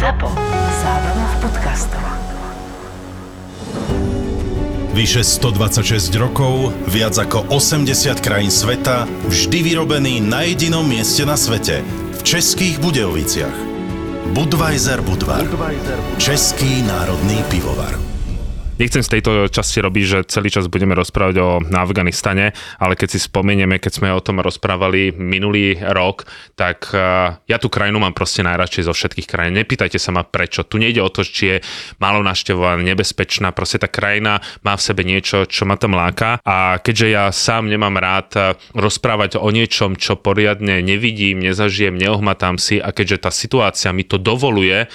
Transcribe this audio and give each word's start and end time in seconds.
ZAPO. 0.00 0.32
Zábrná 0.80 1.26
v 1.28 1.36
podcastov. 1.44 2.04
Vyše 4.96 5.20
126 5.20 6.16
rokov, 6.16 6.72
viac 6.88 7.20
ako 7.20 7.44
80 7.52 8.16
krajín 8.24 8.48
sveta, 8.48 9.04
vždy 9.28 9.60
vyrobený 9.60 10.24
na 10.24 10.48
jedinom 10.48 10.88
mieste 10.88 11.28
na 11.28 11.36
svete, 11.36 11.84
v 12.16 12.20
Českých 12.24 12.80
Budejoviciach. 12.80 13.52
Budweiser 14.32 15.04
Budvar. 15.04 15.44
Český 16.16 16.80
národný 16.80 17.44
pivovar. 17.52 18.09
Nechcem 18.80 19.04
z 19.04 19.12
tejto 19.20 19.52
časti 19.52 19.84
robiť, 19.84 20.04
že 20.08 20.18
celý 20.32 20.48
čas 20.48 20.64
budeme 20.72 20.96
rozprávať 20.96 21.36
o 21.36 21.60
Afganistane, 21.60 22.56
ale 22.80 22.96
keď 22.96 23.12
si 23.12 23.20
spomenieme, 23.20 23.76
keď 23.76 23.92
sme 24.00 24.08
o 24.08 24.24
tom 24.24 24.40
rozprávali 24.40 25.12
minulý 25.12 25.76
rok, 25.76 26.24
tak 26.56 26.88
uh, 26.96 27.36
ja 27.44 27.60
tú 27.60 27.68
krajinu 27.68 28.00
mám 28.00 28.16
proste 28.16 28.40
najradšej 28.40 28.88
zo 28.88 28.96
všetkých 28.96 29.28
krajín. 29.28 29.60
Nepýtajte 29.60 30.00
sa 30.00 30.16
ma 30.16 30.24
prečo. 30.24 30.64
Tu 30.64 30.80
nejde 30.80 31.04
o 31.04 31.12
to, 31.12 31.28
či 31.28 31.44
je 31.44 31.56
málo 32.00 32.24
naštevovaná, 32.24 32.80
nebezpečná. 32.80 33.52
Proste 33.52 33.76
tá 33.76 33.92
krajina 33.92 34.40
má 34.64 34.72
v 34.80 34.84
sebe 34.88 35.04
niečo, 35.04 35.44
čo 35.44 35.68
ma 35.68 35.76
tam 35.76 35.92
láka. 35.92 36.40
A 36.40 36.80
keďže 36.80 37.06
ja 37.12 37.28
sám 37.36 37.68
nemám 37.68 38.00
rád 38.00 38.28
uh, 38.40 38.56
rozprávať 38.72 39.36
o 39.36 39.52
niečom, 39.52 39.92
čo 39.92 40.16
poriadne 40.16 40.80
nevidím, 40.80 41.44
nezažijem, 41.44 42.00
neohmatám 42.00 42.56
si 42.56 42.80
a 42.80 42.96
keďže 42.96 43.28
tá 43.28 43.30
situácia 43.30 43.92
mi 43.92 44.08
to 44.08 44.16
dovoluje, 44.16 44.88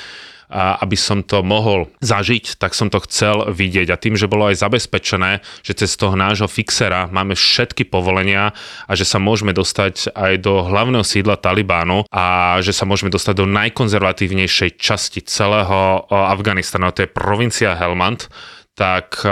a 0.50 0.78
aby 0.82 0.94
som 0.94 1.26
to 1.26 1.42
mohol 1.42 1.90
zažiť, 2.02 2.62
tak 2.62 2.78
som 2.78 2.94
to 2.94 3.02
chcel 3.06 3.50
vidieť. 3.50 3.88
A 3.90 4.00
tým, 4.00 4.14
že 4.14 4.30
bolo 4.30 4.50
aj 4.50 4.62
zabezpečené, 4.62 5.42
že 5.66 5.74
cez 5.74 5.98
toho 5.98 6.14
nášho 6.14 6.46
fixera 6.46 7.10
máme 7.10 7.34
všetky 7.34 7.88
povolenia 7.88 8.54
a 8.86 8.92
že 8.94 9.06
sa 9.06 9.18
môžeme 9.18 9.52
dostať 9.52 10.14
aj 10.14 10.34
do 10.42 10.62
hlavného 10.66 11.06
sídla 11.06 11.42
Talibánu 11.42 12.06
a 12.14 12.58
že 12.62 12.74
sa 12.74 12.86
môžeme 12.86 13.10
dostať 13.10 13.34
do 13.42 13.46
najkonzervatívnejšej 13.50 14.78
časti 14.78 15.26
celého 15.26 16.06
Afganistanu, 16.10 16.94
to 16.94 17.06
je 17.06 17.10
provincia 17.10 17.74
Helmand, 17.74 18.30
tak 18.76 19.24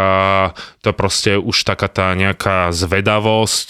to 0.80 0.86
je 0.88 0.96
proste 0.96 1.32
už 1.36 1.68
taká 1.68 1.92
tá 1.92 2.16
nejaká 2.16 2.72
zvedavosť, 2.72 3.70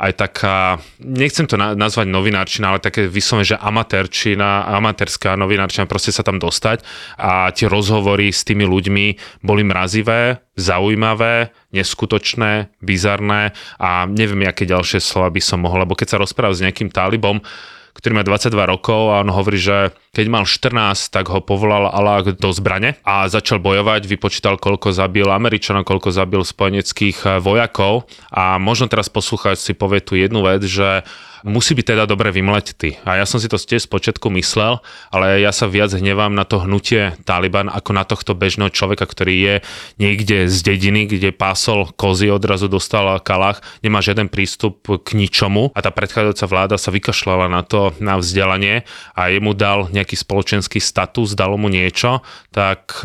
aj 0.00 0.12
taká, 0.16 0.80
nechcem 0.96 1.44
to 1.44 1.60
nazvať 1.60 2.08
novinárčina, 2.08 2.72
ale 2.72 2.80
také 2.80 3.04
vyslovene, 3.04 3.44
že 3.44 3.60
amatérčina, 3.60 4.64
amatérská 4.72 5.36
novinárčina, 5.36 5.84
proste 5.84 6.08
sa 6.08 6.24
tam 6.24 6.40
dostať. 6.40 6.80
A 7.20 7.52
tie 7.52 7.68
rozhovory 7.68 8.32
s 8.32 8.40
tými 8.48 8.64
ľuďmi 8.64 9.06
boli 9.44 9.60
mrazivé, 9.60 10.40
zaujímavé, 10.56 11.52
neskutočné, 11.76 12.72
bizarné 12.80 13.52
a 13.76 14.08
neviem, 14.08 14.48
aké 14.48 14.64
ďalšie 14.64 15.04
slova 15.04 15.28
by 15.28 15.40
som 15.44 15.60
mohol, 15.60 15.84
lebo 15.84 15.92
keď 15.92 16.16
sa 16.16 16.22
rozprávam 16.24 16.56
s 16.56 16.64
nejakým 16.64 16.88
talibom, 16.88 17.44
ktorý 17.92 18.16
má 18.16 18.24
22 18.24 18.56
rokov 18.72 19.12
a 19.12 19.20
on 19.20 19.28
hovorí, 19.28 19.60
že 19.60 19.92
keď 20.10 20.26
mal 20.26 20.42
14, 20.42 21.14
tak 21.14 21.30
ho 21.30 21.38
povolal 21.38 21.86
Allah 21.86 22.26
do 22.34 22.50
zbrane 22.50 22.98
a 23.06 23.30
začal 23.30 23.62
bojovať, 23.62 24.10
vypočítal, 24.10 24.58
koľko 24.58 24.90
zabil 24.90 25.30
Američanov, 25.30 25.86
koľko 25.86 26.10
zabil 26.10 26.42
spojeneckých 26.42 27.18
eh, 27.26 27.30
vojakov. 27.38 28.10
A 28.34 28.58
možno 28.58 28.90
teraz 28.90 29.06
poslúchať 29.06 29.56
si 29.58 29.72
povie 29.72 30.02
tu 30.02 30.18
jednu 30.18 30.42
vec, 30.42 30.66
že 30.66 31.06
musí 31.44 31.72
byť 31.72 31.96
teda 31.96 32.04
dobre 32.04 32.32
vymletitý. 32.32 33.00
A 33.04 33.20
ja 33.20 33.24
som 33.24 33.40
si 33.40 33.48
to 33.48 33.56
tiež 33.56 33.88
spočiatku 33.88 34.28
myslel, 34.40 34.80
ale 35.12 35.40
ja 35.40 35.52
sa 35.52 35.68
viac 35.68 35.92
hnevám 35.92 36.32
na 36.32 36.44
to 36.44 36.60
hnutie 36.60 37.16
Taliban 37.24 37.68
ako 37.72 37.90
na 37.96 38.04
tohto 38.04 38.36
bežného 38.36 38.72
človeka, 38.72 39.08
ktorý 39.08 39.34
je 39.36 39.54
niekde 39.96 40.48
z 40.48 40.58
dediny, 40.60 41.08
kde 41.08 41.32
pásol 41.32 41.88
kozy, 41.96 42.28
odrazu 42.28 42.68
dostal 42.68 43.20
kalach, 43.24 43.64
nemá 43.80 44.04
žiaden 44.04 44.28
prístup 44.28 44.84
k 44.84 45.08
ničomu. 45.16 45.72
A 45.72 45.80
tá 45.80 45.90
predchádzajúca 45.92 46.46
vláda 46.46 46.76
sa 46.76 46.92
vykašľala 46.92 47.46
na 47.48 47.62
to, 47.64 47.96
na 47.98 48.20
vzdelanie 48.20 48.84
a 49.16 49.32
jemu 49.32 49.52
dal 49.56 49.88
nejaký 50.00 50.16
spoločenský 50.16 50.80
status, 50.80 51.36
dalo 51.36 51.60
mu 51.60 51.68
niečo, 51.68 52.24
tak 52.50 53.04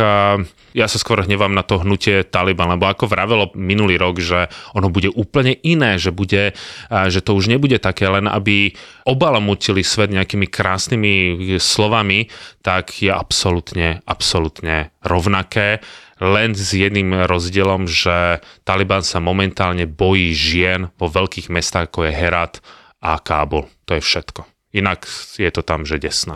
ja 0.75 0.85
sa 0.91 0.97
skôr 0.99 1.23
hnevám 1.23 1.55
na 1.55 1.63
to 1.63 1.79
hnutie 1.79 2.27
Taliban, 2.27 2.71
lebo 2.71 2.88
ako 2.88 3.07
vravelo 3.07 3.51
minulý 3.55 3.95
rok, 3.95 4.19
že 4.19 4.51
ono 4.75 4.91
bude 4.91 5.07
úplne 5.07 5.56
iné, 5.63 5.95
že, 5.95 6.11
bude, 6.11 6.51
že 6.91 7.19
to 7.23 7.31
už 7.31 7.47
nebude 7.47 7.79
také, 7.79 8.11
len 8.11 8.28
aby 8.28 8.75
obalamutili 9.07 9.88
svet 9.88 10.11
nejakými 10.11 10.51
krásnymi 10.51 11.13
slovami, 11.59 12.28
tak 12.59 12.91
je 13.00 13.12
absolútne, 13.12 14.03
absolútne 14.03 14.91
rovnaké 15.00 15.79
len 16.19 16.56
s 16.56 16.72
jedným 16.72 17.27
rozdielom, 17.27 17.91
že 17.91 18.39
Taliban 18.63 19.03
sa 19.03 19.19
momentálne 19.19 19.83
bojí 19.83 20.31
žien 20.31 20.88
vo 20.95 21.12
veľkých 21.12 21.51
mestách 21.51 21.91
ako 21.91 22.07
je 22.07 22.12
Herat 22.16 22.63
a 23.03 23.19
Kábul. 23.19 23.67
To 23.85 24.00
je 24.00 24.01
všetko. 24.01 24.54
Inak 24.75 25.08
je 25.40 25.47
to 25.56 25.63
tam, 25.63 25.88
že 25.88 25.96
desná. 25.96 26.36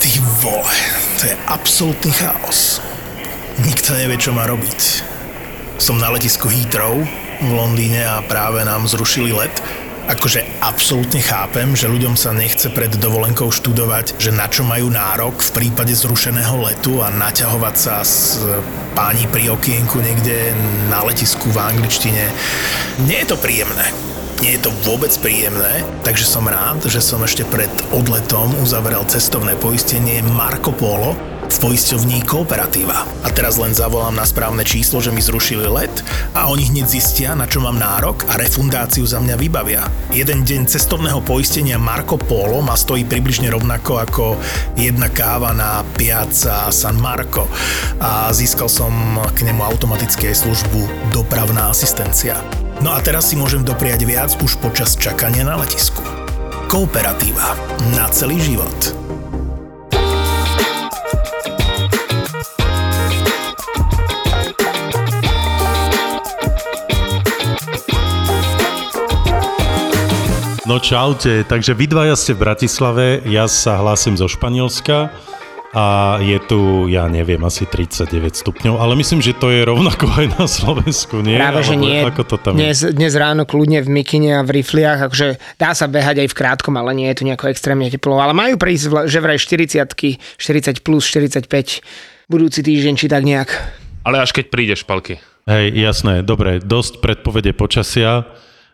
Ty 0.00 0.10
vole, 0.40 0.76
to 1.20 1.28
je 1.28 1.36
absolútny 1.52 2.08
chaos. 2.16 2.80
Nikto 3.60 3.92
nevie, 3.92 4.16
čo 4.16 4.32
má 4.32 4.48
robiť. 4.48 4.80
Som 5.76 6.00
na 6.00 6.08
letisku 6.08 6.48
Heathrow 6.48 7.04
v 7.44 7.50
Londýne 7.52 8.08
a 8.08 8.24
práve 8.24 8.64
nám 8.64 8.88
zrušili 8.88 9.36
let. 9.36 9.52
Akože 10.08 10.48
absolútne 10.64 11.20
chápem, 11.20 11.76
že 11.76 11.92
ľuďom 11.92 12.16
sa 12.16 12.32
nechce 12.32 12.72
pred 12.72 12.88
dovolenkou 12.88 13.52
študovať, 13.52 14.16
že 14.16 14.32
na 14.32 14.48
čo 14.48 14.64
majú 14.64 14.88
nárok 14.88 15.44
v 15.44 15.60
prípade 15.60 15.92
zrušeného 15.92 16.56
letu 16.72 17.04
a 17.04 17.12
naťahovať 17.12 17.76
sa 17.76 18.00
s 18.00 18.40
páni 18.96 19.28
pri 19.28 19.52
okienku 19.52 20.00
niekde 20.00 20.56
na 20.88 21.04
letisku 21.04 21.52
v 21.52 21.58
angličtine. 21.60 22.32
Nie 23.04 23.28
je 23.28 23.34
to 23.34 23.36
príjemné 23.36 24.15
nie 24.44 24.56
je 24.56 24.68
to 24.68 24.70
vôbec 24.84 25.12
príjemné, 25.24 25.80
takže 26.04 26.28
som 26.28 26.44
rád, 26.44 26.84
že 26.84 27.00
som 27.00 27.24
ešte 27.24 27.46
pred 27.48 27.70
odletom 27.94 28.52
uzavrel 28.60 29.00
cestovné 29.08 29.56
poistenie 29.56 30.20
Marco 30.20 30.74
Polo 30.76 31.16
v 31.46 31.56
poisťovní 31.62 32.26
Kooperatíva. 32.26 33.06
A 33.22 33.28
teraz 33.30 33.54
len 33.54 33.70
zavolám 33.70 34.18
na 34.18 34.26
správne 34.26 34.66
číslo, 34.66 34.98
že 34.98 35.14
mi 35.14 35.22
zrušili 35.22 35.70
let 35.70 36.02
a 36.34 36.50
oni 36.50 36.68
hneď 36.74 36.86
zistia, 36.90 37.38
na 37.38 37.46
čo 37.46 37.62
mám 37.62 37.78
nárok 37.78 38.26
a 38.26 38.34
refundáciu 38.34 39.06
za 39.06 39.22
mňa 39.22 39.36
vybavia. 39.38 39.86
Jeden 40.10 40.42
deň 40.42 40.66
cestovného 40.66 41.22
poistenia 41.22 41.78
Marco 41.78 42.18
Polo 42.18 42.58
ma 42.66 42.74
stojí 42.74 43.06
približne 43.06 43.46
rovnako 43.54 43.92
ako 44.02 44.24
jedna 44.74 45.06
káva 45.06 45.54
na 45.54 45.86
Piazza 45.94 46.66
San 46.74 46.98
Marco 46.98 47.46
a 48.02 48.34
získal 48.34 48.66
som 48.66 48.90
k 49.32 49.46
nemu 49.46 49.62
automatické 49.62 50.34
službu 50.34 51.14
dopravná 51.14 51.70
asistencia. 51.70 52.65
No 52.84 52.92
a 52.92 53.00
teraz 53.00 53.32
si 53.32 53.40
môžem 53.40 53.64
dopriať 53.64 54.04
viac 54.04 54.30
už 54.40 54.60
počas 54.60 54.96
čakania 55.00 55.48
na 55.48 55.56
letisku. 55.56 56.04
Kooperatíva. 56.68 57.56
Na 57.96 58.10
celý 58.12 58.36
život. 58.42 58.96
No 70.66 70.82
čaute, 70.82 71.46
takže 71.46 71.78
vy 71.78 71.86
dvaja 71.86 72.18
ste 72.18 72.34
v 72.34 72.42
Bratislave, 72.42 73.22
ja 73.30 73.46
sa 73.46 73.78
hlásim 73.78 74.18
zo 74.18 74.26
Španielska 74.26 75.14
a 75.76 76.16
je 76.24 76.40
tu, 76.40 76.88
ja 76.88 77.04
neviem, 77.04 77.36
asi 77.44 77.68
39 77.68 78.08
stupňov, 78.32 78.80
ale 78.80 78.96
myslím, 78.96 79.20
že 79.20 79.36
to 79.36 79.52
je 79.52 79.60
rovnako 79.60 80.08
aj 80.08 80.26
na 80.40 80.48
Slovensku, 80.48 81.20
nie? 81.20 81.36
Práve, 81.36 81.60
že 81.68 81.76
nie. 81.76 82.00
Ako 82.00 82.24
to 82.24 82.40
tam 82.40 82.56
dnes, 82.56 82.80
je? 82.80 82.96
dnes 82.96 83.12
ráno 83.12 83.44
kľudne 83.44 83.84
v 83.84 83.92
mikine 83.92 84.40
a 84.40 84.42
v 84.42 84.64
rifliach, 84.64 85.12
akože 85.12 85.36
dá 85.60 85.76
sa 85.76 85.84
behať 85.84 86.24
aj 86.24 86.28
v 86.32 86.38
krátkom, 86.40 86.80
ale 86.80 86.96
nie 86.96 87.12
je 87.12 87.20
tu 87.20 87.22
nejako 87.28 87.52
extrémne 87.52 87.92
teplo. 87.92 88.16
Ale 88.16 88.32
majú 88.32 88.56
prísť, 88.56 89.04
že 89.04 89.20
vraj 89.20 89.36
40 89.36 89.84
40 90.40 90.80
plus, 90.80 91.04
45 91.12 91.44
budúci 92.32 92.64
týždeň, 92.64 92.94
či 92.96 93.12
tak 93.12 93.28
nejak. 93.28 93.52
Ale 94.08 94.24
až 94.24 94.32
keď 94.32 94.48
prídeš, 94.48 94.80
Palky. 94.88 95.20
Hej, 95.44 95.76
jasné, 95.76 96.24
dobre, 96.24 96.58
dosť 96.58 97.04
predpovede 97.04 97.52
počasia. 97.52 98.24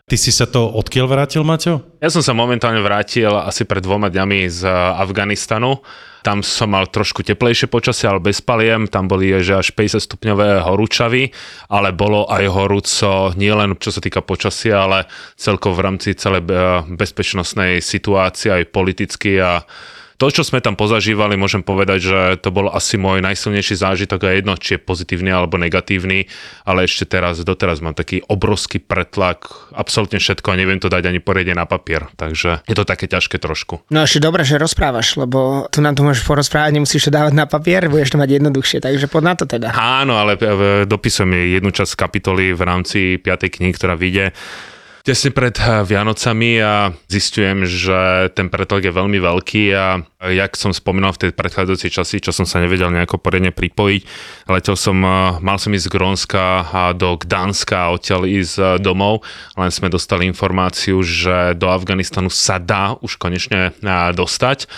Ty 0.03 0.17
si 0.19 0.31
sa 0.35 0.45
to 0.45 0.67
odkiaľ 0.67 1.07
vrátil, 1.07 1.47
Maťo? 1.47 1.99
Ja 2.03 2.11
som 2.11 2.19
sa 2.19 2.35
momentálne 2.35 2.83
vrátil 2.83 3.31
asi 3.31 3.63
pred 3.63 3.79
dvoma 3.79 4.11
dňami 4.11 4.51
z 4.51 4.67
Afganistanu 4.99 5.79
tam 6.23 6.39
som 6.39 6.71
mal 6.71 6.87
trošku 6.87 7.19
teplejšie 7.21 7.67
počasie, 7.67 8.07
ale 8.07 8.23
bez 8.23 8.39
paliem. 8.39 8.87
Tam 8.87 9.11
boli 9.11 9.35
že 9.43 9.59
až 9.59 9.75
50 9.75 9.99
stupňové 9.99 10.63
horúčavy, 10.63 11.35
ale 11.67 11.91
bolo 11.91 12.23
aj 12.31 12.47
horúco 12.47 13.35
nielen 13.35 13.75
čo 13.75 13.91
sa 13.91 13.99
týka 13.99 14.23
počasia, 14.23 14.87
ale 14.87 15.11
celkovo 15.35 15.83
v 15.83 15.83
rámci 15.83 16.15
celej 16.15 16.47
eh, 16.47 16.79
bezpečnostnej 16.95 17.83
situácie 17.83 18.55
aj 18.55 18.71
politicky 18.71 19.35
a 19.35 19.67
to, 20.23 20.39
čo 20.39 20.47
sme 20.47 20.63
tam 20.63 20.79
pozažívali, 20.79 21.35
môžem 21.35 21.59
povedať, 21.59 21.99
že 21.99 22.19
to 22.39 22.47
bol 22.47 22.71
asi 22.71 22.95
môj 22.95 23.19
najsilnejší 23.19 23.75
zážitok 23.75 24.23
a 24.23 24.39
jedno, 24.39 24.55
či 24.55 24.79
je 24.79 24.79
pozitívny 24.79 25.27
alebo 25.27 25.59
negatívny, 25.59 26.31
ale 26.63 26.87
ešte 26.87 27.03
teraz, 27.03 27.43
doteraz 27.43 27.83
mám 27.83 27.91
taký 27.91 28.23
obrovský 28.31 28.79
pretlak, 28.79 29.51
absolútne 29.75 30.23
všetko 30.23 30.47
a 30.47 30.55
neviem 30.55 30.79
to 30.79 30.87
dať 30.87 31.11
ani 31.11 31.19
poriadne 31.19 31.59
na 31.59 31.67
papier, 31.67 32.07
takže 32.15 32.63
je 32.63 32.71
to 32.71 32.87
také 32.87 33.11
ťažké 33.11 33.35
trošku. 33.35 33.83
No 33.91 34.07
ešte 34.07 34.23
dobre, 34.23 34.47
že 34.47 34.55
rozprávaš, 34.55 35.19
lebo 35.19 35.67
tu 35.67 35.83
nám 35.83 35.99
to 35.99 36.07
môžeš 36.07 36.23
porozprávať, 36.23 36.71
nemusíš 36.71 37.11
to 37.11 37.11
dávať 37.11 37.35
na 37.35 37.43
papier, 37.43 37.91
budeš 37.91 38.15
to 38.15 38.21
mať 38.23 38.39
jednoduchšie, 38.39 38.79
takže 38.79 39.11
pod 39.11 39.27
na 39.27 39.35
to 39.35 39.43
teda. 39.43 39.75
Áno, 39.75 40.15
ale 40.15 40.39
e, 40.39 40.87
dopisujem 40.87 41.59
jednu 41.59 41.75
časť 41.75 41.99
kapitoly 41.99 42.55
v 42.55 42.61
rámci 42.63 42.99
5. 43.19 43.59
knihy, 43.59 43.75
ktorá 43.75 43.99
vyjde 43.99 44.31
tesne 45.03 45.35
pred 45.35 45.53
eh, 45.59 45.83
Vianocami 45.83 46.63
a 46.63 46.95
zistujem, 47.11 47.67
že 47.67 48.31
ten 48.33 48.47
pretlak 48.47 48.87
je 48.87 48.95
veľmi 48.95 49.19
veľký 49.19 49.63
a 49.75 49.85
Jak 50.23 50.55
som 50.55 50.71
spomínal 50.71 51.11
v 51.11 51.27
tej 51.27 51.31
predchádzajúcej 51.35 51.91
časti, 51.91 52.23
čo 52.23 52.31
som 52.31 52.47
sa 52.47 52.63
nevedel 52.63 52.87
nejako 52.87 53.19
poriadne 53.19 53.51
pripojiť, 53.51 54.01
letel 54.47 54.79
som, 54.79 54.95
eh, 55.03 55.35
mal 55.43 55.59
som 55.59 55.75
ísť 55.75 55.91
z 55.91 55.91
Grónska 55.91 56.43
a 56.71 56.81
do 56.95 57.19
Gdanska 57.19 57.91
a 57.91 57.91
odtiaľ 57.91 58.23
ísť 58.23 58.55
eh, 58.55 58.67
domov, 58.79 59.27
len 59.59 59.67
sme 59.67 59.91
dostali 59.91 60.23
informáciu, 60.23 61.03
že 61.03 61.59
do 61.59 61.67
Afganistanu 61.67 62.31
sa 62.31 62.55
dá 62.55 62.95
už 63.03 63.19
konečne 63.19 63.75
dostať 64.15 64.71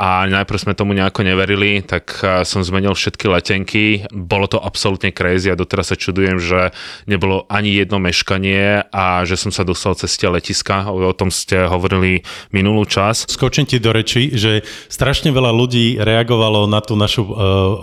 a 0.00 0.24
najprv 0.24 0.56
sme 0.56 0.72
tomu 0.72 0.96
nejako 0.96 1.28
neverili, 1.28 1.84
tak 1.84 2.24
eh, 2.24 2.40
som 2.48 2.64
zmenil 2.64 2.96
všetky 2.96 3.28
letenky. 3.28 4.08
Bolo 4.08 4.48
to 4.48 4.56
absolútne 4.56 5.12
crazy 5.12 5.52
a 5.52 5.60
doteraz 5.60 5.92
sa 5.92 5.96
čudujem, 6.00 6.40
že 6.40 6.72
nebolo 7.04 7.44
ani 7.52 7.76
jedno 7.76 8.00
meškanie 8.00 8.88
a 8.88 9.28
že 9.28 9.36
som 9.36 9.52
sa 9.52 9.60
dostal 9.60 9.92
cez 9.92 10.16
tie 10.16 10.32
letiska. 10.32 10.88
O 10.88 11.12
tom 11.12 11.28
ste 11.28 11.68
hovorili 11.68 12.24
minulú 12.48 12.88
čas. 12.88 13.28
Skočím 13.28 13.68
ti 13.68 13.76
do 13.76 13.92
reči, 13.92 14.32
že 14.32 14.64
strašne 14.88 15.28
veľa 15.36 15.52
ľudí 15.52 16.00
reagovalo 16.00 16.64
na 16.64 16.80
tú 16.80 16.96
našu 16.96 17.28
uh, 17.28 17.34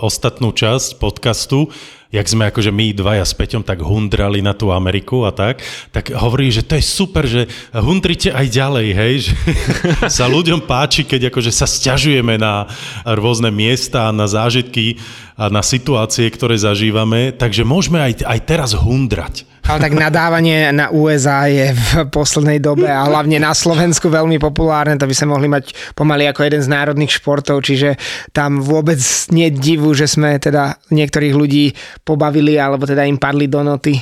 ostatnú 0.02 0.50
časť 0.50 0.98
podcastu 0.98 1.70
jak 2.08 2.24
sme 2.24 2.48
akože 2.48 2.72
my 2.72 2.96
dvaja 2.96 3.24
s 3.24 3.36
Peťom 3.36 3.60
tak 3.60 3.84
hundrali 3.84 4.40
na 4.40 4.56
tú 4.56 4.72
Ameriku 4.72 5.28
a 5.28 5.32
tak, 5.32 5.60
tak 5.92 6.08
hovorí, 6.16 6.48
že 6.48 6.64
to 6.64 6.80
je 6.80 6.84
super, 6.84 7.28
že 7.28 7.44
hundrite 7.76 8.32
aj 8.32 8.46
ďalej, 8.48 8.88
hej, 8.96 9.14
že 9.28 9.32
sa 10.16 10.24
ľuďom 10.24 10.64
páči, 10.64 11.04
keď 11.04 11.28
akože 11.28 11.52
sa 11.52 11.68
stiažujeme 11.68 12.40
na 12.40 12.64
rôzne 13.04 13.52
miesta, 13.52 14.08
na 14.08 14.24
zážitky 14.24 14.96
na 15.38 15.62
situácie, 15.62 16.26
ktoré 16.34 16.58
zažívame, 16.58 17.30
takže 17.30 17.62
môžeme 17.62 18.02
aj, 18.02 18.26
aj 18.26 18.38
teraz 18.42 18.74
hundrať. 18.74 19.46
Ale 19.70 19.84
tak 19.84 19.94
nadávanie 19.94 20.74
na 20.74 20.90
USA 20.90 21.46
je 21.46 21.70
v 21.76 22.10
poslednej 22.10 22.58
dobe 22.58 22.90
a 22.90 23.06
hlavne 23.06 23.38
na 23.38 23.54
Slovensku 23.54 24.10
veľmi 24.10 24.42
populárne, 24.42 24.98
to 24.98 25.06
by 25.06 25.14
sme 25.14 25.36
mohli 25.36 25.46
mať 25.46 25.94
pomaly 25.94 26.26
ako 26.26 26.42
jeden 26.42 26.62
z 26.64 26.72
národných 26.72 27.14
športov, 27.14 27.62
čiže 27.62 27.94
tam 28.34 28.58
vôbec 28.64 28.98
nie 29.30 29.52
divu, 29.54 29.94
že 29.94 30.10
sme 30.10 30.40
teda 30.42 30.82
niektorých 30.90 31.34
ľudí 31.36 31.76
pobavili 32.02 32.58
alebo 32.58 32.88
teda 32.88 33.06
im 33.06 33.20
padli 33.20 33.46
do 33.46 33.62
noty. 33.62 33.94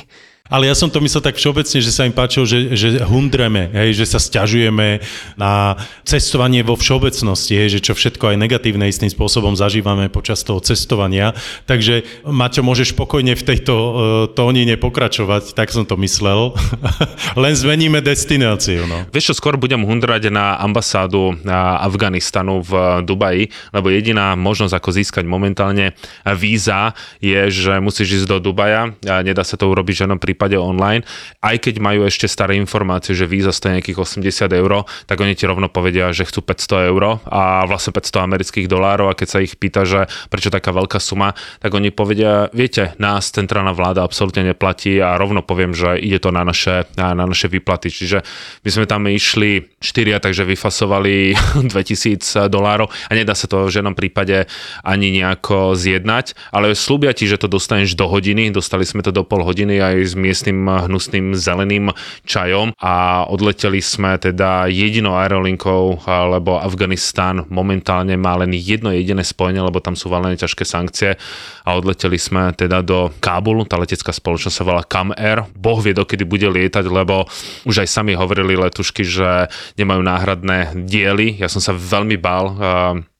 Ale 0.47 0.67
ja 0.67 0.75
som 0.75 0.87
to 0.87 1.03
myslel 1.03 1.23
tak 1.23 1.35
všeobecne, 1.35 1.79
že 1.83 1.91
sa 1.91 2.07
im 2.07 2.15
páčilo, 2.15 2.47
že, 2.47 2.73
že 2.75 3.03
hundreme, 3.03 3.67
hej, 3.71 3.99
že 3.99 4.05
sa 4.07 4.19
stiažujeme 4.19 5.03
na 5.35 5.75
cestovanie 6.07 6.63
vo 6.63 6.79
všeobecnosti, 6.79 7.53
hej, 7.55 7.79
že 7.79 7.83
čo 7.83 7.93
všetko 7.93 8.31
aj 8.31 8.37
negatívne 8.39 8.87
istým 8.87 9.11
spôsobom 9.11 9.55
zažívame 9.59 10.07
počas 10.07 10.41
toho 10.47 10.63
cestovania. 10.63 11.35
Takže 11.67 12.07
Maťo, 12.23 12.63
môžeš 12.63 12.95
spokojne 12.95 13.35
v 13.35 13.43
tejto 13.43 13.75
uh, 13.75 13.91
tónine 14.31 14.79
pokračovať, 14.79 15.51
tak 15.51 15.71
som 15.75 15.83
to 15.83 15.99
myslel. 15.99 16.55
Len 17.43 17.53
zmeníme 17.53 17.99
destináciu. 17.99 18.87
No. 18.87 19.03
Vieš 19.11 19.33
čo, 19.33 19.43
skôr 19.43 19.59
budem 19.59 19.83
hundrať 19.83 20.31
na 20.31 20.55
ambasádu 20.59 21.35
Afganistanu 21.47 22.63
v 22.63 23.03
Dubaji, 23.03 23.51
lebo 23.75 23.91
jediná 23.91 24.33
možnosť, 24.39 24.73
ako 24.79 24.89
získať 24.95 25.23
momentálne 25.27 25.93
víza, 26.37 26.95
je, 27.19 27.51
že 27.51 27.83
musíš 27.83 28.23
ísť 28.23 28.27
do 28.31 28.37
Dubaja. 28.39 28.95
A 29.03 29.21
nedá 29.21 29.43
sa 29.43 29.59
to 29.59 29.67
urobiť 29.67 30.05
žiadnom 30.05 30.19
prípade 30.37 30.53
online. 30.61 31.01
Aj 31.41 31.57
keď 31.57 31.81
majú 31.81 32.05
ešte 32.05 32.29
staré 32.29 32.61
informácie, 32.61 33.17
že 33.17 33.25
víza 33.25 33.49
stojí 33.49 33.81
nejakých 33.81 34.21
80 34.21 34.53
eur, 34.53 34.85
tak 35.09 35.17
oni 35.17 35.33
ti 35.33 35.49
rovno 35.49 35.65
povedia, 35.65 36.13
že 36.13 36.29
chcú 36.29 36.45
500 36.45 36.93
eur 36.93 37.17
a 37.25 37.65
vlastne 37.65 37.89
500 37.89 38.21
amerických 38.21 38.69
dolárov 38.69 39.09
a 39.09 39.17
keď 39.17 39.27
sa 39.27 39.39
ich 39.41 39.57
pýta, 39.57 39.81
že 39.81 40.05
prečo 40.29 40.53
taká 40.53 40.69
veľká 40.69 41.01
suma, 41.01 41.33
tak 41.57 41.73
oni 41.73 41.89
povedia, 41.89 42.53
viete, 42.53 42.93
nás 43.01 43.33
centrálna 43.33 43.73
vláda 43.73 44.05
absolútne 44.05 44.45
neplatí 44.53 45.01
a 45.01 45.17
rovno 45.17 45.41
poviem, 45.41 45.73
že 45.73 45.97
ide 45.97 46.21
to 46.21 46.29
na 46.29 46.45
naše, 46.45 46.85
na 46.93 47.17
naše 47.17 47.49
výplaty. 47.49 47.89
Čiže 47.89 48.21
my 48.61 48.69
sme 48.69 48.85
tam 48.85 49.09
išli 49.09 49.73
štyria, 49.81 50.21
takže 50.21 50.45
vyfasovali 50.45 51.33
2000 51.73 52.45
dolárov 52.53 52.93
a 53.09 53.11
nedá 53.17 53.33
sa 53.33 53.49
to 53.49 53.65
v 53.65 53.73
žiadnom 53.73 53.97
prípade 53.97 54.45
ani 54.85 55.09
nejako 55.09 55.73
zjednať, 55.73 56.37
ale 56.53 56.77
slúbia 56.77 57.15
ti, 57.17 57.25
že 57.25 57.41
to 57.41 57.49
dostaneš 57.49 57.97
do 57.97 58.05
hodiny, 58.05 58.53
dostali 58.53 58.85
sme 58.85 59.01
to 59.01 59.09
do 59.09 59.23
pol 59.23 59.41
hodiny 59.41 59.79
aj 59.79 59.95
s 60.03 60.13
miestnym 60.27 60.67
hnusným 60.67 61.31
zeleným 61.31 61.95
čajom 62.27 62.75
a 62.75 63.23
odleteli 63.31 63.79
sme 63.79 64.19
teda 64.19 64.67
jedinou 64.67 65.15
aerolinkou, 65.15 66.03
lebo 66.05 66.59
Afganistan 66.59 67.47
momentálne 67.47 68.19
má 68.19 68.35
len 68.35 68.51
jedno 68.51 68.91
jediné 68.91 69.23
spojenie, 69.23 69.63
lebo 69.63 69.79
tam 69.79 69.95
sú 69.95 70.11
valené 70.11 70.35
ťažké 70.35 70.67
sankcie 70.67 71.15
a 71.63 71.69
odleteli 71.79 72.19
sme 72.19 72.51
teda 72.51 72.83
do 72.83 73.15
Kábulu, 73.23 73.63
tá 73.63 73.79
letecká 73.79 74.11
spoločnosť 74.11 74.55
sa 74.55 74.67
volá 74.67 74.83
Cam 74.83 75.15
Air. 75.15 75.47
Boh 75.55 75.79
vie, 75.79 75.95
dokedy 75.95 76.27
bude 76.27 76.51
lietať, 76.51 76.83
lebo 76.91 77.23
už 77.63 77.87
aj 77.87 77.89
sami 77.89 78.17
hovorili 78.17 78.59
letušky, 78.59 79.07
že 79.07 79.47
nemajú 79.79 80.01
náhradné 80.03 80.75
diely. 80.83 81.39
Ja 81.39 81.47
som 81.47 81.63
sa 81.63 81.71
veľmi 81.71 82.19
bál 82.19 82.45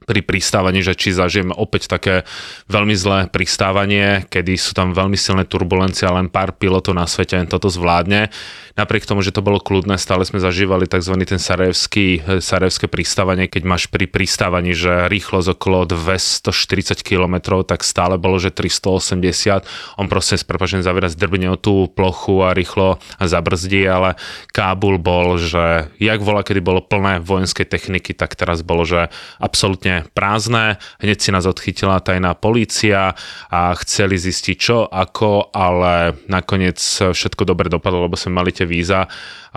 pri 0.07 0.23
pristávaní, 0.23 0.79
že 0.79 0.95
či 0.95 1.11
zažijeme 1.11 1.51
opäť 1.51 1.91
také 1.91 2.23
veľmi 2.71 2.95
zlé 2.95 3.27
pristávanie, 3.27 4.23
kedy 4.31 4.55
sú 4.55 4.71
tam 4.71 4.95
veľmi 4.95 5.19
silné 5.19 5.43
turbulencie 5.43 6.07
a 6.07 6.15
len 6.15 6.31
pár 6.31 6.55
pilotov 6.55 6.95
na 6.95 7.03
svete 7.03 7.43
toto 7.51 7.67
zvládne. 7.67 8.31
Napriek 8.79 9.03
tomu, 9.03 9.19
že 9.19 9.35
to 9.35 9.43
bolo 9.43 9.59
kľudné, 9.59 9.99
stále 9.99 10.23
sme 10.23 10.39
zažívali 10.39 10.87
tzv. 10.87 11.11
ten 11.27 11.41
sarajevský, 11.41 12.39
sarajevské 12.39 12.87
pristávanie, 12.87 13.51
keď 13.51 13.67
máš 13.67 13.91
pri 13.91 14.07
pristávaní, 14.07 14.71
že 14.71 15.11
rýchlosť 15.11 15.59
okolo 15.59 15.89
240 15.89 17.03
km, 17.03 17.59
tak 17.67 17.83
stále 17.83 18.15
bolo, 18.15 18.39
že 18.39 18.53
380. 18.53 19.99
On 19.99 20.07
proste 20.07 20.39
s 20.39 20.47
prepačením 20.47 20.87
zaviera 20.87 21.11
zdrbne 21.11 21.51
o 21.51 21.57
tú 21.59 21.91
plochu 21.91 22.47
a 22.47 22.55
rýchlo 22.55 23.01
zabrzdí, 23.19 23.83
ale 23.89 24.15
Kábul 24.55 25.01
bol, 25.01 25.41
že 25.41 25.91
jak 25.99 26.21
vola, 26.21 26.45
kedy 26.45 26.61
bolo 26.63 26.79
plné 26.79 27.19
vojenskej 27.19 27.65
techniky, 27.65 28.13
tak 28.13 28.37
teraz 28.37 28.61
bolo, 28.61 28.85
že 28.85 29.09
absolútne 29.41 29.96
prázdne. 30.11 30.77
Hneď 30.99 31.17
si 31.17 31.29
nás 31.31 31.47
odchytila 31.47 32.03
tajná 32.03 32.35
polícia 32.35 33.15
a 33.47 33.61
chceli 33.81 34.19
zistiť 34.19 34.57
čo, 34.57 34.85
ako, 34.85 35.53
ale 35.55 36.17
nakoniec 36.27 36.77
všetko 37.13 37.47
dobre 37.47 37.71
dopadlo, 37.71 38.05
lebo 38.05 38.19
sme 38.19 38.37
mali 38.41 38.51
tie 38.51 38.67
víza 38.67 39.07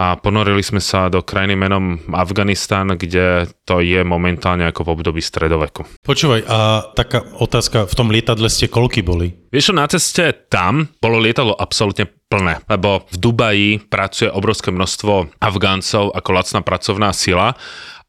a 0.00 0.16
ponorili 0.16 0.64
sme 0.64 0.80
sa 0.80 1.12
do 1.12 1.20
krajiny 1.20 1.58
menom 1.58 2.00
Afganistan, 2.16 2.96
kde 2.96 3.50
to 3.68 3.84
je 3.84 4.00
momentálne 4.00 4.64
ako 4.64 4.86
v 4.86 4.92
období 4.96 5.20
stredoveku. 5.20 5.84
Počúvaj, 6.00 6.40
a 6.48 6.88
taká 6.96 7.20
otázka, 7.36 7.84
v 7.84 7.94
tom 7.98 8.08
lietadle 8.08 8.48
ste 8.48 8.72
koľky 8.72 9.04
boli? 9.04 9.34
Vieš 9.52 9.76
na 9.76 9.84
ceste 9.90 10.32
tam 10.48 10.88
bolo 11.02 11.20
lietadlo 11.20 11.52
absolútne 11.52 12.08
plné, 12.30 12.62
lebo 12.70 13.04
v 13.10 13.16
Dubaji 13.18 13.70
pracuje 13.90 14.30
obrovské 14.30 14.70
množstvo 14.70 15.42
Afgáncov 15.42 16.14
ako 16.14 16.30
lacná 16.30 16.60
pracovná 16.62 17.10
sila 17.10 17.58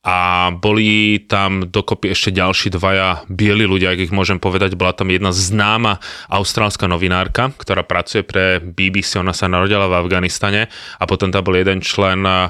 a 0.02 0.50
boli 0.50 1.22
tam 1.30 1.70
dokopy 1.70 2.18
ešte 2.18 2.34
ďalší 2.34 2.74
dvaja 2.74 3.30
bieli 3.30 3.70
ľudia, 3.70 3.94
ak 3.94 4.10
ich 4.10 4.16
môžem 4.16 4.42
povedať. 4.42 4.74
Bola 4.74 4.98
tam 4.98 5.14
jedna 5.14 5.30
známa 5.30 6.02
austrálska 6.26 6.90
novinárka, 6.90 7.54
ktorá 7.54 7.86
pracuje 7.86 8.26
pre 8.26 8.58
BBC, 8.58 9.22
ona 9.22 9.30
sa 9.30 9.46
narodila 9.46 9.86
v 9.86 10.02
Afganistane 10.02 10.74
a 10.98 11.04
potom 11.06 11.30
tam 11.30 11.46
bol 11.46 11.54
jeden 11.54 11.86
člen 11.86 12.26
uh, 12.26 12.50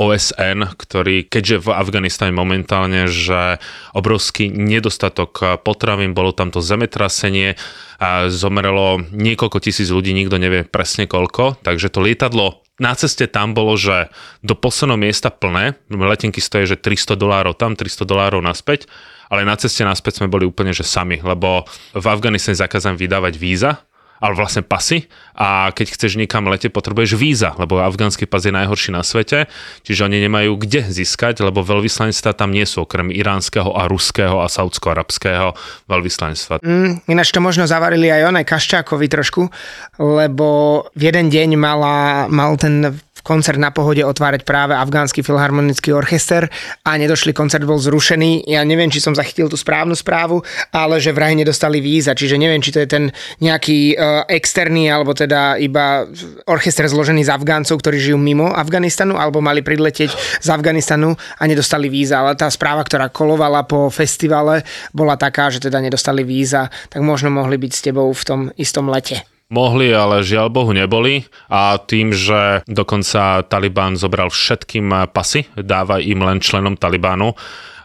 OSN, 0.00 0.72
ktorý, 0.80 1.28
keďže 1.28 1.68
v 1.68 1.68
Afganistane 1.68 2.32
momentálne, 2.32 3.12
že 3.12 3.60
obrovský 3.92 4.48
nedostatok 4.48 5.60
potravín, 5.60 6.16
bolo 6.16 6.32
tam 6.32 6.48
to 6.48 6.64
zemetrasenie, 6.64 7.60
a 8.00 8.32
zomrelo 8.32 9.04
niekoľko 9.12 9.60
tisíc 9.60 9.92
ľudí, 9.92 10.16
nikto 10.16 10.40
nevie 10.40 10.64
presne 10.64 11.04
koľko, 11.04 11.60
takže 11.60 11.92
to 11.92 12.00
lietadlo 12.00 12.64
na 12.80 12.96
ceste 12.96 13.28
tam 13.28 13.52
bolo, 13.52 13.76
že 13.76 14.08
do 14.40 14.56
posledného 14.56 14.96
miesta 14.96 15.28
plné, 15.28 15.76
letenky 15.92 16.40
stojí, 16.40 16.64
že 16.64 16.80
300 16.80 17.14
dolárov 17.14 17.52
tam, 17.52 17.76
300 17.76 18.08
dolárov 18.08 18.40
naspäť, 18.40 18.88
ale 19.28 19.44
na 19.44 19.54
ceste 19.54 19.84
naspäť 19.84 20.24
sme 20.24 20.32
boli 20.32 20.48
úplne, 20.48 20.72
že 20.72 20.82
sami, 20.82 21.20
lebo 21.20 21.68
v 21.92 22.06
Afganistane 22.08 22.56
zakázam 22.56 22.96
vydávať 22.96 23.36
víza, 23.36 23.84
ale 24.20 24.36
vlastne 24.36 24.60
pasy 24.60 25.08
a 25.32 25.72
keď 25.72 25.96
chceš 25.96 26.20
niekam 26.20 26.44
lete, 26.52 26.68
potrebuješ 26.68 27.16
víza, 27.16 27.56
lebo 27.56 27.80
afgánsky 27.80 28.28
pas 28.28 28.44
je 28.44 28.52
najhorší 28.52 28.92
na 28.92 29.00
svete, 29.00 29.48
čiže 29.82 30.04
oni 30.04 30.20
nemajú 30.20 30.60
kde 30.60 30.92
získať, 30.92 31.40
lebo 31.40 31.64
veľvyslanectva 31.64 32.36
tam 32.36 32.52
nie 32.52 32.68
sú 32.68 32.84
okrem 32.84 33.08
iránskeho 33.08 33.72
a 33.72 33.88
ruského 33.88 34.44
a 34.44 34.46
saudsko-arabského 34.52 35.56
veľvyslanectva. 35.88 36.60
Mm, 36.60 37.00
ináč 37.08 37.32
to 37.32 37.40
možno 37.40 37.64
zavarili 37.64 38.12
aj 38.12 38.28
oné 38.28 38.44
Kaščákovi 38.44 39.08
trošku, 39.08 39.48
lebo 39.96 40.48
v 40.92 41.02
jeden 41.08 41.32
deň 41.32 41.56
mala, 41.56 42.28
mal 42.28 42.60
ten 42.60 43.00
koncert 43.22 43.60
na 43.60 43.70
pohode 43.70 44.02
otvárať 44.04 44.42
práve 44.44 44.76
afgánsky 44.76 45.24
filharmonický 45.24 45.92
orchester 45.92 46.48
a 46.84 46.96
nedošli, 46.96 47.36
koncert 47.36 47.64
bol 47.64 47.80
zrušený. 47.80 48.48
Ja 48.48 48.64
neviem, 48.64 48.88
či 48.88 49.02
som 49.02 49.16
zachytil 49.16 49.50
tú 49.50 49.56
správnu 49.56 49.96
správu, 49.96 50.42
ale 50.72 50.98
že 50.98 51.14
vraj 51.14 51.34
nedostali 51.36 51.80
víza, 51.80 52.16
čiže 52.16 52.40
neviem, 52.40 52.60
či 52.60 52.72
to 52.72 52.80
je 52.84 52.88
ten 52.88 53.04
nejaký 53.40 53.94
uh, 53.96 54.24
externý 54.28 54.92
alebo 54.92 55.16
teda 55.16 55.56
iba 55.60 56.06
orchester 56.46 56.86
zložený 56.86 57.26
z 57.26 57.32
Afgáncov, 57.32 57.80
ktorí 57.80 58.00
žijú 58.00 58.18
mimo 58.20 58.50
Afganistanu 58.50 59.16
alebo 59.16 59.40
mali 59.40 59.64
priletieť 59.64 60.40
z 60.40 60.48
Afganistanu 60.48 61.16
a 61.16 61.42
nedostali 61.48 61.88
víza, 61.88 62.20
ale 62.20 62.36
tá 62.36 62.48
správa, 62.52 62.84
ktorá 62.84 63.08
kolovala 63.08 63.64
po 63.64 63.88
festivale, 63.88 64.62
bola 64.92 65.16
taká, 65.16 65.48
že 65.48 65.60
teda 65.60 65.80
nedostali 65.80 66.22
víza, 66.22 66.68
tak 66.88 67.00
možno 67.02 67.32
mohli 67.32 67.56
byť 67.56 67.72
s 67.72 67.84
tebou 67.84 68.08
v 68.10 68.22
tom 68.26 68.40
istom 68.56 68.88
lete. 68.88 69.39
Mohli, 69.50 69.90
ale 69.90 70.22
žiaľ 70.22 70.46
Bohu 70.46 70.70
neboli. 70.70 71.26
A 71.50 71.74
tým, 71.82 72.14
že 72.14 72.62
dokonca 72.70 73.42
Taliban 73.50 73.98
zobral 73.98 74.30
všetkým 74.30 75.10
pasy, 75.10 75.50
dáva 75.58 75.98
im 75.98 76.22
len 76.22 76.38
členom 76.38 76.78
Talibanu, 76.78 77.34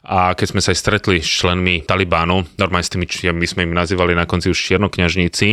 a 0.05 0.37
keď 0.37 0.47
sme 0.53 0.61
sa 0.61 0.69
aj 0.69 0.77
stretli 0.77 1.17
s 1.17 1.29
členmi 1.41 1.81
Talibánu, 1.81 2.45
normálne 2.61 2.85
s 2.85 2.93
tými, 2.93 3.09
my 3.33 3.47
sme 3.49 3.65
im 3.65 3.73
nazývali 3.73 4.13
na 4.13 4.29
konci 4.29 4.53
už 4.53 4.57
čiernokňažníci, 4.57 5.47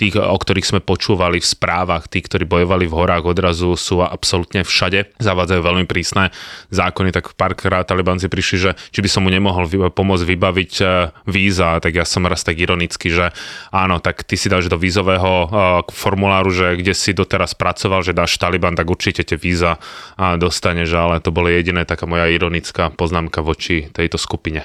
tých, 0.00 0.14
o 0.16 0.36
ktorých 0.36 0.64
sme 0.64 0.80
počúvali 0.80 1.44
v 1.44 1.46
správach, 1.46 2.08
tí, 2.08 2.24
ktorí 2.24 2.48
bojovali 2.48 2.88
v 2.88 2.96
horách, 2.96 3.28
odrazu 3.28 3.76
sú 3.76 4.00
absolútne 4.00 4.64
všade, 4.64 5.20
zavádzajú 5.20 5.60
veľmi 5.60 5.84
prísne 5.84 6.32
zákony, 6.72 7.12
tak 7.12 7.36
párkrát 7.36 7.84
Talibanci 7.84 8.32
prišli, 8.32 8.56
že 8.56 8.70
či 8.88 9.04
by 9.04 9.08
som 9.12 9.28
mu 9.28 9.30
nemohol 9.30 9.68
pomôcť 9.92 10.24
vybaviť 10.24 10.72
e, 10.80 10.84
víza, 11.28 11.76
tak 11.84 11.92
ja 11.92 12.08
som 12.08 12.24
raz 12.24 12.40
tak 12.40 12.56
ironicky, 12.56 13.12
že 13.12 13.36
áno, 13.68 14.00
tak 14.00 14.24
ty 14.24 14.40
si 14.40 14.48
dáš 14.48 14.72
do 14.72 14.80
vízového 14.80 15.30
e, 15.44 15.46
formuláru, 15.92 16.48
že 16.48 16.80
kde 16.80 16.96
si 16.96 17.12
doteraz 17.12 17.52
pracoval, 17.52 18.00
že 18.00 18.16
dáš 18.16 18.40
Taliban, 18.40 18.72
tak 18.72 18.88
určite 18.88 19.20
tie 19.20 19.36
víza 19.36 19.76
dostaneš, 20.16 20.90
ale 20.96 21.20
to 21.20 21.28
bolo 21.28 21.52
jediné 21.52 21.84
taká 21.84 22.08
moja 22.08 22.30
ironická 22.30 22.90
poznámka 22.94 23.44
voči 23.44 23.90
tejto 23.98 24.14
skupine. 24.14 24.62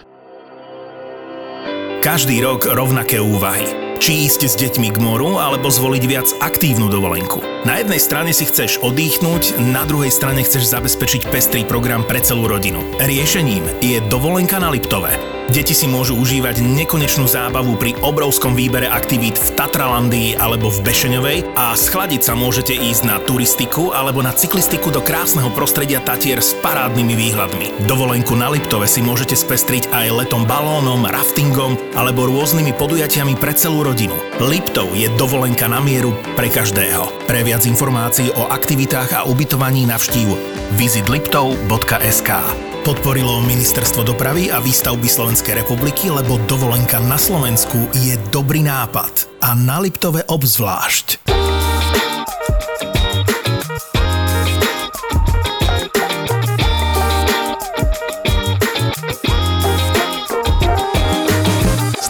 Každý 2.05 2.37
rok 2.45 2.69
rovnaké 2.69 3.17
úvahy. 3.17 3.92
Či 4.03 4.27
ísť 4.27 4.41
s 4.51 4.59
deťmi 4.59 4.91
k 4.91 4.99
moru, 4.99 5.39
alebo 5.39 5.71
zvoliť 5.71 6.03
viac 6.11 6.27
aktívnu 6.43 6.91
dovolenku. 6.91 7.39
Na 7.63 7.79
jednej 7.79 8.03
strane 8.03 8.35
si 8.35 8.43
chceš 8.43 8.83
oddychnúť, 8.83 9.55
na 9.71 9.87
druhej 9.87 10.11
strane 10.11 10.43
chceš 10.43 10.67
zabezpečiť 10.75 11.31
pestrý 11.31 11.63
program 11.63 12.03
pre 12.03 12.19
celú 12.19 12.51
rodinu. 12.51 12.83
Riešením 12.99 13.63
je 13.79 14.03
dovolenka 14.11 14.59
na 14.59 14.75
Liptove. 14.75 15.15
Deti 15.47 15.75
si 15.75 15.87
môžu 15.87 16.19
užívať 16.19 16.63
nekonečnú 16.63 17.27
zábavu 17.27 17.79
pri 17.79 17.95
obrovskom 17.99 18.55
výbere 18.55 18.87
aktivít 18.87 19.39
v 19.39 19.55
Tatralandii 19.55 20.39
alebo 20.39 20.71
v 20.71 20.83
Bešeňovej 20.83 21.55
a 21.55 21.75
schladiť 21.75 22.21
sa 22.27 22.33
môžete 22.35 22.71
ísť 22.75 23.03
na 23.07 23.19
turistiku 23.23 23.91
alebo 23.91 24.23
na 24.23 24.31
cyklistiku 24.31 24.91
do 24.91 25.03
krásneho 25.03 25.51
prostredia 25.51 25.99
Tatier 25.99 26.39
s 26.39 26.55
parádnymi 26.59 27.15
výhľadmi. 27.15 27.87
Dovolenku 27.87 28.35
na 28.39 28.51
Liptove 28.51 28.87
si 28.87 29.03
môžete 29.03 29.35
spestriť 29.35 29.91
aj 29.91 30.27
letom 30.27 30.47
balónom, 30.47 31.07
raftingom 31.07 31.75
alebo 31.95 32.27
rôznymi 32.27 32.75
podujatiami 32.75 33.35
pre 33.39 33.55
celú 33.55 33.83
rodinu. 33.83 33.92
Liptov 34.41 34.89
je 34.97 35.05
dovolenka 35.21 35.69
na 35.69 35.77
mieru 35.77 36.17
pre 36.33 36.49
každého. 36.49 37.29
Pre 37.29 37.39
viac 37.45 37.61
informácií 37.69 38.33
o 38.33 38.49
aktivitách 38.49 39.13
a 39.13 39.21
ubytovaní 39.29 39.85
navštív 39.85 40.33
visitliptov.sk 40.81 42.29
Podporilo 42.81 43.45
Ministerstvo 43.45 44.01
dopravy 44.01 44.49
a 44.49 44.57
výstavby 44.57 45.05
Slovenskej 45.05 45.61
republiky, 45.61 46.09
lebo 46.09 46.41
dovolenka 46.49 46.97
na 47.05 47.21
Slovensku 47.21 47.85
je 47.93 48.17
dobrý 48.33 48.65
nápad. 48.65 49.29
A 49.45 49.53
na 49.53 49.77
Liptove 49.77 50.25
obzvlášť. 50.25 51.21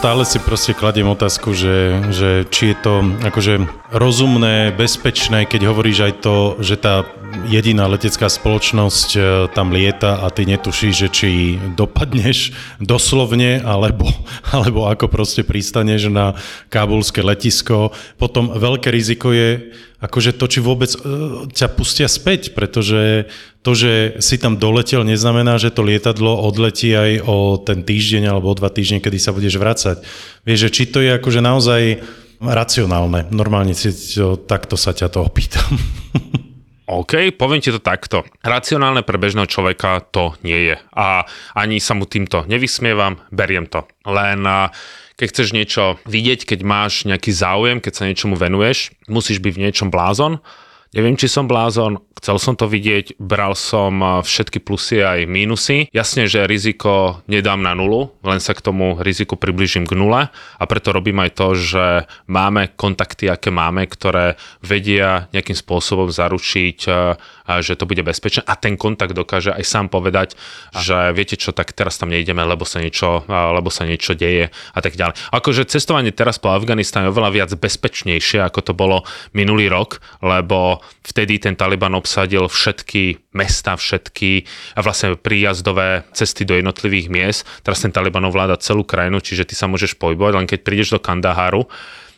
Stále 0.04 0.28
si 0.28 0.36
proste 0.36 0.76
kladiem 0.76 1.08
otázku, 1.08 1.56
že, 1.56 1.96
že 2.12 2.44
či 2.52 2.76
je 2.76 2.76
to 2.76 3.00
akože 3.24 3.64
rozumné, 3.88 4.68
bezpečné, 4.76 5.48
keď 5.48 5.72
hovoríš 5.72 5.98
aj 6.04 6.12
to, 6.20 6.36
že 6.60 6.76
tá 6.76 7.08
jediná 7.48 7.88
letecká 7.88 8.28
spoločnosť 8.28 9.08
e, 9.16 9.20
tam 9.56 9.72
lieta 9.72 10.20
a 10.20 10.28
ty 10.28 10.44
netušíš, 10.44 10.94
že 10.94 11.08
či 11.08 11.28
dopadneš 11.72 12.52
doslovne, 12.84 13.64
alebo, 13.64 14.04
alebo 14.52 14.92
ako 14.92 15.08
proste 15.08 15.40
pristaneš 15.40 16.12
na 16.12 16.36
kábulské 16.68 17.24
letisko. 17.24 17.96
Potom 18.20 18.52
veľké 18.52 18.92
riziko 18.92 19.32
je, 19.32 19.72
akože 20.04 20.36
to, 20.36 20.44
či 20.44 20.60
vôbec 20.60 20.92
uh, 20.92 21.48
ťa 21.48 21.68
pustia 21.72 22.08
späť, 22.12 22.52
pretože 22.52 23.32
to, 23.64 23.72
že 23.72 24.20
si 24.20 24.36
tam 24.36 24.60
doletel, 24.60 25.08
neznamená, 25.08 25.56
že 25.56 25.72
to 25.72 25.80
lietadlo 25.80 26.36
odletí 26.44 26.92
aj 26.92 27.24
o 27.24 27.56
ten 27.56 27.80
týždeň 27.80 28.28
alebo 28.28 28.52
o 28.52 28.58
dva 28.58 28.68
týždne, 28.68 29.00
kedy 29.00 29.16
sa 29.16 29.32
budeš 29.32 29.56
vracať. 29.56 29.96
Vieš, 30.44 30.68
že 30.68 30.70
či 30.70 30.84
to 30.92 31.00
je 31.00 31.16
akože 31.16 31.40
naozaj 31.40 32.04
racionálne. 32.44 33.32
Normálne 33.32 33.72
si 33.72 33.88
to, 33.88 34.36
takto 34.36 34.76
sa 34.76 34.92
ťa 34.92 35.08
to 35.08 35.24
opýtam. 35.24 35.64
OK, 36.84 37.32
poviem 37.40 37.64
ti 37.64 37.72
to 37.72 37.80
takto. 37.80 38.28
Racionálne 38.44 39.00
pre 39.00 39.16
bežného 39.16 39.48
človeka 39.48 40.04
to 40.12 40.36
nie 40.44 40.68
je. 40.68 40.76
A 40.92 41.24
ani 41.56 41.80
sa 41.80 41.96
mu 41.96 42.04
týmto 42.04 42.44
nevysmievam, 42.44 43.24
beriem 43.32 43.64
to. 43.64 43.88
Len 44.04 44.44
keď 45.16 45.26
chceš 45.32 45.48
niečo 45.56 45.96
vidieť, 46.04 46.44
keď 46.44 46.60
máš 46.60 47.08
nejaký 47.08 47.32
záujem, 47.32 47.80
keď 47.80 47.92
sa 47.94 48.04
niečomu 48.04 48.36
venuješ, 48.36 48.92
musíš 49.08 49.40
byť 49.40 49.52
v 49.56 49.62
niečom 49.64 49.88
blázon. 49.88 50.44
Neviem, 50.94 51.18
či 51.18 51.26
som 51.26 51.50
blázon, 51.50 51.98
chcel 52.22 52.38
som 52.38 52.54
to 52.54 52.70
vidieť, 52.70 53.18
bral 53.18 53.58
som 53.58 53.98
a, 53.98 54.22
všetky 54.22 54.62
plusy 54.62 55.02
aj 55.02 55.26
mínusy. 55.26 55.90
Jasne, 55.90 56.30
že 56.30 56.46
riziko 56.46 57.18
nedám 57.26 57.58
na 57.66 57.74
nulu, 57.74 58.14
len 58.22 58.38
sa 58.38 58.54
k 58.54 58.62
tomu 58.62 58.94
riziku 59.02 59.34
približím 59.34 59.90
k 59.90 59.98
nule 59.98 60.30
a 60.30 60.64
preto 60.70 60.94
robím 60.94 61.18
aj 61.18 61.34
to, 61.34 61.48
že 61.58 61.84
máme 62.30 62.78
kontakty, 62.78 63.26
aké 63.26 63.50
máme, 63.50 63.90
ktoré 63.90 64.38
vedia 64.62 65.26
nejakým 65.34 65.58
spôsobom 65.58 66.14
zaručiť, 66.14 66.78
a, 66.86 67.18
že 67.46 67.76
to 67.76 67.84
bude 67.84 68.00
bezpečné 68.00 68.40
a 68.44 68.56
ten 68.56 68.80
kontakt 68.80 69.12
dokáže 69.12 69.52
aj 69.52 69.64
sám 69.64 69.86
povedať, 69.92 70.36
že 70.72 71.12
viete 71.12 71.36
čo, 71.36 71.52
tak 71.52 71.76
teraz 71.76 72.00
tam 72.00 72.08
nejdeme, 72.08 72.40
lebo 72.40 72.64
sa 72.64 72.80
niečo, 72.80 73.24
a, 73.28 73.52
lebo 73.52 73.68
sa 73.68 73.84
niečo 73.84 74.16
deje 74.16 74.48
a 74.50 74.80
tak 74.80 74.96
ďalej. 74.96 75.16
Akože 75.32 75.68
cestovanie 75.68 76.10
teraz 76.10 76.40
po 76.40 76.52
Afganistane 76.52 77.08
je 77.08 77.12
oveľa 77.12 77.30
viac 77.32 77.50
bezpečnejšie, 77.52 78.40
ako 78.40 78.60
to 78.64 78.72
bolo 78.72 79.04
minulý 79.36 79.68
rok, 79.68 80.00
lebo 80.24 80.80
vtedy 81.04 81.36
ten 81.36 81.54
Taliban 81.54 81.92
obsadil 81.92 82.48
všetky 82.48 83.34
mesta, 83.36 83.76
všetky 83.76 84.46
a 84.78 84.80
vlastne 84.80 85.18
príjazdové 85.18 86.06
cesty 86.14 86.46
do 86.46 86.54
jednotlivých 86.56 87.10
miest. 87.10 87.40
Teraz 87.66 87.82
ten 87.82 87.92
Taliban 87.92 88.24
ovláda 88.24 88.56
celú 88.56 88.86
krajinu, 88.86 89.20
čiže 89.20 89.44
ty 89.44 89.54
sa 89.58 89.68
môžeš 89.68 89.98
pohybovať, 89.98 90.32
len 90.38 90.46
keď 90.48 90.60
prídeš 90.62 90.94
do 90.94 91.02
Kandaharu, 91.02 91.66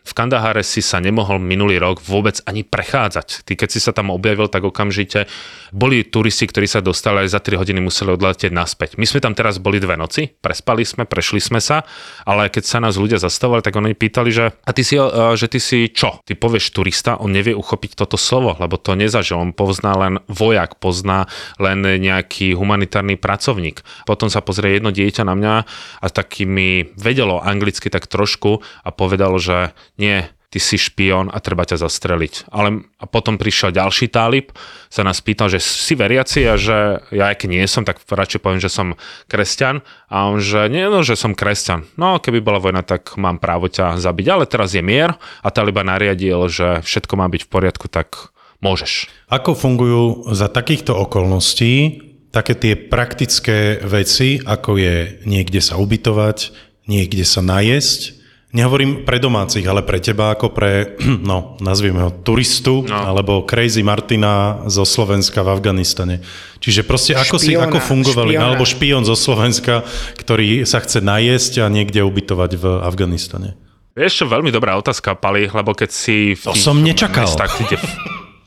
v 0.06 0.12
Kandahare 0.14 0.62
si 0.62 0.78
sa 0.78 1.02
nemohol 1.02 1.42
minulý 1.42 1.82
rok 1.82 1.98
vôbec 1.98 2.38
ani 2.46 2.62
prechádzať. 2.62 3.42
Ty 3.42 3.52
keď 3.58 3.68
si 3.74 3.82
sa 3.82 3.90
tam 3.90 4.14
objavil, 4.14 4.46
tak 4.46 4.62
okamžite 4.62 5.26
boli 5.74 6.06
turisti, 6.06 6.46
ktorí 6.46 6.70
sa 6.70 6.78
dostali 6.78 7.26
aj 7.26 7.34
za 7.34 7.40
3 7.42 7.58
hodiny 7.58 7.82
museli 7.82 8.14
odletieť 8.14 8.54
naspäť. 8.54 8.94
My 9.02 9.04
sme 9.10 9.18
tam 9.18 9.34
teraz 9.34 9.58
boli 9.58 9.82
dve 9.82 9.98
noci, 9.98 10.30
prespali 10.30 10.86
sme, 10.86 11.10
prešli 11.10 11.42
sme 11.42 11.58
sa, 11.58 11.82
ale 12.22 12.46
keď 12.46 12.62
sa 12.62 12.78
nás 12.78 12.94
ľudia 12.94 13.18
zastavovali, 13.18 13.66
tak 13.66 13.74
oni 13.74 13.98
pýtali, 13.98 14.30
že 14.30 14.54
a 14.54 14.70
ty 14.70 14.86
si, 14.86 14.94
eh, 14.94 15.34
že 15.34 15.50
ty 15.50 15.58
si 15.58 15.90
čo? 15.90 16.22
Ty 16.22 16.38
povieš 16.38 16.70
turista, 16.70 17.18
on 17.18 17.34
nevie 17.34 17.58
uchopiť 17.58 17.98
toto 17.98 18.14
slovo, 18.14 18.54
lebo 18.62 18.78
to 18.78 18.94
nezažil. 18.94 19.42
On 19.42 19.50
pozná 19.50 19.98
len 19.98 20.22
vojak, 20.30 20.78
pozná 20.78 21.26
len 21.58 21.82
nejaký 21.82 22.54
humanitárny 22.54 23.18
pracovník. 23.18 23.82
Potom 24.06 24.30
sa 24.30 24.38
pozrie 24.38 24.78
jedno 24.78 24.94
dieťa 24.94 25.26
na 25.26 25.34
mňa 25.34 25.54
a 25.98 26.06
taký 26.06 26.46
mi 26.46 26.94
vedelo 26.94 27.42
anglicky 27.42 27.90
tak 27.90 28.06
trošku 28.06 28.62
a 28.86 28.88
povedalo, 28.94 29.42
že 29.42 29.74
nie, 29.96 30.24
ty 30.56 30.62
si 30.62 30.80
špión 30.80 31.28
a 31.28 31.36
treba 31.42 31.68
ťa 31.68 31.84
zastreliť. 31.84 32.48
Ale 32.48 32.88
a 32.96 33.04
potom 33.04 33.36
prišiel 33.36 33.76
ďalší 33.76 34.08
tálib, 34.08 34.56
sa 34.88 35.04
nás 35.04 35.20
pýtal, 35.20 35.52
že 35.52 35.60
si 35.60 35.92
veriaci 35.92 36.48
a 36.48 36.56
že 36.56 37.04
ja 37.12 37.34
aj 37.34 37.44
keď 37.44 37.48
nie 37.52 37.66
som, 37.68 37.84
tak 37.84 38.00
radšej 38.00 38.40
poviem, 38.40 38.62
že 38.62 38.72
som 38.72 38.96
kresťan. 39.28 39.84
A 40.08 40.32
on, 40.32 40.40
že 40.40 40.72
nie, 40.72 40.86
no, 40.88 41.04
že 41.04 41.18
som 41.18 41.36
kresťan. 41.36 41.84
No, 42.00 42.16
keby 42.22 42.40
bola 42.40 42.62
vojna, 42.62 42.80
tak 42.80 43.20
mám 43.20 43.36
právo 43.36 43.68
ťa 43.68 44.00
zabiť. 44.00 44.26
Ale 44.32 44.44
teraz 44.48 44.72
je 44.72 44.80
mier 44.80 45.12
a 45.44 45.48
Taliban 45.52 45.92
nariadil, 45.92 46.48
že 46.48 46.80
všetko 46.80 47.20
má 47.20 47.28
byť 47.28 47.42
v 47.44 47.52
poriadku, 47.52 47.92
tak 47.92 48.32
môžeš. 48.64 49.12
Ako 49.28 49.52
fungujú 49.52 50.32
za 50.32 50.48
takýchto 50.48 50.96
okolností 50.96 52.00
také 52.32 52.52
tie 52.56 52.74
praktické 52.76 53.80
veci, 53.84 54.40
ako 54.40 54.76
je 54.76 55.24
niekde 55.24 55.60
sa 55.60 55.80
ubytovať, 55.80 56.52
niekde 56.84 57.24
sa 57.24 57.40
najesť, 57.40 58.15
Nehovorím 58.56 59.04
pre 59.04 59.20
domácich, 59.20 59.68
ale 59.68 59.84
pre 59.84 60.00
teba 60.00 60.32
ako 60.32 60.48
pre, 60.48 60.96
no, 61.30 61.60
nazvime 61.60 62.08
ho 62.08 62.10
turistu, 62.24 62.88
no. 62.88 62.96
alebo 62.96 63.44
Crazy 63.44 63.84
Martina 63.84 64.64
zo 64.64 64.88
Slovenska 64.88 65.44
v 65.44 65.52
Afganistane. 65.52 66.24
Čiže 66.56 66.88
proste 66.88 67.12
ako 67.12 67.36
si, 67.36 67.52
Špiona, 67.52 67.68
ako 67.68 67.78
fungovali, 67.84 68.32
špiona. 68.32 68.46
alebo 68.48 68.64
špion 68.64 69.04
zo 69.04 69.12
Slovenska, 69.12 69.84
ktorý 70.16 70.64
sa 70.64 70.80
chce 70.80 71.04
najesť 71.04 71.60
a 71.60 71.66
niekde 71.68 72.00
ubytovať 72.00 72.50
v 72.56 72.64
Afganistane. 72.80 73.60
Vieš 73.92 74.24
veľmi 74.24 74.48
dobrá 74.48 74.76
otázka, 74.80 75.16
Pali, 75.16 75.48
lebo 75.52 75.76
keď 75.76 75.90
si 75.92 76.32
v 76.32 76.42
To 76.48 76.56
som 76.56 76.80
nečakal. 76.80 77.28
mestách, 77.28 77.60
kde 77.60 77.76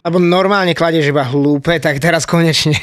Lebo 0.06 0.18
normálne 0.18 0.74
kladieš 0.74 1.14
iba 1.14 1.22
hlúpe, 1.26 1.78
tak 1.78 2.02
teraz 2.02 2.26
konečne. 2.26 2.78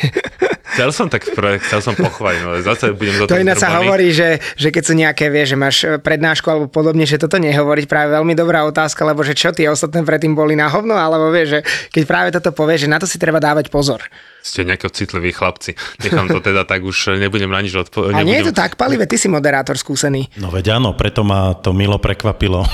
Chcel 0.76 0.92
som 0.92 1.08
tak, 1.08 1.24
chcel 1.64 1.80
som 1.80 1.96
pochváliť, 1.96 2.40
no 2.44 2.60
zase 2.60 2.92
budem 2.92 3.24
To 3.24 3.40
ináč 3.40 3.64
sa 3.64 3.80
hovorí, 3.80 4.12
že, 4.12 4.44
že 4.60 4.68
keď 4.68 4.82
sú 4.84 4.92
nejaké, 4.92 5.32
vieš, 5.32 5.56
že 5.56 5.58
máš 5.58 5.76
prednášku 6.04 6.44
alebo 6.52 6.68
podobne, 6.68 7.08
že 7.08 7.16
toto 7.16 7.40
nehovoriť, 7.40 7.88
práve 7.88 8.12
veľmi 8.12 8.36
dobrá 8.36 8.60
otázka, 8.68 9.08
lebo 9.08 9.24
že 9.24 9.32
čo 9.32 9.56
tie 9.56 9.72
ostatné 9.72 10.04
predtým 10.04 10.36
boli 10.36 10.52
na 10.52 10.68
hovno, 10.68 10.92
alebo 10.92 11.32
vieš, 11.32 11.48
že 11.48 11.60
keď 11.96 12.02
práve 12.04 12.28
toto 12.28 12.52
povieš, 12.52 12.84
že 12.84 12.92
na 12.92 13.00
to 13.00 13.08
si 13.08 13.16
treba 13.16 13.40
dávať 13.40 13.72
pozor. 13.72 14.04
Ste 14.44 14.68
nejakí 14.68 14.86
citliví 14.92 15.32
chlapci. 15.32 15.74
Nechám 16.04 16.28
to 16.28 16.44
teda 16.44 16.68
tak, 16.68 16.84
už 16.84 17.16
nebudem 17.16 17.48
na 17.48 17.64
nič 17.64 17.72
odpovedať. 17.72 18.20
A 18.20 18.22
nie 18.22 18.36
je 18.44 18.52
to 18.52 18.54
tak, 18.54 18.76
Palive, 18.76 19.08
ty 19.08 19.16
si 19.16 19.32
moderátor 19.32 19.80
skúsený. 19.80 20.28
No 20.36 20.52
veď 20.52 20.76
áno, 20.76 20.92
preto 20.92 21.24
ma 21.24 21.56
to 21.56 21.72
milo 21.72 21.96
prekvapilo. 21.96 22.68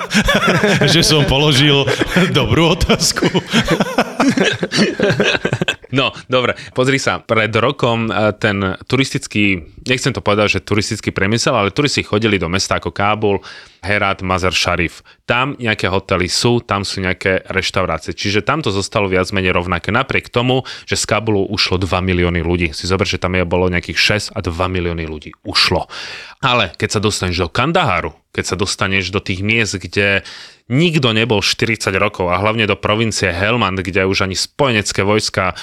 že 0.94 1.02
som 1.02 1.26
položil 1.26 1.84
dobrú 2.30 2.72
otázku. 2.78 3.28
No, 5.94 6.10
dobre, 6.26 6.58
pozri 6.74 6.98
sa, 6.98 7.22
pred 7.22 7.54
rokom 7.54 8.10
eh, 8.10 8.34
ten 8.34 8.74
turistický, 8.90 9.62
nechcem 9.86 10.10
to 10.10 10.18
povedať, 10.18 10.58
že 10.58 10.66
turistický 10.66 11.14
priemysel, 11.14 11.54
ale 11.54 11.70
turisti 11.70 12.02
chodili 12.02 12.42
do 12.42 12.50
mesta 12.50 12.82
ako 12.82 12.90
Kábul, 12.90 13.38
Herat, 13.86 14.26
Mazar 14.26 14.50
Sharif. 14.50 15.06
Tam 15.30 15.54
nejaké 15.54 15.86
hotely 15.86 16.26
sú, 16.26 16.58
tam 16.58 16.82
sú 16.82 16.98
nejaké 16.98 17.46
reštaurácie. 17.46 18.18
Čiže 18.18 18.42
tam 18.42 18.66
to 18.66 18.74
zostalo 18.74 19.06
viac 19.06 19.30
menej 19.30 19.54
rovnaké. 19.54 19.94
Napriek 19.94 20.26
tomu, 20.26 20.66
že 20.90 20.98
z 20.98 21.06
Kábulu 21.06 21.46
ušlo 21.46 21.78
2 21.78 21.86
milióny 22.02 22.42
ľudí. 22.42 22.74
Si 22.74 22.90
zober, 22.90 23.06
že 23.06 23.22
tam 23.22 23.38
je 23.38 23.46
bolo 23.46 23.70
nejakých 23.70 24.34
6 24.34 24.34
a 24.34 24.42
2 24.42 24.50
milióny 24.50 25.06
ľudí 25.06 25.38
ušlo. 25.46 25.86
Ale 26.42 26.74
keď 26.74 26.98
sa 26.98 27.00
dostaneš 27.00 27.46
do 27.46 27.48
Kandaharu, 27.50 28.10
keď 28.34 28.44
sa 28.44 28.56
dostaneš 28.58 29.14
do 29.14 29.22
tých 29.22 29.40
miest, 29.40 29.78
kde 29.78 30.26
nikto 30.66 31.14
nebol 31.14 31.42
40 31.42 31.90
rokov 31.96 32.26
a 32.30 32.38
hlavne 32.38 32.66
do 32.66 32.74
provincie 32.74 33.30
Helmand, 33.30 33.78
kde 33.78 34.06
už 34.06 34.26
ani 34.26 34.34
spojenecké 34.34 35.06
vojska 35.06 35.54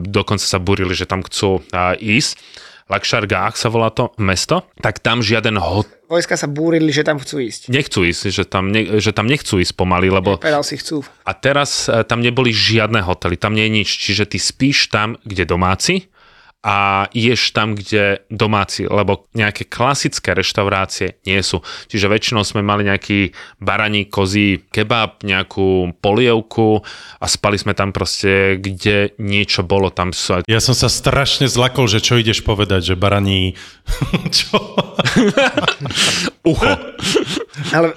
dokonca 0.00 0.44
sa 0.44 0.60
burili, 0.60 0.92
že 0.92 1.08
tam 1.08 1.24
chcú 1.24 1.64
ísť. 1.96 2.36
Lakšar 2.84 3.24
Gách 3.24 3.56
sa 3.56 3.72
volá 3.72 3.88
to 3.88 4.12
mesto, 4.20 4.68
tak 4.76 5.00
tam 5.00 5.24
žiaden 5.24 5.56
hot 5.56 5.88
Vojska 6.04 6.36
sa 6.36 6.44
búrili, 6.44 6.92
že 6.92 7.00
tam 7.00 7.16
chcú 7.16 7.40
ísť. 7.40 7.72
nechcú 7.72 8.04
ísť, 8.04 8.28
že 8.28 8.44
tam, 8.44 8.68
ne, 8.68 9.00
že 9.00 9.16
tam 9.16 9.24
nechcú 9.24 9.56
ísť 9.56 9.72
pomaly, 9.72 10.12
lebo 10.12 10.36
Povedal 10.36 10.60
si 10.60 10.76
chcú. 10.76 11.00
a 11.24 11.32
teraz 11.32 11.88
e, 11.88 12.04
tam 12.04 12.20
neboli 12.20 12.52
žiadne 12.52 13.00
hotely, 13.00 13.40
tam 13.40 13.56
nie 13.56 13.64
je 13.66 13.72
nič, 13.80 13.88
čiže 13.88 14.28
ty 14.28 14.36
spíš 14.36 14.92
tam, 14.92 15.16
kde 15.24 15.48
domáci 15.48 16.12
a 16.64 17.06
ješ 17.12 17.52
tam, 17.52 17.76
kde 17.76 18.24
domáci, 18.32 18.88
lebo 18.88 19.28
nejaké 19.36 19.68
klasické 19.68 20.32
reštaurácie 20.32 21.20
nie 21.28 21.36
sú. 21.44 21.60
Čiže 21.92 22.08
väčšinou 22.08 22.40
sme 22.40 22.64
mali 22.64 22.88
nejaký 22.88 23.36
baraní, 23.60 24.08
kozí 24.08 24.64
kebab, 24.72 25.20
nejakú 25.20 25.92
polievku 26.00 26.80
a 27.20 27.26
spali 27.28 27.60
sme 27.60 27.76
tam 27.76 27.92
proste, 27.92 28.56
kde 28.56 29.12
niečo 29.20 29.60
bolo. 29.60 29.92
Tam 29.92 30.16
sú 30.16 30.40
Ja 30.48 30.64
som 30.64 30.72
sa 30.72 30.88
strašne 30.88 31.52
zlakol, 31.52 31.84
že 31.84 32.00
čo 32.00 32.16
ideš 32.16 32.40
povedať, 32.40 32.80
že 32.80 32.94
baraní... 32.96 33.52
čo? 34.36 34.56
ucho, 36.48 36.72
Ale 37.76 37.92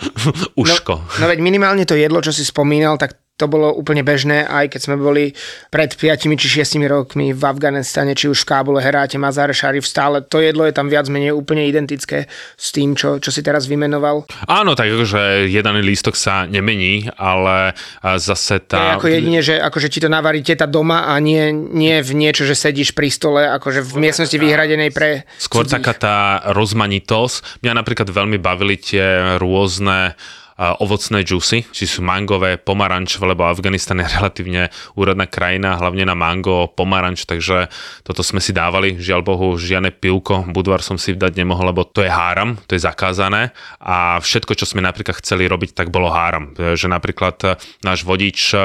uško. 0.59 0.95
No, 1.07 1.23
no 1.23 1.25
veď 1.31 1.39
minimálne 1.39 1.87
to 1.87 1.95
jedlo, 1.95 2.19
čo 2.19 2.35
si 2.35 2.43
spomínal, 2.43 2.99
tak 2.99 3.15
to 3.37 3.45
bolo 3.45 3.69
úplne 3.69 4.01
bežné, 4.01 4.49
aj 4.49 4.73
keď 4.73 4.81
sme 4.81 4.95
boli 4.97 5.37
pred 5.69 5.93
5 5.93 6.25
či 6.41 6.47
6 6.65 6.81
rokmi 6.89 7.37
v 7.37 7.43
Afganistane, 7.45 8.17
či 8.17 8.25
už 8.33 8.41
v 8.41 8.49
Kábule, 8.49 8.81
Heráte, 8.81 9.21
Mazar, 9.21 9.53
Šarif, 9.53 9.85
stále 9.85 10.25
to 10.25 10.41
jedlo 10.41 10.65
je 10.65 10.73
tam 10.73 10.89
viac 10.89 11.05
menej 11.05 11.37
úplne 11.37 11.69
identické 11.69 12.25
s 12.57 12.73
tým, 12.73 12.97
čo, 12.97 13.21
čo 13.21 13.29
si 13.29 13.45
teraz 13.45 13.69
vymenoval. 13.69 14.25
Áno, 14.49 14.73
tak 14.73 14.89
akože 14.89 15.45
jeden 15.45 15.75
lístok 15.85 16.17
sa 16.17 16.49
nemení, 16.49 17.05
ale 17.13 17.77
zase 18.17 18.57
To 18.65 18.73
je 18.73 18.89
tá... 18.89 18.97
ako 18.97 19.07
jedine, 19.07 19.39
že 19.45 19.61
akože 19.61 19.87
ti 19.93 20.01
to 20.01 20.09
navarí 20.09 20.41
teta 20.41 20.65
doma 20.65 21.05
a 21.05 21.21
nie, 21.21 21.53
nie 21.53 22.01
v 22.01 22.17
niečo, 22.17 22.41
že 22.41 22.57
sedíš 22.57 22.97
pri 22.97 23.13
stole, 23.13 23.45
akože 23.45 23.85
v 23.85 23.93
miestnosti 24.01 24.33
vyhradenej 24.33 24.89
pre 24.89 25.29
Skôr 25.37 25.69
cudzích. 25.69 25.77
taká 25.77 25.93
tá 25.93 26.17
rozmanitosť. 26.57 27.61
Mňa 27.61 27.73
napríklad 27.77 28.09
veľmi 28.09 28.41
bavili 28.41 28.81
tie 28.81 29.37
rôzne 29.37 30.17
ovocné 30.57 31.21
džusy, 31.21 31.69
či 31.69 31.85
sú 31.85 32.01
mangové, 32.01 32.57
pomarančové, 32.57 33.37
lebo 33.37 33.45
Afganistan 33.45 34.01
je 34.01 34.09
relatívne 34.17 34.73
úrodná 34.97 35.29
krajina, 35.29 35.77
hlavne 35.77 36.03
na 36.03 36.17
mango, 36.17 36.73
pomaranč, 36.73 37.29
takže 37.29 37.69
toto 38.01 38.25
sme 38.25 38.41
si 38.41 38.51
dávali. 38.57 38.97
Žiaľ 38.97 39.21
Bohu, 39.21 39.53
žiadne 39.53 39.93
pivko, 39.93 40.49
budvar 40.49 40.81
som 40.81 40.97
si 40.97 41.13
dať 41.13 41.37
nemohol, 41.37 41.69
lebo 41.69 41.85
to 41.85 42.01
je 42.01 42.09
háram, 42.09 42.57
to 42.65 42.73
je 42.73 42.81
zakázané 42.81 43.53
a 43.77 44.17
všetko, 44.17 44.57
čo 44.57 44.65
sme 44.65 44.81
napríklad 44.81 45.21
chceli 45.21 45.45
robiť, 45.45 45.77
tak 45.77 45.93
bolo 45.93 46.09
háram. 46.09 46.57
Že 46.57 46.87
napríklad 46.89 47.37
e, 47.45 47.47
náš 47.85 48.01
vodič 48.01 48.57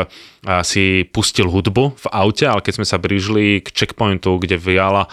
si 0.66 1.06
pustil 1.06 1.46
hudbu 1.46 1.94
v 1.94 2.06
aute, 2.10 2.42
ale 2.42 2.58
keď 2.66 2.82
sme 2.82 2.86
sa 2.86 2.98
blížili 2.98 3.62
k 3.62 3.70
checkpointu, 3.70 4.42
kde 4.42 4.58
vyjala 4.58 5.06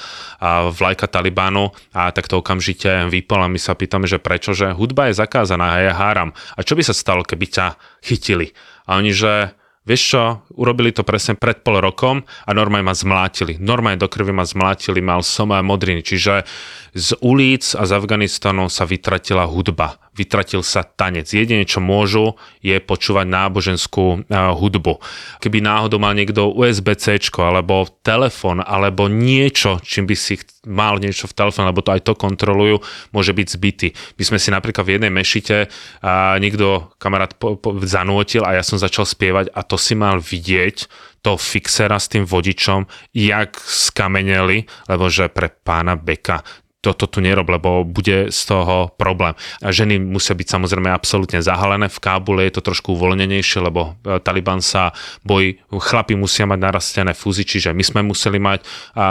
vlajka 0.74 1.06
Talibánu, 1.06 1.70
a 1.94 2.10
tak 2.10 2.26
to 2.26 2.42
okamžite 2.42 3.14
vypol 3.14 3.46
a 3.46 3.52
my 3.52 3.62
sa 3.62 3.78
pýtame, 3.78 4.10
že 4.10 4.18
prečo, 4.18 4.58
že 4.58 4.74
hudba 4.74 5.14
je 5.14 5.22
zakázaná 5.22 5.78
a 5.78 5.82
je 5.86 5.92
háram. 5.94 6.34
A 6.58 6.66
čo 6.66 6.74
by 6.74 6.82
sa 6.82 6.98
stalo, 6.98 7.22
keby 7.22 7.46
ťa 7.46 7.78
chytili? 8.02 8.58
A 8.90 8.98
oni, 8.98 9.14
že 9.14 9.54
Vieš 9.90 10.04
čo, 10.06 10.24
urobili 10.54 10.94
to 10.94 11.02
presne 11.02 11.34
pred 11.34 11.66
pol 11.66 11.82
rokom 11.82 12.22
a 12.46 12.54
normálne 12.54 12.86
ma 12.86 12.94
zmlátili. 12.94 13.58
Normálne 13.58 13.98
do 13.98 14.06
krvi 14.06 14.30
ma 14.30 14.46
zmlátili, 14.46 15.02
mal 15.02 15.26
som 15.26 15.50
aj 15.50 15.66
modriny. 15.66 16.06
Čiže 16.06 16.46
z 16.94 17.18
ulic 17.26 17.74
a 17.74 17.90
z 17.90 17.92
Afganistanu 17.98 18.70
sa 18.70 18.86
vytratila 18.86 19.50
hudba. 19.50 19.98
Vytratil 20.20 20.60
sa 20.68 20.84
tanec. 20.84 21.32
Jedine, 21.32 21.64
čo 21.64 21.80
môžu, 21.80 22.36
je 22.60 22.76
počúvať 22.84 23.24
náboženskú 23.24 24.28
uh, 24.28 24.52
hudbu. 24.52 25.00
Keby 25.40 25.64
náhodou 25.64 26.04
mal 26.04 26.12
niekto 26.12 26.52
USB-C 26.52 27.32
alebo 27.40 27.88
telefon 28.04 28.60
alebo 28.60 29.08
niečo, 29.08 29.80
čím 29.80 30.12
by 30.12 30.16
si 30.20 30.36
mal 30.68 31.00
niečo 31.00 31.32
v 31.32 31.38
telefóne, 31.40 31.72
lebo 31.72 31.80
to 31.80 31.96
aj 31.96 32.04
to 32.04 32.14
kontrolujú, 32.20 32.84
môže 33.16 33.32
byť 33.32 33.48
zbytý. 33.48 33.88
My 34.20 34.24
sme 34.28 34.38
si 34.44 34.52
napríklad 34.52 34.84
v 34.84 35.00
jednej 35.00 35.12
mešite 35.14 35.72
a 36.04 36.36
niekto 36.36 36.92
kamarát 37.00 37.32
po, 37.40 37.56
po, 37.56 37.80
zanútil 37.88 38.44
a 38.44 38.60
ja 38.60 38.64
som 38.66 38.76
začal 38.76 39.08
spievať 39.08 39.56
a 39.56 39.64
to 39.64 39.80
si 39.80 39.96
mal 39.96 40.20
vidieť 40.20 40.92
toho 41.24 41.40
fixera 41.40 42.00
s 42.00 42.12
tým 42.12 42.24
vodičom, 42.24 42.88
jak 43.16 43.60
skameneli, 43.60 44.68
lebo 44.88 45.08
že 45.12 45.32
pre 45.32 45.52
pána 45.52 46.00
Beka 46.00 46.44
toto 46.80 47.12
tu 47.12 47.20
nerob, 47.20 47.52
lebo 47.52 47.84
bude 47.84 48.32
z 48.32 48.42
toho 48.48 48.96
problém. 48.96 49.36
Ženy 49.60 50.00
musia 50.00 50.32
byť 50.32 50.48
samozrejme 50.48 50.88
absolútne 50.88 51.44
zahalené. 51.44 51.92
V 51.92 52.00
Kábule 52.00 52.48
je 52.48 52.56
to 52.56 52.72
trošku 52.72 52.96
uvoľnenejšie, 52.96 53.60
lebo 53.60 54.00
e, 54.08 54.20
Taliban 54.24 54.64
sa 54.64 54.96
bojí, 55.28 55.60
chlapi 55.68 56.16
musia 56.16 56.48
mať 56.48 56.60
narastené 56.60 57.12
fúzy, 57.12 57.44
čiže 57.44 57.76
my 57.76 57.84
sme 57.84 58.02
museli 58.08 58.40
mať 58.40 58.64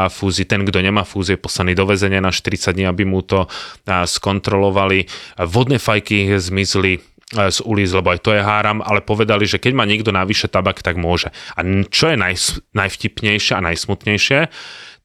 fúzy. 0.09 0.49
Ten, 0.49 0.65
kto 0.65 0.81
nemá 0.81 1.05
fúzy, 1.05 1.37
je 1.37 1.45
poslaný 1.45 1.77
do 1.77 1.85
väzenia 1.85 2.25
na 2.25 2.33
40 2.33 2.73
dní, 2.73 2.89
aby 2.89 3.05
mu 3.05 3.21
to 3.21 3.45
skontrolovali. 3.85 5.05
Vodné 5.37 5.77
fajky 5.77 6.41
zmizli 6.41 6.97
e, 6.97 7.01
z 7.53 7.59
ulic, 7.69 7.91
lebo 7.93 8.17
aj 8.17 8.21
to 8.25 8.33
je 8.33 8.41
háram, 8.41 8.81
ale 8.81 9.05
povedali, 9.05 9.45
že 9.45 9.61
keď 9.61 9.73
má 9.77 9.85
niekto 9.85 10.09
navyše 10.09 10.49
tabak, 10.49 10.81
tak 10.81 10.97
môže. 10.97 11.29
A 11.53 11.61
čo 11.93 12.09
je 12.09 12.17
naj, 12.17 12.65
najvtipnejšie 12.73 13.61
a 13.61 13.65
najsmutnejšie, 13.65 14.41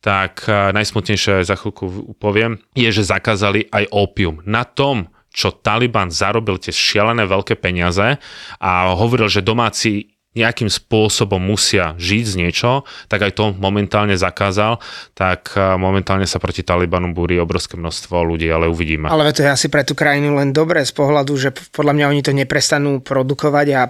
tak 0.04 0.46
eh, 0.52 0.76
najsmutnejšie 0.76 1.48
za 1.48 1.56
chvíľku 1.56 2.14
poviem, 2.20 2.60
je, 2.76 2.92
že 2.92 3.08
zakázali 3.08 3.72
aj 3.72 3.88
opium. 3.96 4.44
Na 4.44 4.68
tom, 4.68 5.08
čo 5.34 5.50
Taliban 5.50 6.14
zarobil 6.14 6.62
tie 6.62 6.70
šialené 6.70 7.26
veľké 7.26 7.58
peniaze 7.58 8.22
a 8.62 8.72
hovoril, 8.94 9.26
že 9.32 9.42
domáci 9.42 10.13
nejakým 10.34 10.70
spôsobom 10.70 11.38
musia 11.38 11.94
žiť 12.02 12.24
z 12.26 12.34
niečo, 12.38 12.72
tak 13.06 13.22
aj 13.22 13.32
to 13.38 13.46
momentálne 13.54 14.18
zakázal, 14.18 14.82
tak 15.14 15.54
eh, 15.54 15.78
momentálne 15.78 16.26
sa 16.26 16.42
proti 16.42 16.66
Talibanu 16.66 17.14
búri 17.14 17.38
obrovské 17.38 17.78
množstvo 17.78 18.26
ľudí, 18.26 18.50
ale 18.50 18.66
uvidíme. 18.66 19.10
Ale 19.10 19.30
to 19.34 19.46
je 19.46 19.50
asi 19.54 19.70
pre 19.70 19.86
tú 19.86 19.94
krajinu 19.94 20.34
len 20.38 20.50
dobré 20.50 20.82
z 20.82 20.94
pohľadu, 20.94 21.34
že 21.38 21.50
podľa 21.74 21.94
mňa 21.94 22.06
oni 22.10 22.22
to 22.26 22.32
neprestanú 22.34 23.02
produkovať 23.02 23.68
a 23.78 23.82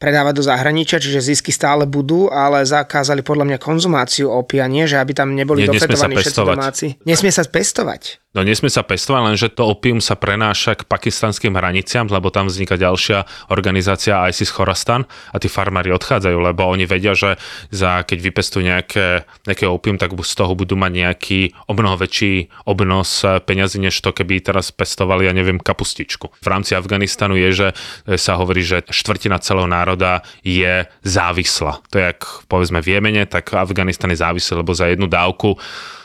predávať 0.00 0.34
do 0.40 0.44
zahraničia, 0.44 1.02
čiže 1.02 1.20
zisky 1.20 1.52
stále 1.52 1.84
budú, 1.84 2.32
ale 2.32 2.64
zakázali 2.64 3.20
podľa 3.20 3.52
mňa 3.52 3.58
konzumáciu 3.60 4.32
opia, 4.32 4.64
nie? 4.70 4.88
Že 4.88 4.96
aby 5.04 5.12
tam 5.12 5.36
neboli 5.36 5.68
Nie, 5.68 5.76
dofetovaní 5.76 6.16
všetci 6.16 6.40
domáci. 6.40 6.86
Nesmie 7.04 7.34
sa 7.34 7.44
pestovať. 7.44 8.21
No 8.32 8.40
nesmie 8.40 8.72
sa 8.72 8.80
pestovať, 8.80 9.20
lenže 9.28 9.48
to 9.52 9.68
opium 9.68 10.00
sa 10.00 10.16
prenáša 10.16 10.72
k 10.72 10.88
pakistanským 10.88 11.52
hraniciam, 11.52 12.08
lebo 12.08 12.32
tam 12.32 12.48
vzniká 12.48 12.80
ďalšia 12.80 13.28
organizácia 13.52 14.24
ISIS 14.24 14.48
Khorastan 14.48 15.04
a 15.04 15.36
tí 15.36 15.52
farmári 15.52 15.92
odchádzajú, 15.92 16.40
lebo 16.40 16.64
oni 16.64 16.88
vedia, 16.88 17.12
že 17.12 17.36
za, 17.68 18.00
keď 18.08 18.18
vypestujú 18.24 18.64
nejaké, 18.64 19.28
nejaké 19.44 19.68
opium, 19.68 20.00
tak 20.00 20.16
z 20.16 20.32
toho 20.32 20.56
budú 20.56 20.80
mať 20.80 20.92
nejaký 20.96 21.40
o 21.68 21.76
mnoho 21.76 22.00
väčší 22.00 22.48
obnos 22.64 23.20
peňazí, 23.20 23.76
než 23.76 24.00
to, 24.00 24.16
keby 24.16 24.40
teraz 24.40 24.72
pestovali, 24.72 25.28
ja 25.28 25.36
neviem, 25.36 25.60
kapustičku. 25.60 26.32
V 26.32 26.48
rámci 26.48 26.72
Afganistanu 26.72 27.36
je, 27.36 27.52
že 27.52 27.68
sa 28.16 28.40
hovorí, 28.40 28.64
že 28.64 28.80
štvrtina 28.88 29.44
celého 29.44 29.68
národa 29.68 30.24
je 30.40 30.88
závislá. 31.04 31.84
To 31.92 32.00
je, 32.00 32.04
jak 32.16 32.24
povedzme 32.48 32.80
v 32.80 32.96
Jemene, 32.96 33.28
tak 33.28 33.52
Afganistan 33.52 34.08
je 34.08 34.24
závislý, 34.24 34.64
lebo 34.64 34.72
za 34.72 34.88
jednu 34.88 35.04
dávku 35.04 35.60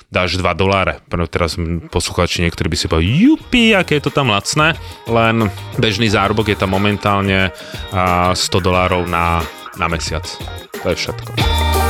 dáš 0.07 0.39
2 0.39 0.43
doláre. 0.55 1.03
Teraz 1.27 1.59
poslucháči 1.91 2.43
niektorí 2.43 2.67
by 2.71 2.77
si 2.77 2.87
povedali, 2.87 3.11
jupi, 3.27 3.65
aké 3.75 3.99
je 3.99 4.07
to 4.07 4.11
tam 4.11 4.31
lacné, 4.31 4.75
len 5.07 5.51
bežný 5.75 6.07
zárobok 6.07 6.51
je 6.51 6.57
tam 6.57 6.71
momentálne 6.71 7.51
a, 7.91 8.31
100 8.31 8.63
dolárov 8.63 9.03
na, 9.07 9.43
na 9.75 9.87
mesiac. 9.91 10.23
To 10.83 10.91
je 10.91 10.95
všetko. 10.95 11.86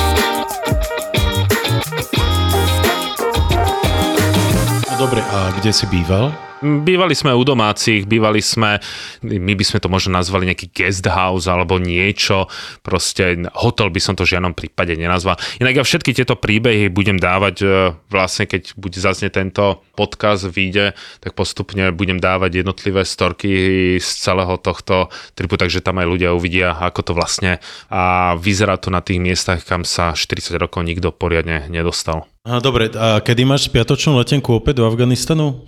Dobre, 4.97 5.21
a 5.21 5.53
kde 5.53 5.69
si 5.69 5.85
býval? 5.85 6.33
Bývali 6.57 7.13
sme 7.13 7.29
u 7.29 7.45
domácich, 7.45 8.09
bývali 8.09 8.41
sme, 8.41 8.81
my 9.21 9.53
by 9.53 9.61
sme 9.61 9.77
to 9.77 9.93
možno 9.93 10.17
nazvali 10.17 10.49
nejaký 10.49 10.73
guest 10.73 11.05
house 11.05 11.45
alebo 11.45 11.77
niečo, 11.77 12.49
proste 12.81 13.45
hotel 13.53 13.93
by 13.93 14.01
som 14.01 14.17
to 14.17 14.25
v 14.25 14.33
žiadnom 14.33 14.57
prípade 14.57 14.97
nenazval. 14.97 15.37
Inak 15.61 15.77
ja 15.77 15.83
všetky 15.85 16.17
tieto 16.17 16.33
príbehy 16.33 16.89
budem 16.89 17.21
dávať 17.21 17.55
e, 17.61 17.67
vlastne, 18.09 18.49
keď 18.49 18.73
bude 18.73 18.97
zazne 18.97 19.29
tento 19.29 19.85
podcast, 19.93 20.49
vyjde, 20.49 20.97
tak 21.21 21.37
postupne 21.37 21.93
budem 21.93 22.17
dávať 22.17 22.65
jednotlivé 22.65 23.05
storky 23.05 23.53
z 24.01 24.09
celého 24.17 24.57
tohto 24.57 25.13
tripu, 25.37 25.61
takže 25.61 25.85
tam 25.85 26.01
aj 26.01 26.09
ľudia 26.09 26.33
uvidia, 26.33 26.73
ako 26.73 27.05
to 27.05 27.13
vlastne 27.13 27.61
a 27.93 28.33
vyzerá 28.33 28.81
to 28.81 28.89
na 28.89 29.05
tých 29.05 29.21
miestach, 29.21 29.61
kam 29.61 29.85
sa 29.85 30.17
40 30.17 30.57
rokov 30.57 30.81
nikto 30.81 31.13
poriadne 31.13 31.69
nedostal. 31.69 32.25
A 32.47 32.63
dobre, 32.63 32.87
a 32.95 33.19
kedy 33.19 33.43
máš 33.43 33.67
spiatočnú 33.67 34.15
letenku 34.23 34.55
opäť 34.55 34.79
do 34.79 34.87
Afganistanu? 34.87 35.67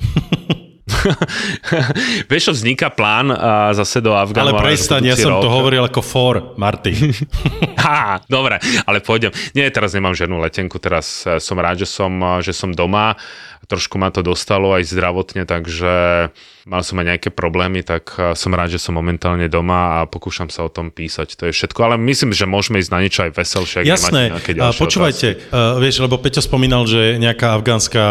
Vieš, 2.32 2.56
vzniká 2.56 2.88
plán 2.88 3.36
a 3.36 3.76
zase 3.76 4.00
do 4.00 4.16
Afganu. 4.16 4.56
Ale 4.56 4.64
prestaň, 4.64 5.12
ja 5.12 5.16
som 5.20 5.36
rok. 5.36 5.44
to 5.44 5.52
hovoril 5.52 5.84
ako 5.84 6.00
for, 6.00 6.36
Marty. 6.56 6.96
Ha, 7.80 8.20
dobre, 8.28 8.60
ale 8.86 9.00
pôjdem. 9.00 9.32
Nie, 9.56 9.72
teraz 9.72 9.96
nemám 9.96 10.12
žiadnu 10.12 10.36
letenku, 10.44 10.78
teraz 10.84 11.24
eh, 11.24 11.40
som 11.40 11.56
rád, 11.56 11.84
že 11.84 11.88
som, 11.88 12.12
eh, 12.12 12.40
že 12.44 12.52
som 12.56 12.72
doma. 12.72 13.16
Trošku 13.70 14.00
ma 14.00 14.12
to 14.12 14.24
dostalo 14.24 14.76
aj 14.76 14.88
zdravotne, 14.88 15.48
takže 15.48 16.28
mal 16.68 16.84
som 16.84 17.00
aj 17.00 17.16
nejaké 17.16 17.30
problémy, 17.32 17.86
tak 17.86 18.12
som 18.36 18.52
rád, 18.52 18.76
že 18.76 18.82
som 18.82 18.98
momentálne 18.98 19.48
doma 19.48 20.04
a 20.04 20.10
pokúšam 20.10 20.52
sa 20.52 20.68
o 20.68 20.70
tom 20.72 20.92
písať. 20.92 21.40
To 21.40 21.44
je 21.48 21.54
všetko, 21.56 21.80
ale 21.80 21.96
myslím, 22.00 22.36
že 22.36 22.50
môžeme 22.50 22.82
ísť 22.82 22.92
na 22.92 23.00
niečo 23.00 23.22
aj 23.24 23.32
veselšie. 23.38 23.80
Jasné, 23.88 24.36
a 24.60 24.70
počúvajte, 24.76 25.52
uh, 25.52 25.80
vieš, 25.80 26.04
lebo 26.04 26.20
Peťo 26.20 26.44
spomínal, 26.44 26.84
že 26.90 27.16
nejaká 27.22 27.56
afgánska, 27.56 28.04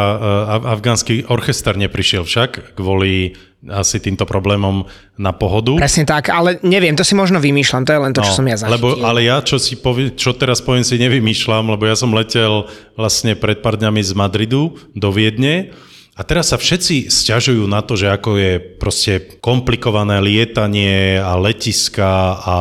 uh, 0.56 0.72
afgánsky 0.78 1.28
orchester 1.28 1.76
neprišiel 1.76 2.24
však 2.24 2.78
kvôli 2.78 3.36
asi 3.66 3.98
týmto 3.98 4.22
problémom 4.22 4.86
na 5.18 5.34
pohodu. 5.34 5.74
Presne 5.82 6.06
tak, 6.06 6.30
ale 6.30 6.62
neviem, 6.62 6.94
to 6.94 7.02
si 7.02 7.18
možno 7.18 7.42
vymýšľam, 7.42 7.82
to 7.82 7.90
je 7.90 8.00
len 8.06 8.12
to, 8.14 8.22
čo 8.22 8.38
som 8.38 8.46
ja 8.46 8.54
zachytil. 8.54 8.78
No, 8.78 8.94
lebo, 8.94 9.02
ale 9.02 9.26
ja, 9.26 9.42
čo, 9.42 9.58
si 9.58 9.74
povie, 9.74 10.14
čo 10.14 10.30
teraz 10.30 10.62
poviem, 10.62 10.86
si 10.86 10.94
nevymýšľam, 10.94 11.74
lebo 11.74 11.82
ja 11.82 11.98
som 11.98 12.14
letel 12.14 12.70
vlastne 12.94 13.34
pred 13.34 13.58
pár 13.58 13.74
dňami 13.74 13.98
z 13.98 14.14
Madridu 14.14 14.78
do 14.94 15.10
Viedne 15.10 15.74
a 16.18 16.26
teraz 16.26 16.50
sa 16.50 16.58
všetci 16.58 17.14
stiažujú 17.14 17.70
na 17.70 17.78
to, 17.78 17.94
že 17.94 18.10
ako 18.10 18.30
je 18.34 18.52
proste 18.58 19.38
komplikované 19.38 20.18
lietanie 20.18 21.14
a 21.14 21.38
letiska 21.38 22.10
a 22.42 22.58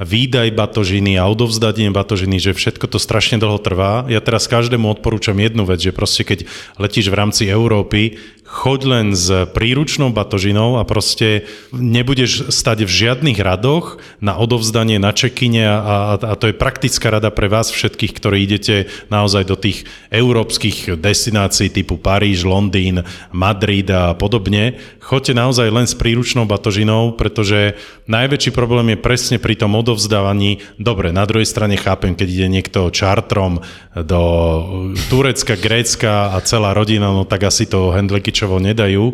výdaj 0.00 0.56
batožiny 0.56 1.20
a 1.20 1.28
odovzdanie 1.28 1.92
batožiny, 1.92 2.40
že 2.40 2.56
všetko 2.56 2.88
to 2.88 2.96
strašne 2.96 3.36
dlho 3.36 3.60
trvá. 3.60 4.08
Ja 4.08 4.24
teraz 4.24 4.48
každému 4.48 4.88
odporúčam 4.88 5.36
jednu 5.36 5.68
vec, 5.68 5.84
že 5.84 5.92
proste 5.92 6.24
keď 6.24 6.48
letíš 6.80 7.12
v 7.12 7.18
rámci 7.20 7.44
Európy, 7.52 8.16
choď 8.46 8.80
len 8.86 9.06
s 9.12 9.28
príručnou 9.50 10.14
batožinou 10.14 10.78
a 10.78 10.86
proste 10.86 11.44
nebudeš 11.74 12.54
stať 12.54 12.86
v 12.86 12.90
žiadnych 12.90 13.38
radoch 13.42 13.98
na 14.22 14.38
odovzdanie, 14.38 15.02
na 15.02 15.10
čekine 15.10 15.66
a, 15.66 16.16
a, 16.16 16.34
to 16.38 16.48
je 16.48 16.56
praktická 16.56 17.10
rada 17.10 17.34
pre 17.34 17.50
vás 17.50 17.74
všetkých, 17.74 18.12
ktorí 18.14 18.46
idete 18.46 18.86
naozaj 19.10 19.44
do 19.50 19.58
tých 19.58 19.84
európskych 20.14 20.94
destinácií 20.94 21.74
typu 21.74 21.98
Paríž, 21.98 22.46
Londýn, 22.46 23.02
Madrid 23.34 23.90
a 23.90 24.14
podobne. 24.14 24.78
Choďte 25.02 25.34
naozaj 25.34 25.68
len 25.70 25.86
s 25.86 25.98
príručnou 25.98 26.46
batožinou, 26.46 27.18
pretože 27.18 27.74
najväčší 28.06 28.50
problém 28.54 28.94
je 28.94 28.98
presne 29.02 29.36
pri 29.42 29.58
tom 29.58 29.74
odovzdávaní. 29.74 30.62
Dobre, 30.78 31.10
na 31.10 31.26
druhej 31.26 31.46
strane 31.46 31.74
chápem, 31.74 32.14
keď 32.14 32.28
ide 32.30 32.48
niekto 32.50 32.90
čartrom 32.94 33.62
do 33.94 34.22
Turecka, 35.10 35.54
Grécka 35.58 36.34
a 36.34 36.42
celá 36.42 36.74
rodina, 36.74 37.10
no 37.10 37.26
tak 37.26 37.46
asi 37.46 37.66
to 37.66 37.90
Hendlikičovo 38.36 38.60
nedajú. 38.60 39.04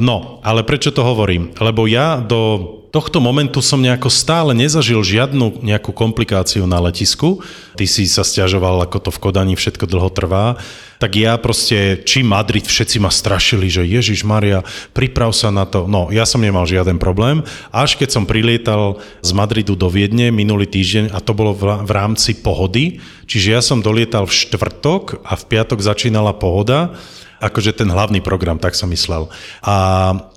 No, 0.00 0.40
ale 0.40 0.64
prečo 0.64 0.88
to 0.88 1.04
hovorím? 1.04 1.52
Lebo 1.60 1.84
ja 1.84 2.16
do 2.16 2.80
tohto 2.92 3.24
momentu 3.24 3.64
som 3.64 3.80
nejako 3.80 4.12
stále 4.12 4.52
nezažil 4.52 5.00
žiadnu 5.00 5.64
nejakú 5.64 5.96
komplikáciu 5.96 6.68
na 6.68 6.76
letisku. 6.76 7.40
Ty 7.76 7.84
si 7.88 8.04
sa 8.04 8.20
stiažoval, 8.20 8.84
ako 8.84 9.08
to 9.08 9.10
v 9.12 9.20
Kodani 9.20 9.54
všetko 9.56 9.88
dlho 9.88 10.12
trvá. 10.12 10.60
Tak 11.00 11.16
ja 11.16 11.34
proste, 11.40 12.04
či 12.04 12.20
Madrid, 12.20 12.68
všetci 12.68 13.00
ma 13.00 13.08
strašili, 13.08 13.72
že 13.72 13.88
Ježiš 13.88 14.28
Maria, 14.28 14.60
priprav 14.92 15.32
sa 15.32 15.48
na 15.48 15.64
to. 15.64 15.88
No, 15.88 16.12
ja 16.12 16.28
som 16.28 16.44
nemal 16.44 16.68
žiaden 16.68 17.00
problém. 17.00 17.42
Až 17.72 17.96
keď 17.96 18.12
som 18.12 18.28
prilietal 18.28 19.00
z 19.24 19.32
Madridu 19.32 19.72
do 19.72 19.88
Viedne 19.88 20.28
minulý 20.28 20.68
týždeň, 20.68 21.16
a 21.16 21.18
to 21.24 21.32
bolo 21.32 21.56
v 21.58 21.90
rámci 21.90 22.36
pohody, 22.38 23.00
čiže 23.24 23.56
ja 23.56 23.64
som 23.64 23.80
dolietal 23.80 24.28
v 24.28 24.36
štvrtok 24.36 25.24
a 25.24 25.32
v 25.34 25.42
piatok 25.48 25.80
začínala 25.80 26.36
pohoda, 26.36 26.94
akože 27.42 27.74
ten 27.74 27.90
hlavný 27.90 28.22
program, 28.22 28.62
tak 28.62 28.78
som 28.78 28.86
myslel. 28.94 29.26
A 29.66 29.74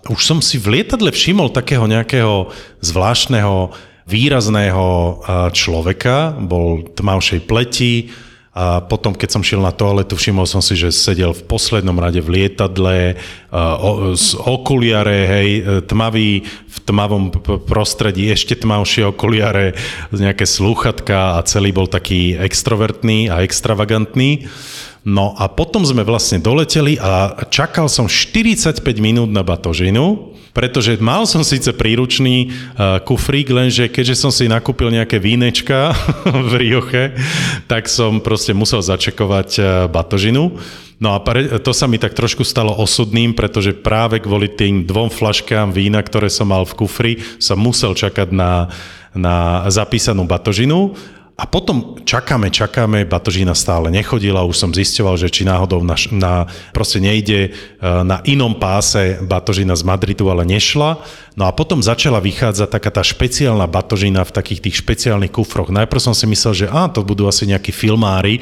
už 0.09 0.25
som 0.25 0.41
si 0.41 0.57
v 0.57 0.81
lietadle 0.81 1.13
všimol 1.13 1.53
takého 1.53 1.85
nejakého 1.85 2.49
zvláštneho, 2.81 3.69
výrazného 4.09 5.21
človeka, 5.53 6.33
bol 6.37 6.89
tmavšej 6.97 7.39
pleti, 7.45 8.09
a 8.55 8.79
potom, 8.79 9.11
keď 9.11 9.35
som 9.35 9.43
šiel 9.43 9.59
na 9.59 9.75
toaletu, 9.75 10.15
všimol 10.15 10.47
som 10.47 10.63
si, 10.63 10.79
že 10.79 10.87
sedel 10.95 11.35
v 11.35 11.43
poslednom 11.43 11.99
rade 11.99 12.23
v 12.23 12.39
lietadle, 12.39 13.19
z 14.15 14.29
okuliare, 14.39 15.27
hej, 15.27 15.49
tmavý, 15.91 16.47
v 16.47 16.77
tmavom 16.87 17.35
prostredí, 17.67 18.31
ešte 18.31 18.55
tmavšie 18.55 19.11
okuliare, 19.11 19.75
nejaké 20.15 20.47
slúchatka 20.47 21.35
a 21.35 21.43
celý 21.43 21.75
bol 21.75 21.91
taký 21.91 22.39
extrovertný 22.39 23.27
a 23.27 23.43
extravagantný. 23.43 24.47
No 25.05 25.37
a 25.37 25.45
potom 25.45 25.85
sme 25.85 26.01
vlastne 26.01 26.41
doleteli 26.41 26.97
a 26.97 27.37
čakal 27.53 27.85
som 27.85 28.09
45 28.09 28.81
minút 28.97 29.29
na 29.29 29.45
batožinu, 29.45 30.33
pretože 30.49 30.97
mal 30.97 31.29
som 31.29 31.45
síce 31.45 31.69
príručný 31.77 32.49
uh, 32.49 32.97
kufrík, 33.05 33.53
lenže 33.53 33.85
keďže 33.85 34.15
som 34.17 34.33
si 34.33 34.49
nakúpil 34.49 34.89
nejaké 34.89 35.21
vínečka 35.21 35.93
v 36.49 36.53
Rioche, 36.57 37.13
tak 37.69 37.85
som 37.85 38.17
proste 38.17 38.57
musel 38.57 38.81
začekovať 38.81 39.49
uh, 39.61 39.65
batožinu. 39.93 40.57
No 40.97 41.13
a 41.13 41.19
to 41.59 41.75
sa 41.75 41.85
mi 41.85 41.99
tak 41.99 42.15
trošku 42.15 42.47
stalo 42.47 42.71
osudným, 42.73 43.35
pretože 43.35 43.75
práve 43.75 44.23
kvôli 44.23 44.47
tým 44.47 44.87
dvom 44.87 45.11
flaškám 45.11 45.75
vína, 45.75 45.99
ktoré 45.99 46.31
som 46.31 46.49
mal 46.49 46.63
v 46.63 46.73
kufri, 46.81 47.13
som 47.35 47.59
musel 47.59 47.91
čakať 47.91 48.31
na, 48.31 48.71
na 49.11 49.67
zapísanú 49.67 50.23
batožinu. 50.23 50.95
A 51.35 51.43
potom 51.43 51.99
čakáme, 52.07 52.47
čakáme, 52.47 53.03
batožina 53.03 53.51
stále 53.51 53.91
nechodila, 53.91 54.47
už 54.47 54.55
som 54.55 54.71
zistoval, 54.71 55.19
že 55.19 55.27
či 55.27 55.43
náhodou 55.43 55.83
na, 55.83 55.99
na, 56.15 56.33
proste 56.71 57.03
nejde 57.03 57.51
e, 57.51 57.83
na 57.83 58.23
inom 58.23 58.55
páse 58.55 59.19
batožina 59.19 59.75
z 59.75 59.83
Madridu, 59.83 60.31
ale 60.31 60.47
nešla. 60.47 60.95
No 61.35 61.43
a 61.43 61.51
potom 61.51 61.83
začala 61.83 62.23
vychádzať 62.23 62.71
taká 62.71 62.87
tá 62.87 63.03
špeciálna 63.03 63.67
batožina 63.67 64.23
v 64.23 64.31
takých 64.31 64.63
tých 64.63 64.75
špeciálnych 64.79 65.35
kufroch. 65.35 65.75
Najprv 65.75 65.99
som 65.99 66.15
si 66.15 66.23
myslel, 66.23 66.53
že 66.55 66.67
á, 66.71 66.87
to 66.87 67.03
budú 67.03 67.27
asi 67.27 67.43
nejakí 67.51 67.75
filmári, 67.75 68.39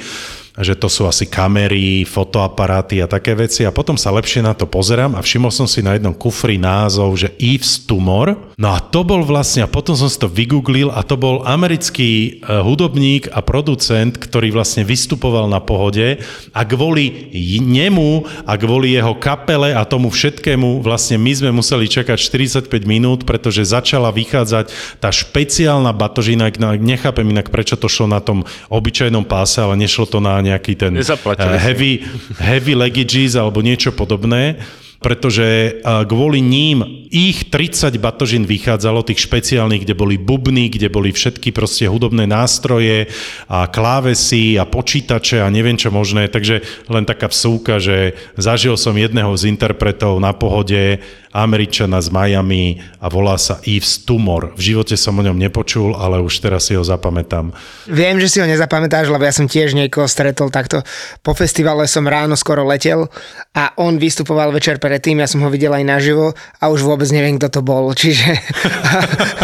že 0.54 0.78
to 0.78 0.86
sú 0.86 1.10
asi 1.10 1.26
kamery, 1.26 2.06
fotoaparáty 2.06 3.02
a 3.02 3.10
také 3.10 3.34
veci 3.34 3.66
a 3.66 3.74
potom 3.74 3.98
sa 3.98 4.14
lepšie 4.14 4.46
na 4.46 4.54
to 4.54 4.70
pozerám 4.70 5.18
a 5.18 5.26
všimol 5.26 5.50
som 5.50 5.66
si 5.66 5.82
na 5.82 5.98
jednom 5.98 6.14
kufri 6.14 6.62
názov, 6.62 7.18
že 7.18 7.34
Yves 7.42 7.90
Tumor. 7.90 8.38
No 8.62 8.70
a 8.70 8.78
to 8.78 9.02
bol 9.02 9.26
vlastne, 9.26 9.66
a 9.66 9.72
potom 9.72 9.98
som 9.98 10.06
si 10.06 10.22
to 10.22 10.30
vygooglil 10.30 10.94
a 10.94 11.02
to 11.02 11.18
bol 11.18 11.42
americký 11.42 12.38
e, 12.38 12.62
hudobník 12.62 13.34
a 13.34 13.42
producent, 13.42 14.14
ktorý 14.14 14.54
vlastne 14.54 14.86
vystupoval 14.86 15.50
na 15.50 15.58
pohode 15.58 16.22
a 16.54 16.62
kvôli 16.62 17.34
nemu 17.58 18.46
a 18.46 18.54
kvôli 18.54 18.94
jeho 18.94 19.18
kapele 19.18 19.74
a 19.74 19.82
tomu 19.90 20.14
všetkému 20.14 20.86
vlastne 20.86 21.18
my 21.18 21.34
sme 21.34 21.50
museli 21.50 21.90
čakať 21.90 22.22
45 22.70 22.70
minút, 22.86 23.26
pretože 23.26 23.66
začala 23.66 24.14
vychádzať 24.14 24.70
tá 25.02 25.10
špeciálna 25.10 25.90
batožina, 25.98 26.54
nechápem 26.78 27.26
inak 27.26 27.50
prečo 27.50 27.74
to 27.74 27.90
šlo 27.90 28.06
na 28.06 28.22
tom 28.22 28.46
obyčajnom 28.70 29.26
páse, 29.26 29.58
ale 29.58 29.82
nešlo 29.82 30.06
to 30.06 30.22
na 30.22 30.43
nejaký 30.44 30.76
ten 30.76 30.92
Nezaplatili 31.00 31.56
heavy, 31.56 31.94
heavy 32.38 32.74
leggages 32.76 33.40
alebo 33.40 33.64
niečo 33.64 33.96
podobné 33.96 34.60
pretože 35.04 35.78
kvôli 35.84 36.40
ním 36.40 37.04
ich 37.12 37.52
30 37.52 38.00
batožín 38.00 38.48
vychádzalo, 38.48 39.04
tých 39.04 39.28
špeciálnych, 39.28 39.84
kde 39.84 39.94
boli 39.94 40.16
bubny, 40.16 40.72
kde 40.72 40.88
boli 40.88 41.12
všetky 41.12 41.52
proste 41.52 41.86
hudobné 41.92 42.24
nástroje 42.26 43.12
a 43.52 43.68
klávesy 43.68 44.56
a 44.58 44.64
počítače 44.64 45.44
a 45.44 45.52
neviem 45.52 45.76
čo 45.76 45.92
možné, 45.92 46.32
takže 46.32 46.64
len 46.88 47.04
taká 47.04 47.28
vsúka, 47.28 47.78
že 47.84 48.16
zažil 48.40 48.80
som 48.80 48.96
jedného 48.96 49.36
z 49.36 49.52
interpretov 49.52 50.24
na 50.24 50.32
pohode, 50.32 51.04
Američana 51.34 51.98
z 51.98 52.14
Miami 52.14 52.78
a 53.02 53.10
volá 53.10 53.42
sa 53.42 53.58
Yves 53.66 54.06
Tumor. 54.06 54.54
V 54.54 54.70
živote 54.70 54.94
som 54.94 55.18
o 55.18 55.26
ňom 55.26 55.34
nepočul, 55.34 55.98
ale 55.98 56.22
už 56.22 56.46
teraz 56.46 56.70
si 56.70 56.78
ho 56.78 56.86
zapamätám. 56.86 57.50
Viem, 57.90 58.22
že 58.22 58.30
si 58.30 58.38
ho 58.38 58.46
nezapamätáš, 58.46 59.10
lebo 59.10 59.26
ja 59.26 59.34
som 59.34 59.50
tiež 59.50 59.74
niekoho 59.74 60.06
stretol 60.06 60.54
takto. 60.54 60.86
Po 61.26 61.34
festivale 61.34 61.90
som 61.90 62.06
ráno 62.06 62.38
skoro 62.38 62.62
letel 62.70 63.10
a 63.50 63.74
on 63.82 63.98
vystupoval 63.98 64.54
večer 64.54 64.78
pred 64.78 64.93
predtým, 64.94 65.18
ja 65.18 65.26
som 65.26 65.42
ho 65.42 65.50
videl 65.50 65.74
aj 65.74 65.82
naživo 65.82 66.38
a 66.62 66.70
už 66.70 66.86
vôbec 66.86 67.10
neviem, 67.10 67.42
kto 67.42 67.50
to 67.50 67.62
bol, 67.66 67.90
čiže 67.98 68.38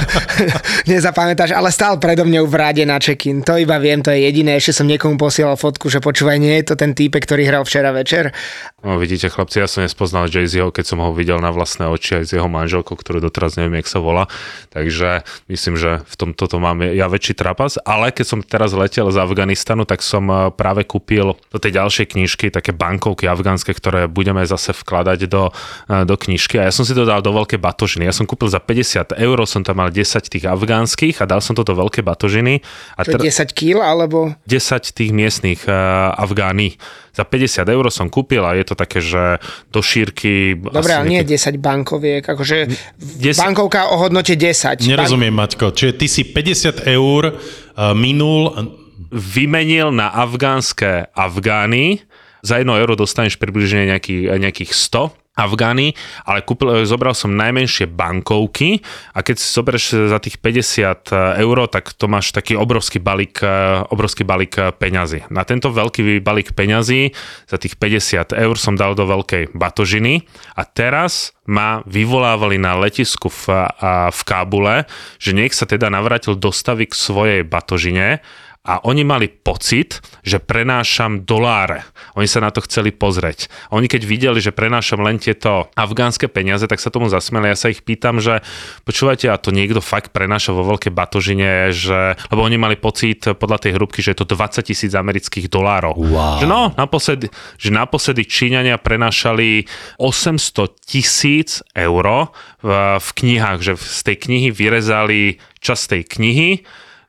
nezapamätáš, 0.94 1.58
ale 1.58 1.74
stál 1.74 1.98
predo 1.98 2.22
mňou 2.22 2.46
v 2.46 2.54
rade 2.54 2.86
na 2.86 3.02
check-in. 3.02 3.42
To 3.42 3.58
iba 3.58 3.82
viem, 3.82 4.06
to 4.06 4.14
je 4.14 4.30
jediné, 4.30 4.62
ešte 4.62 4.78
som 4.78 4.86
niekomu 4.86 5.18
posielal 5.18 5.58
fotku, 5.58 5.90
že 5.90 6.06
počúvaj, 6.06 6.38
nie 6.38 6.54
je 6.62 6.70
to 6.70 6.76
ten 6.78 6.94
týpek, 6.94 7.26
ktorý 7.26 7.50
hral 7.50 7.66
včera 7.66 7.90
večer. 7.90 8.30
No, 8.86 9.02
vidíte, 9.02 9.34
chlapci, 9.34 9.58
ja 9.58 9.66
som 9.66 9.82
nespoznal 9.82 10.30
Jay-Zho, 10.30 10.70
keď 10.70 10.86
som 10.86 11.02
ho 11.02 11.10
videl 11.18 11.42
na 11.42 11.50
vlastné 11.50 11.90
oči 11.90 12.22
aj 12.22 12.24
s 12.30 12.32
jeho 12.38 12.46
manželkou, 12.46 12.94
ktorú 12.94 13.20
doteraz 13.26 13.58
neviem, 13.58 13.82
jak 13.82 13.90
sa 13.90 14.00
volá. 14.00 14.30
Takže 14.70 15.26
myslím, 15.50 15.76
že 15.82 16.06
v 16.06 16.16
tomto 16.16 16.46
to 16.46 16.62
mám 16.62 16.86
ja 16.86 17.10
väčší 17.10 17.34
trapas. 17.34 17.82
Ale 17.82 18.14
keď 18.14 18.26
som 18.30 18.40
teraz 18.46 18.72
letel 18.78 19.10
z 19.10 19.18
Afganistanu, 19.18 19.84
tak 19.84 20.06
som 20.06 20.30
eh, 20.30 20.54
práve 20.54 20.86
kúpil 20.86 21.36
do 21.50 21.58
tej 21.58 21.76
ďalšej 21.76 22.06
knižky 22.16 22.54
také 22.54 22.72
bankovky 22.72 23.26
afgánske, 23.28 23.76
ktoré 23.76 24.08
budeme 24.08 24.46
zase 24.48 24.72
vkladať 24.72 25.28
do, 25.28 25.39
eh, 25.48 26.04
do 26.04 26.20
knižky. 26.20 26.60
A 26.60 26.68
ja 26.68 26.74
som 26.76 26.84
si 26.84 26.92
to 26.92 27.08
dal 27.08 27.24
do 27.24 27.32
veľké 27.32 27.56
batožiny. 27.56 28.04
Ja 28.04 28.12
som 28.12 28.28
kúpil 28.28 28.52
za 28.52 28.60
50 28.60 29.16
eur, 29.16 29.38
som 29.48 29.64
tam 29.64 29.80
mal 29.80 29.90
10 29.96 30.04
tých 30.28 30.44
afgánskych 30.44 31.24
a 31.24 31.26
dal 31.26 31.40
som 31.40 31.56
to 31.56 31.64
do 31.64 31.72
veľké 31.80 32.04
batožiny. 32.04 32.60
A 33.00 33.08
Čo, 33.08 33.16
10 33.16 33.56
kg 33.56 33.80
alebo? 33.80 34.36
10 34.44 34.92
tých 34.92 35.12
miestných 35.16 35.64
uh, 35.66 36.12
Afgány. 36.20 36.76
Za 37.16 37.24
50 37.24 37.64
eur 37.68 37.86
som 37.90 38.08
kúpil 38.12 38.44
a 38.44 38.56
je 38.56 38.66
to 38.68 38.76
také, 38.76 39.00
že 39.00 39.40
do 39.72 39.80
šírky... 39.84 40.56
Dobre, 40.60 40.94
ale 40.94 41.08
nie 41.10 41.22
10 41.24 41.58
bankoviek, 41.60 42.24
akože 42.24 42.70
10 43.00 43.40
bankovka 43.40 43.92
o 43.92 44.08
hodnote 44.08 44.36
10. 44.36 44.84
Nerozumiem, 44.88 45.34
Maťko. 45.34 45.76
Čiže 45.76 45.94
ty 46.00 46.08
si 46.08 46.22
50 46.28 46.88
eur 46.88 47.34
uh, 47.34 47.92
minul 47.98 48.56
vymenil 49.10 49.90
na 49.92 50.14
afgánske 50.14 51.10
Afgány. 51.18 52.06
Za 52.46 52.62
1 52.62 52.70
euro 52.72 52.96
dostaneš 52.96 53.36
približne 53.36 53.90
nejaký, 53.92 54.32
nejakých 54.40 54.72
100 54.72 55.12
Afgány, 55.38 55.96
ale 56.28 56.44
kúpil, 56.44 56.84
zobral 56.84 57.16
som 57.16 57.32
najmenšie 57.32 57.88
bankovky 57.88 58.84
a 59.16 59.24
keď 59.24 59.36
si 59.40 59.48
zoberieš 59.48 60.12
za 60.12 60.20
tých 60.20 60.42
50 60.42 61.40
eur, 61.40 61.58
tak 61.72 61.96
to 61.96 62.12
máš 62.12 62.36
taký 62.36 62.60
obrovský 62.60 63.00
balík, 63.00 63.40
obrovský 63.88 64.28
balík 64.28 64.76
peňazí. 64.76 65.32
Na 65.32 65.48
tento 65.48 65.72
veľký 65.72 66.20
balík 66.20 66.52
peňazí 66.52 67.16
za 67.48 67.56
tých 67.56 67.80
50 67.80 68.36
eur 68.36 68.56
som 68.60 68.76
dal 68.76 69.00
do 69.00 69.08
veľkej 69.08 69.56
batožiny 69.56 70.28
a 70.60 70.68
teraz 70.68 71.32
ma 71.50 71.82
vyvolávali 71.88 72.62
na 72.62 72.78
letisku 72.78 73.32
v, 73.32 73.70
v 74.12 74.22
Kábule, 74.28 74.86
že 75.18 75.34
nech 75.34 75.56
sa 75.58 75.66
teda 75.66 75.90
navrátil 75.90 76.38
dostavy 76.38 76.86
k 76.86 76.94
svojej 76.94 77.42
batožine 77.42 78.22
a 78.60 78.84
oni 78.84 79.08
mali 79.08 79.32
pocit, 79.32 80.04
že 80.20 80.38
prenášam 80.44 81.24
doláre. 81.24 81.88
Oni 82.20 82.28
sa 82.28 82.44
na 82.44 82.52
to 82.52 82.60
chceli 82.68 82.92
pozrieť. 82.92 83.48
Oni 83.72 83.88
keď 83.88 84.02
videli, 84.04 84.40
že 84.44 84.52
prenášam 84.52 85.00
len 85.00 85.16
tieto 85.16 85.72
afgánske 85.80 86.28
peniaze, 86.28 86.68
tak 86.68 86.84
sa 86.84 86.92
tomu 86.92 87.08
zasmieli. 87.08 87.50
Ja 87.50 87.58
sa 87.58 87.72
ich 87.72 87.88
pýtam, 87.88 88.20
že 88.20 88.44
počúvajte, 88.84 89.32
a 89.32 89.40
to 89.40 89.56
niekto 89.56 89.80
fakt 89.80 90.12
prenáša 90.12 90.52
vo 90.52 90.68
veľkej 90.76 90.92
batožine, 90.92 91.72
že, 91.72 92.20
lebo 92.30 92.44
oni 92.44 92.60
mali 92.60 92.76
pocit 92.76 93.32
podľa 93.32 93.64
tej 93.64 93.80
hrubky, 93.80 94.04
že 94.04 94.12
je 94.12 94.20
to 94.22 94.28
20 94.28 94.62
tisíc 94.62 94.92
amerických 94.92 95.48
dolárov. 95.48 95.96
Wow. 95.96 96.44
Že 96.44 96.46
no, 96.52 96.62
naposledy, 96.76 97.32
že 97.56 97.72
naposledy 97.72 98.28
Číňania 98.28 98.76
prenášali 98.76 99.72
800 100.04 100.84
tisíc 100.84 101.64
euro 101.80 102.36
v, 102.60 103.00
v 103.00 103.10
knihách, 103.24 103.60
že 103.64 103.74
z 103.80 104.02
tej 104.04 104.18
knihy 104.30 104.48
vyrezali 104.52 105.40
časť 105.64 105.84
tej 105.96 106.04
knihy, 106.20 106.50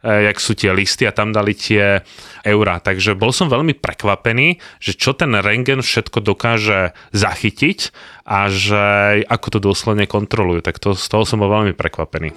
jak 0.04 0.36
sú 0.40 0.56
tie 0.56 0.72
listy 0.72 1.04
a 1.04 1.12
tam 1.12 1.32
dali 1.32 1.52
tie 1.52 2.00
eurá. 2.44 2.80
Takže 2.80 3.16
bol 3.16 3.32
som 3.32 3.52
veľmi 3.52 3.76
prekvapený, 3.76 4.60
že 4.80 4.96
čo 4.96 5.12
ten 5.12 5.32
rengen 5.36 5.84
všetko 5.84 6.24
dokáže 6.24 6.96
zachytiť 7.12 7.92
a 8.24 8.48
že 8.48 8.84
ako 9.28 9.46
to 9.56 9.58
dôsledne 9.60 10.08
kontrolujú. 10.08 10.64
Tak 10.64 10.80
to, 10.80 10.96
z 10.96 11.06
toho 11.08 11.24
som 11.28 11.40
bol 11.40 11.52
veľmi 11.52 11.76
prekvapený. 11.76 12.32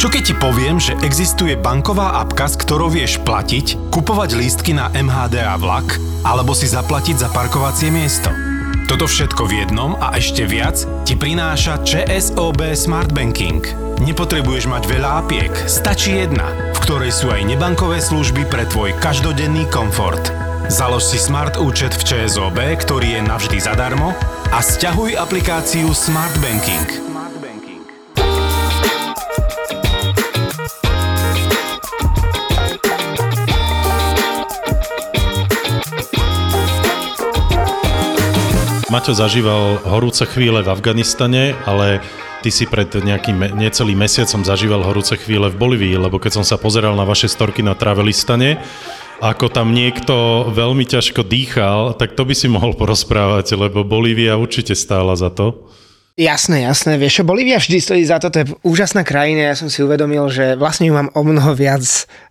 Čo 0.00 0.08
keď 0.08 0.22
ti 0.24 0.34
poviem, 0.40 0.80
že 0.80 0.96
existuje 1.04 1.60
banková 1.60 2.24
apka, 2.24 2.48
s 2.48 2.56
ktorou 2.56 2.88
vieš 2.88 3.20
platiť, 3.20 3.92
kupovať 3.92 4.32
lístky 4.32 4.72
na 4.72 4.88
MHD 4.96 5.44
a 5.44 5.60
vlak, 5.60 6.00
alebo 6.24 6.56
si 6.56 6.64
zaplatiť 6.64 7.20
za 7.20 7.28
parkovacie 7.28 7.92
miesto? 7.92 8.49
Toto 8.90 9.06
všetko 9.06 9.46
v 9.46 9.62
jednom 9.62 9.94
a 10.02 10.18
ešte 10.18 10.42
viac 10.50 10.82
ti 11.06 11.14
prináša 11.14 11.78
ČSOB 11.86 12.74
Smart 12.74 13.14
Banking. 13.14 13.62
Nepotrebuješ 14.02 14.66
mať 14.66 14.82
veľa 14.90 15.10
apiek, 15.22 15.54
stačí 15.70 16.18
jedna, 16.18 16.50
v 16.74 16.78
ktorej 16.82 17.14
sú 17.14 17.30
aj 17.30 17.46
nebankové 17.46 18.02
služby 18.02 18.50
pre 18.50 18.66
tvoj 18.66 18.90
každodenný 18.98 19.70
komfort. 19.70 20.34
Založ 20.66 21.06
si 21.06 21.22
smart 21.22 21.54
účet 21.54 21.94
v 21.94 22.02
ČSOB, 22.02 22.58
ktorý 22.82 23.14
je 23.14 23.30
navždy 23.30 23.62
zadarmo 23.62 24.10
a 24.50 24.58
stiahuj 24.58 25.14
aplikáciu 25.14 25.94
Smart 25.94 26.34
Banking. 26.42 27.09
Maťo 38.90 39.14
zažíval 39.14 39.86
horúce 39.86 40.26
chvíle 40.26 40.66
v 40.66 40.72
Afganistane, 40.74 41.54
ale 41.62 42.02
ty 42.42 42.50
si 42.50 42.66
pred 42.66 42.90
nejakým 42.90 43.54
necelým 43.54 44.02
mesiacom 44.02 44.42
zažíval 44.42 44.82
horúce 44.82 45.14
chvíle 45.14 45.46
v 45.46 45.54
Bolívii, 45.54 45.94
lebo 45.94 46.18
keď 46.18 46.42
som 46.42 46.44
sa 46.44 46.58
pozeral 46.58 46.98
na 46.98 47.06
vaše 47.06 47.30
storky 47.30 47.62
na 47.62 47.78
Travelistane, 47.78 48.58
ako 49.22 49.46
tam 49.46 49.70
niekto 49.70 50.50
veľmi 50.50 50.82
ťažko 50.90 51.22
dýchal, 51.22 51.94
tak 52.02 52.18
to 52.18 52.26
by 52.26 52.34
si 52.34 52.50
mohol 52.50 52.74
porozprávať, 52.74 53.54
lebo 53.54 53.86
Bolívia 53.86 54.34
určite 54.34 54.74
stála 54.74 55.14
za 55.14 55.30
to. 55.30 55.70
Jasné, 56.20 56.68
jasné. 56.68 57.00
Vieš 57.00 57.16
čo, 57.16 57.24
Bolívia 57.24 57.56
vždy 57.56 57.80
stojí 57.80 58.04
za 58.04 58.20
to, 58.20 58.28
to 58.28 58.44
je 58.44 58.52
úžasná 58.60 59.08
krajina. 59.08 59.48
Ja 59.48 59.56
som 59.56 59.72
si 59.72 59.80
uvedomil, 59.80 60.28
že 60.28 60.52
vlastne 60.52 60.84
ju 60.84 60.92
mám 60.92 61.08
o 61.16 61.24
mnoho 61.24 61.56
viac 61.56 61.80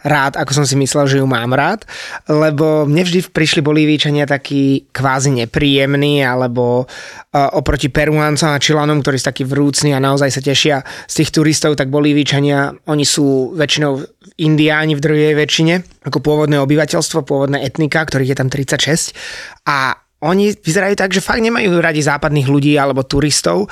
rád, 0.05 0.37
ako 0.37 0.61
som 0.61 0.65
si 0.69 0.77
myslel, 0.77 1.09
že 1.09 1.17
ju 1.17 1.25
mám 1.25 1.57
rád, 1.57 1.89
lebo 2.29 2.85
mne 2.85 3.01
vždy 3.01 3.33
prišli 3.33 3.65
Bolívíčania 3.65 4.29
takí 4.29 4.85
kvázi 4.93 5.33
nepríjemní, 5.33 6.21
alebo 6.21 6.85
uh, 6.85 7.49
oproti 7.57 7.89
Peruáncom 7.89 8.53
a 8.53 8.61
Čilanom, 8.61 9.01
ktorí 9.01 9.17
sú 9.17 9.33
takí 9.33 9.41
vrúcni 9.41 9.97
a 9.97 9.97
naozaj 9.97 10.37
sa 10.37 10.41
tešia 10.45 10.85
z 11.09 11.25
tých 11.25 11.33
turistov, 11.33 11.73
tak 11.73 11.89
Bolívíčania, 11.89 12.69
oni 12.85 13.09
sú 13.09 13.57
väčšinou 13.57 14.05
Indiáni 14.37 14.93
v 14.93 15.01
druhej 15.01 15.33
väčšine, 15.33 16.05
ako 16.05 16.21
pôvodné 16.21 16.61
obyvateľstvo, 16.61 17.25
pôvodné 17.25 17.65
etnika, 17.65 18.05
ktorých 18.05 18.37
je 18.37 18.37
tam 18.37 18.53
36. 18.53 19.17
A 19.65 19.97
oni 20.19 20.51
vyzerajú 20.51 20.95
tak, 20.99 21.15
že 21.15 21.23
fakt 21.23 21.39
nemajú 21.39 21.79
radi 21.79 22.03
západných 22.03 22.47
ľudí 22.51 22.75
alebo 22.75 23.07
turistov, 23.07 23.71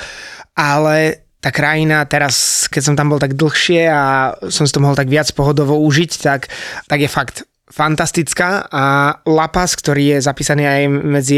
ale 0.56 1.28
tá 1.38 1.54
krajina 1.54 2.02
teraz, 2.08 2.66
keď 2.72 2.82
som 2.82 2.96
tam 2.98 3.14
bol 3.14 3.22
tak 3.22 3.38
dlhšie 3.38 3.86
a 3.88 4.34
som 4.50 4.66
si 4.66 4.74
to 4.74 4.82
mohol 4.82 4.98
tak 4.98 5.12
viac 5.12 5.30
pohodovo 5.38 5.78
užiť, 5.86 6.12
tak, 6.24 6.50
tak 6.90 7.00
je 7.04 7.10
fakt 7.12 7.46
fantastická 7.67 8.63
a 8.71 8.86
La 9.27 9.47
Paz, 9.51 9.75
ktorý 9.75 10.15
je 10.15 10.17
zapísaný 10.23 10.63
aj 10.63 10.82
medzi 10.88 11.38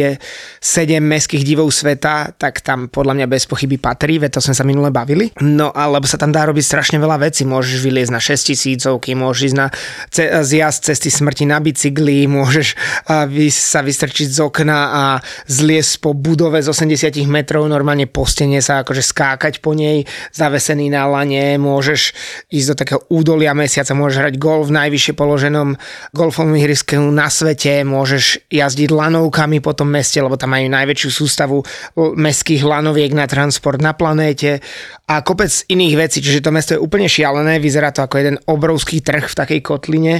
7 0.62 1.02
mestských 1.02 1.42
divov 1.42 1.74
sveta, 1.74 2.38
tak 2.38 2.62
tam 2.62 2.86
podľa 2.86 3.18
mňa 3.18 3.28
bez 3.28 3.50
pochyby 3.50 3.82
patrí, 3.82 4.22
veď 4.22 4.38
to 4.38 4.46
sme 4.46 4.54
sa 4.54 4.62
minule 4.62 4.94
bavili. 4.94 5.34
No 5.42 5.74
alebo 5.74 6.06
sa 6.06 6.22
tam 6.22 6.30
dá 6.30 6.46
robiť 6.46 6.62
strašne 6.62 6.98
veľa 7.02 7.26
vecí. 7.26 7.50
Môžeš 7.50 7.82
vyliezť 7.82 8.14
na 8.14 8.22
6 8.22 8.54
tisícovky, 8.54 9.18
môžeš 9.18 9.42
ísť 9.50 9.58
na 9.58 9.68
ce- 10.14 10.30
zjazd 10.46 10.94
cesty 10.94 11.10
smrti 11.10 11.50
na 11.50 11.58
bicykli, 11.58 12.30
môžeš 12.30 12.78
vy- 13.26 13.50
sa 13.50 13.82
vystrčiť 13.82 14.30
z 14.30 14.40
okna 14.46 14.80
a 14.94 15.04
zliesť 15.50 15.94
po 16.06 16.14
budove 16.14 16.62
z 16.62 16.70
80 16.70 17.26
metrov, 17.26 17.66
normálne 17.66 18.06
po 18.06 18.30
stene 18.30 18.62
sa 18.62 18.86
akože 18.86 19.02
skákať 19.02 19.66
po 19.66 19.74
nej, 19.74 20.06
zavesený 20.32 20.94
na 20.94 21.10
lane, 21.10 21.58
môžeš 21.58 22.14
ísť 22.54 22.68
do 22.70 22.76
takého 22.78 23.02
údolia 23.10 23.58
mesiaca, 23.58 23.98
môžeš 23.98 24.18
hrať 24.22 24.36
golf 24.38 24.70
v 24.70 24.78
najvyššie 24.78 25.14
položenom 25.18 25.74
golfovom 26.20 26.60
ihrisku 26.60 27.00
na 27.00 27.32
svete, 27.32 27.88
môžeš 27.88 28.52
jazdiť 28.52 28.92
lanovkami 28.92 29.64
po 29.64 29.72
tom 29.72 29.96
meste, 29.96 30.20
lebo 30.20 30.36
tam 30.36 30.52
majú 30.52 30.68
najväčšiu 30.68 31.10
sústavu 31.10 31.64
mestských 31.96 32.68
lanoviek 32.68 33.16
na 33.16 33.24
transport 33.24 33.80
na 33.80 33.96
planéte 33.96 34.60
a 35.08 35.24
kopec 35.24 35.48
iných 35.72 35.96
vecí, 35.96 36.20
čiže 36.20 36.44
to 36.44 36.52
mesto 36.52 36.76
je 36.76 36.84
úplne 36.84 37.08
šialené, 37.08 37.64
vyzerá 37.64 37.96
to 37.96 38.04
ako 38.04 38.20
jeden 38.20 38.38
obrovský 38.52 39.00
trh 39.00 39.32
v 39.32 39.38
takej 39.40 39.60
kotline, 39.64 40.20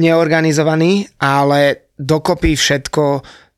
neorganizovaný, 0.00 1.12
ale 1.20 1.92
dokopy 2.00 2.56
všetko 2.56 3.04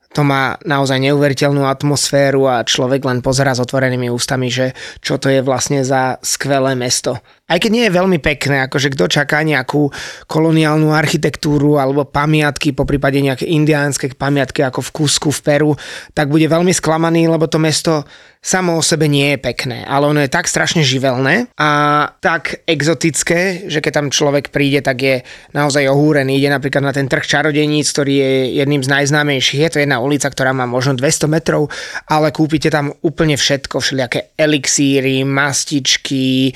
to 0.09 0.25
má 0.25 0.57
naozaj 0.65 0.99
neuveriteľnú 0.99 1.69
atmosféru 1.69 2.49
a 2.49 2.65
človek 2.65 3.05
len 3.05 3.21
pozera 3.21 3.53
s 3.53 3.63
otvorenými 3.63 4.09
ústami, 4.09 4.49
že 4.49 4.73
čo 5.05 5.21
to 5.21 5.29
je 5.29 5.45
vlastne 5.45 5.85
za 5.85 6.17
skvelé 6.25 6.75
mesto. 6.75 7.21
Aj 7.49 7.57
keď 7.57 7.71
nie 7.73 7.85
je 7.89 7.97
veľmi 7.97 8.19
pekné, 8.21 8.69
akože 8.69 8.93
kto 8.93 9.09
čaká 9.09 9.41
nejakú 9.41 9.89
koloniálnu 10.29 10.93
architektúru 10.93 11.81
alebo 11.81 12.05
pamiatky, 12.05 12.77
po 12.77 12.85
prípade 12.85 13.17
nejaké 13.25 13.49
indiánske 13.49 14.13
pamiatky 14.13 14.61
ako 14.61 14.85
v 14.85 14.95
Kusku 14.95 15.29
v 15.33 15.41
Peru, 15.41 15.73
tak 16.13 16.29
bude 16.29 16.45
veľmi 16.45 16.71
sklamaný, 16.77 17.25
lebo 17.25 17.49
to 17.49 17.57
mesto 17.57 18.05
samo 18.39 18.79
o 18.79 18.83
sebe 18.83 19.11
nie 19.11 19.35
je 19.35 19.39
pekné, 19.43 19.83
ale 19.83 20.07
ono 20.07 20.23
je 20.23 20.31
tak 20.31 20.47
strašne 20.47 20.87
živelné 20.87 21.51
a 21.59 21.71
tak 22.23 22.63
exotické, 22.71 23.67
že 23.67 23.83
keď 23.83 23.93
tam 23.93 24.07
človek 24.15 24.55
príde, 24.55 24.79
tak 24.79 24.97
je 25.03 25.17
naozaj 25.53 25.91
ohúrený. 25.91 26.39
Ide 26.39 26.55
napríklad 26.55 26.87
na 26.87 26.95
ten 26.95 27.11
trh 27.11 27.27
čarodejníc, 27.27 27.91
ktorý 27.91 28.15
je 28.15 28.33
jedným 28.63 28.83
z 28.87 28.89
najznámejších. 28.95 29.63
Je 29.67 29.73
to 29.75 29.83
jedna 29.83 29.99
ulica, 29.99 30.31
ktorá 30.31 30.55
má 30.55 30.71
možno 30.71 30.95
200 30.95 31.27
metrov, 31.27 31.67
ale 32.07 32.31
kúpite 32.31 32.71
tam 32.71 32.95
úplne 33.03 33.35
všetko, 33.35 33.83
všelijaké 33.83 34.39
elixíry, 34.39 35.27
mastičky, 35.27 36.55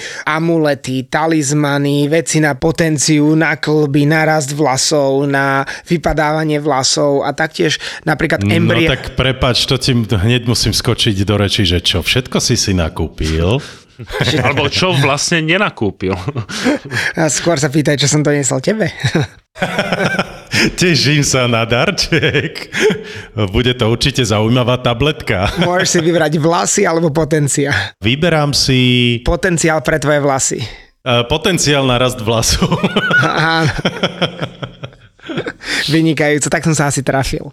amulety, 0.82 1.06
talizmany, 1.08 2.08
veci 2.08 2.40
na 2.40 2.54
potenciu, 2.54 3.34
na 3.38 3.56
klby, 3.56 4.06
na 4.06 4.24
rast 4.26 4.50
vlasov, 4.52 5.26
na 5.30 5.64
vypadávanie 5.86 6.58
vlasov 6.58 7.22
a 7.22 7.30
taktiež 7.32 7.78
napríklad 8.04 8.42
embrie... 8.50 8.90
No 8.90 8.94
tak 8.98 9.14
prepač, 9.14 9.66
to 9.66 9.78
ti 9.78 9.94
hneď 9.94 10.42
musím 10.46 10.74
skočiť 10.74 11.14
do 11.22 11.38
reči, 11.38 11.62
že 11.62 11.78
čo, 11.78 12.02
všetko 12.02 12.42
si 12.42 12.58
si 12.58 12.74
nakúpil. 12.74 13.62
Alebo 14.42 14.66
čo 14.66 14.90
vlastne 14.98 15.44
nenakúpil. 15.46 16.16
A 17.14 17.30
skôr 17.30 17.60
sa 17.60 17.70
pýtaj, 17.70 18.00
čo 18.02 18.10
som 18.10 18.26
doniesol 18.26 18.58
tebe. 18.58 18.90
Teším 20.80 21.24
sa 21.24 21.48
na 21.48 21.64
darček. 21.64 22.68
Bude 23.54 23.72
to 23.72 23.88
určite 23.88 24.22
zaujímavá 24.22 24.78
tabletka. 24.78 25.48
Môžeš 25.68 25.88
si 25.88 25.98
vybrať 26.00 26.32
vlasy 26.38 26.82
alebo 26.84 27.08
potencia. 27.08 27.72
Vyberám 27.98 28.52
si 28.52 29.20
Potenciál 29.24 29.80
pre 29.80 29.96
tvoje 29.96 30.20
vlasy. 30.20 30.58
uh, 31.02 31.24
potenciál 31.26 31.88
na 31.88 31.96
rast 31.98 32.20
vlasov. 32.20 32.68
Áno. 33.22 33.72
Vynikajúco, 35.88 36.52
tak 36.52 36.62
som 36.62 36.74
sa 36.76 36.90
asi 36.92 37.02
trafil. 37.02 37.48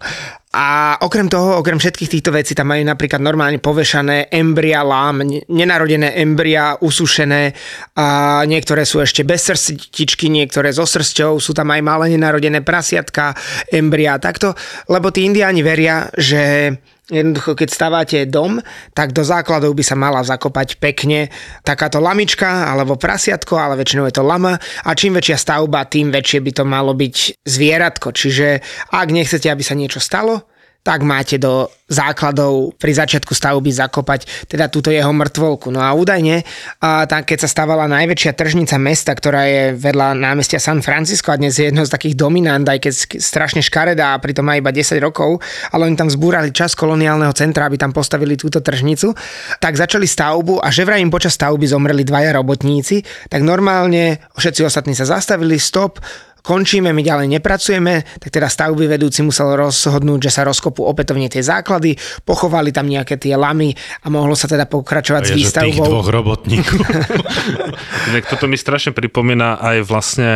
A 0.50 0.98
okrem 1.06 1.30
toho, 1.30 1.62
okrem 1.62 1.78
všetkých 1.78 2.10
týchto 2.10 2.34
vecí, 2.34 2.58
tam 2.58 2.74
majú 2.74 2.82
napríklad 2.82 3.22
normálne 3.22 3.62
povešané 3.62 4.34
embria 4.34 4.82
lám, 4.82 5.22
ne- 5.22 5.46
nenarodené 5.46 6.18
embria 6.18 6.74
usušené, 6.82 7.54
a 7.94 8.42
niektoré 8.50 8.82
sú 8.82 8.98
ešte 8.98 9.22
bez 9.22 9.46
srstičky, 9.46 10.26
niektoré 10.26 10.74
so 10.74 10.82
srsťou, 10.82 11.38
sú 11.38 11.54
tam 11.54 11.70
aj 11.70 11.80
malé 11.86 12.04
nenarodené 12.18 12.66
prasiatka, 12.66 13.30
embria, 13.70 14.18
takto, 14.18 14.58
lebo 14.90 15.14
tí 15.14 15.22
indiáni 15.22 15.62
veria, 15.62 16.10
že 16.18 16.74
Jednoducho, 17.10 17.58
keď 17.58 17.68
stávate 17.68 18.18
dom, 18.30 18.62
tak 18.94 19.10
do 19.10 19.26
základov 19.26 19.74
by 19.74 19.82
sa 19.82 19.98
mala 19.98 20.22
zakopať 20.22 20.78
pekne 20.78 21.26
takáto 21.66 21.98
lamička 21.98 22.70
alebo 22.70 22.94
prasiatko, 22.94 23.58
ale 23.58 23.74
väčšinou 23.82 24.06
je 24.06 24.14
to 24.14 24.22
lama 24.22 24.54
a 24.58 24.90
čím 24.94 25.18
väčšia 25.18 25.36
stavba, 25.38 25.90
tým 25.90 26.14
väčšie 26.14 26.38
by 26.38 26.52
to 26.54 26.64
malo 26.66 26.94
byť 26.94 27.42
zvieratko. 27.42 28.14
Čiže 28.14 28.62
ak 28.94 29.08
nechcete, 29.10 29.50
aby 29.50 29.62
sa 29.66 29.74
niečo 29.74 29.98
stalo, 29.98 30.49
tak 30.80 31.04
máte 31.04 31.36
do 31.36 31.68
základov 31.90 32.78
pri 32.78 32.94
začiatku 32.94 33.34
stavby 33.34 33.68
zakopať 33.74 34.46
teda 34.46 34.70
túto 34.70 34.94
jeho 34.94 35.10
mŕtvolku. 35.10 35.68
No 35.74 35.82
a 35.82 35.90
údajne, 35.92 36.46
a 36.80 37.04
tak 37.04 37.34
keď 37.34 37.44
sa 37.44 37.48
stavala 37.50 37.90
najväčšia 37.90 38.32
tržnica 38.32 38.78
mesta, 38.78 39.10
ktorá 39.12 39.42
je 39.44 39.64
vedľa 39.74 40.14
námestia 40.14 40.62
San 40.62 40.80
Francisco 40.80 41.34
a 41.34 41.36
dnes 41.36 41.58
je 41.58 41.68
jedno 41.68 41.82
z 41.82 41.90
takých 41.90 42.14
dominant, 42.14 42.62
aj 42.62 42.78
keď 42.86 42.92
strašne 43.18 43.60
škaredá 43.60 44.14
a 44.14 44.22
pritom 44.22 44.46
má 44.46 44.56
iba 44.56 44.70
10 44.70 45.02
rokov, 45.02 45.42
ale 45.74 45.90
oni 45.90 45.98
tam 45.98 46.08
zbúrali 46.08 46.54
čas 46.54 46.78
koloniálneho 46.78 47.34
centra, 47.34 47.66
aby 47.66 47.76
tam 47.76 47.90
postavili 47.90 48.38
túto 48.38 48.62
tržnicu, 48.62 49.12
tak 49.58 49.74
začali 49.74 50.06
stavbu 50.06 50.62
a 50.62 50.70
že 50.70 50.86
vraj 50.86 51.02
im 51.02 51.10
počas 51.10 51.34
stavby 51.34 51.66
zomreli 51.66 52.06
dvaja 52.06 52.38
robotníci, 52.38 53.02
tak 53.26 53.42
normálne 53.42 54.22
všetci 54.38 54.62
ostatní 54.62 54.94
sa 54.94 55.10
zastavili, 55.10 55.58
stop, 55.58 55.98
končíme, 56.42 56.92
my 56.92 57.02
ďalej 57.04 57.26
nepracujeme, 57.40 58.04
tak 58.20 58.30
teda 58.32 58.48
stavby 58.48 58.84
vedúci 58.90 59.24
musel 59.24 59.54
rozhodnúť, 59.56 60.28
že 60.28 60.30
sa 60.30 60.42
rozkopú 60.44 60.84
opätovne 60.84 61.28
tie 61.28 61.44
základy, 61.44 61.96
pochovali 62.24 62.72
tam 62.72 62.88
nejaké 62.88 63.16
tie 63.20 63.36
lamy 63.36 63.72
a 64.04 64.06
mohlo 64.08 64.34
sa 64.34 64.48
teda 64.48 64.66
pokračovať 64.66 65.22
s 65.22 65.30
Je, 65.30 65.32
že 65.32 65.36
tých 65.36 65.46
výstavbou. 65.48 65.84
dvoch 65.86 66.08
robotníkov. 66.10 66.80
Inak 68.10 68.24
toto 68.28 68.50
mi 68.50 68.56
strašne 68.56 68.92
pripomína 68.96 69.60
aj 69.60 69.76
vlastne 69.86 70.30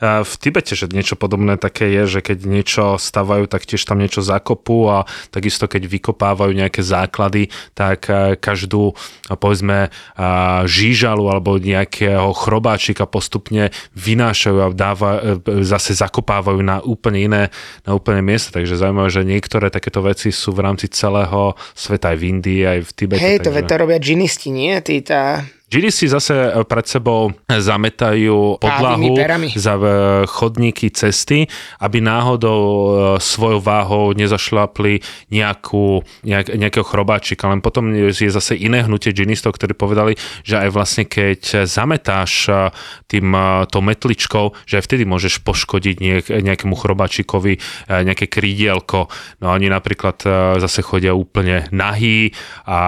v 0.00 0.32
Tibete, 0.36 0.76
že 0.76 0.92
niečo 0.92 1.16
podobné 1.16 1.56
také 1.56 1.88
je, 1.88 2.18
že 2.18 2.20
keď 2.20 2.38
niečo 2.44 2.84
stavajú, 3.00 3.48
tak 3.48 3.64
tiež 3.64 3.82
tam 3.88 4.00
niečo 4.00 4.20
zakopú 4.20 4.92
a 4.92 5.08
takisto 5.32 5.64
keď 5.64 5.88
vykopávajú 5.88 6.52
nejaké 6.52 6.84
základy, 6.84 7.48
tak 7.72 8.08
eh, 8.12 8.36
každú 8.36 8.92
povedzme 9.40 9.88
eh, 9.88 9.90
žížalu 10.68 11.32
alebo 11.32 11.56
nejakého 11.56 12.32
chrobáčika 12.36 13.08
postupne 13.08 13.72
vynášajú 13.96 14.58
a 14.60 14.68
dáva, 14.72 15.10
eh, 15.18 15.64
zase 15.64 15.96
zakopávajú 15.96 16.60
na 16.60 16.84
úplne 16.84 17.20
iné, 17.24 17.42
na 17.88 17.96
úplne 17.96 18.20
miesta. 18.20 18.52
Takže 18.52 18.76
zaujímavé, 18.76 19.08
že 19.08 19.22
niektoré 19.24 19.72
takéto 19.72 20.04
veci 20.04 20.28
sú 20.28 20.52
v 20.52 20.64
rámci 20.64 20.92
celého 20.92 21.56
sveta 21.72 22.12
aj 22.12 22.16
v 22.20 22.24
Indii, 22.36 22.62
aj 22.64 22.80
v 22.84 22.90
Tibete. 22.92 23.22
Hej, 23.24 23.38
to, 23.42 23.50
takže... 23.50 23.68
to 23.68 23.74
robia 23.80 23.98
džinisti, 23.98 24.48
nie? 24.52 24.74
Tí 24.84 25.00
tá... 25.00 25.42
Giri 25.66 25.90
si 25.90 26.06
zase 26.06 26.54
pred 26.70 26.86
sebou 26.86 27.34
zametajú 27.50 28.62
podlahu 28.62 29.18
za 29.58 29.74
e, 29.74 29.82
chodníky 30.30 30.94
cesty, 30.94 31.50
aby 31.82 31.98
náhodou 31.98 32.62
svojou 33.18 33.58
váhou 33.58 34.14
nezašlapli 34.14 35.02
nejakú, 35.34 36.06
nejak, 36.22 36.54
nejakého 36.54 36.86
chrobáčika. 36.86 37.50
Len 37.50 37.58
potom 37.58 37.90
je 37.90 38.30
zase 38.30 38.54
iné 38.54 38.86
hnutie 38.86 39.10
džinistov, 39.10 39.58
ktorí 39.58 39.74
povedali, 39.74 40.14
že 40.46 40.62
aj 40.62 40.68
vlastne 40.70 41.02
keď 41.02 41.66
zametáš 41.66 42.46
tým 43.10 43.34
tou 43.66 43.82
metličkou, 43.82 44.70
že 44.70 44.78
aj 44.78 44.86
vtedy 44.86 45.02
môžeš 45.02 45.42
poškodiť 45.42 45.96
niek, 45.98 46.24
nejakému 46.30 46.78
chrobáčikovi 46.78 47.58
nejaké 47.90 48.30
krídielko. 48.30 49.10
No 49.42 49.50
oni 49.50 49.66
napríklad 49.66 50.22
zase 50.62 50.86
chodia 50.86 51.10
úplne 51.10 51.66
nahý 51.74 52.30
a 52.70 52.78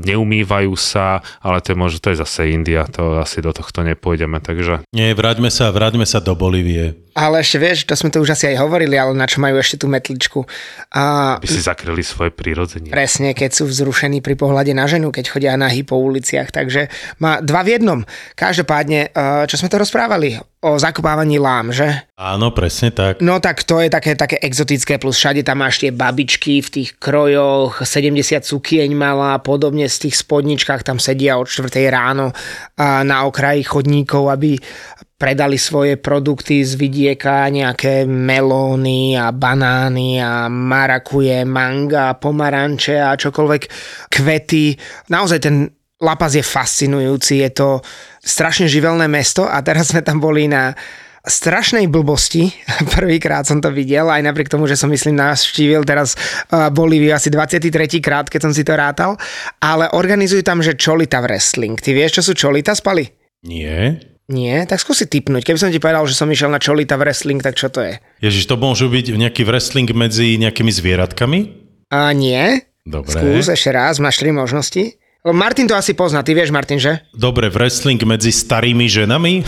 neumývajú 0.00 0.72
sa, 0.80 1.20
ale 1.44 1.60
to 1.60 1.76
je 1.76 1.78
možno, 1.78 2.00
to 2.00 2.08
je 2.08 2.21
zase 2.22 2.50
India, 2.54 2.86
to 2.86 3.18
asi 3.18 3.42
do 3.42 3.50
tohto 3.50 3.82
nepôjdeme, 3.82 4.38
takže 4.38 4.86
Nie, 4.94 5.12
vráťme 5.12 5.50
sa, 5.50 5.74
vráťme 5.74 6.06
sa 6.06 6.22
do 6.22 6.32
Bolívie. 6.38 6.94
Ale 7.12 7.44
ešte 7.44 7.60
vieš, 7.60 7.84
to 7.84 7.92
sme 7.92 8.08
to 8.08 8.24
už 8.24 8.32
asi 8.32 8.56
aj 8.56 8.64
hovorili, 8.64 8.96
ale 8.96 9.12
na 9.12 9.28
čo 9.28 9.36
majú 9.44 9.60
ešte 9.60 9.84
tú 9.84 9.86
metličku. 9.88 10.48
A 10.96 11.36
by 11.36 11.48
si 11.48 11.60
zakryli 11.60 12.00
svoje 12.00 12.32
prírodzenie. 12.32 12.88
Presne, 12.88 13.36
keď 13.36 13.52
sú 13.52 13.68
vzrušení 13.68 14.24
pri 14.24 14.32
pohľade 14.32 14.72
na 14.72 14.88
ženu, 14.88 15.12
keď 15.12 15.28
chodia 15.28 15.52
nahý 15.60 15.84
po 15.84 16.00
uliciach. 16.00 16.48
Takže 16.48 16.88
má 17.20 17.44
dva 17.44 17.60
v 17.60 17.76
jednom. 17.76 18.00
Každopádne, 18.32 19.12
eh, 19.12 19.44
čo 19.44 19.60
sme 19.60 19.68
to 19.68 19.76
rozprávali? 19.84 20.40
O 20.62 20.78
zakopávaní 20.78 21.42
lám, 21.42 21.74
že? 21.74 21.90
Áno, 22.14 22.54
presne 22.54 22.94
tak. 22.94 23.18
No 23.18 23.42
tak 23.42 23.66
to 23.66 23.82
je 23.82 23.90
také, 23.90 24.14
také 24.14 24.38
exotické, 24.38 24.94
plus 24.96 25.18
všade 25.18 25.42
tam 25.42 25.58
máš 25.58 25.82
tie 25.82 25.90
babičky 25.90 26.62
v 26.62 26.68
tých 26.70 26.90
krojoch, 27.02 27.82
70 27.82 28.46
cukieň 28.46 28.94
mala 28.94 29.34
a 29.36 29.42
podobne 29.42 29.90
z 29.90 30.06
tých 30.06 30.22
spodničkách 30.22 30.86
tam 30.86 31.02
sedia 31.02 31.34
od 31.34 31.50
4 31.50 31.66
ráno 31.90 32.30
na 32.78 33.26
okraji 33.26 33.66
chodníkov, 33.66 34.30
aby 34.30 34.54
predali 35.22 35.54
svoje 35.54 35.94
produkty 36.02 36.66
z 36.66 36.74
vidieka, 36.74 37.46
nejaké 37.46 38.02
melóny 38.10 39.14
a 39.14 39.30
banány 39.30 40.18
a 40.18 40.50
marakuje, 40.50 41.46
manga, 41.46 42.18
pomaranče 42.18 42.98
a 42.98 43.14
čokoľvek, 43.14 43.62
kvety. 44.10 44.74
Naozaj 45.14 45.38
ten 45.38 45.70
La 46.02 46.18
Paz 46.18 46.34
je 46.34 46.42
fascinujúci, 46.42 47.38
je 47.46 47.50
to 47.54 47.68
strašne 48.18 48.66
živelné 48.66 49.06
mesto 49.06 49.46
a 49.46 49.62
teraz 49.62 49.94
sme 49.94 50.02
tam 50.02 50.18
boli 50.18 50.50
na 50.50 50.74
strašnej 51.22 51.86
blbosti. 51.86 52.50
Prvýkrát 52.98 53.46
som 53.46 53.62
to 53.62 53.70
videl, 53.70 54.10
aj 54.10 54.26
napriek 54.26 54.50
tomu, 54.50 54.66
že 54.66 54.74
som 54.74 54.90
myslím 54.90 55.22
navštívil 55.22 55.86
teraz 55.86 56.18
uh, 56.50 56.66
Bolíviu 56.74 57.14
asi 57.14 57.30
23. 57.30 57.70
krát, 58.02 58.26
keď 58.26 58.50
som 58.50 58.52
si 58.52 58.66
to 58.66 58.74
rátal, 58.74 59.14
ale 59.62 59.86
organizujú 59.94 60.42
tam, 60.42 60.58
že 60.58 60.74
Cholita 60.74 61.22
wrestling. 61.22 61.78
Ty 61.78 61.94
vieš, 61.94 62.18
čo 62.18 62.22
sú 62.26 62.32
Cholita 62.34 62.74
spali? 62.74 63.06
Nie. 63.46 64.11
Nie? 64.32 64.64
Tak 64.64 64.80
skúsi 64.80 65.04
typnúť. 65.04 65.44
Keby 65.44 65.58
som 65.60 65.68
ti 65.68 65.76
povedal, 65.76 66.08
že 66.08 66.16
som 66.16 66.24
išiel 66.26 66.48
na 66.48 66.56
Cholita 66.56 66.96
wrestling, 66.96 67.36
tak 67.38 67.52
čo 67.52 67.68
to 67.68 67.84
je? 67.84 68.00
Ježiš, 68.18 68.48
to 68.48 68.56
môžu 68.56 68.88
byť 68.88 69.12
nejaký 69.12 69.44
wrestling 69.44 69.92
medzi 69.92 70.40
nejakými 70.40 70.72
zvieratkami? 70.72 71.40
A 71.88 72.10
nie? 72.10 72.64
Dobre. 72.82 73.12
Skús 73.12 73.46
ešte 73.46 73.70
raz, 73.70 74.00
máš 74.00 74.16
tri 74.16 74.32
možnosti. 74.32 74.96
Lebo 75.22 75.36
Martin 75.36 75.68
to 75.68 75.76
asi 75.76 75.92
pozná, 75.92 76.24
ty 76.24 76.32
vieš 76.32 76.48
Martin, 76.48 76.80
že? 76.80 77.04
Dobre, 77.12 77.46
wrestling 77.46 78.00
medzi 78.02 78.32
starými 78.32 78.88
ženami? 78.88 79.44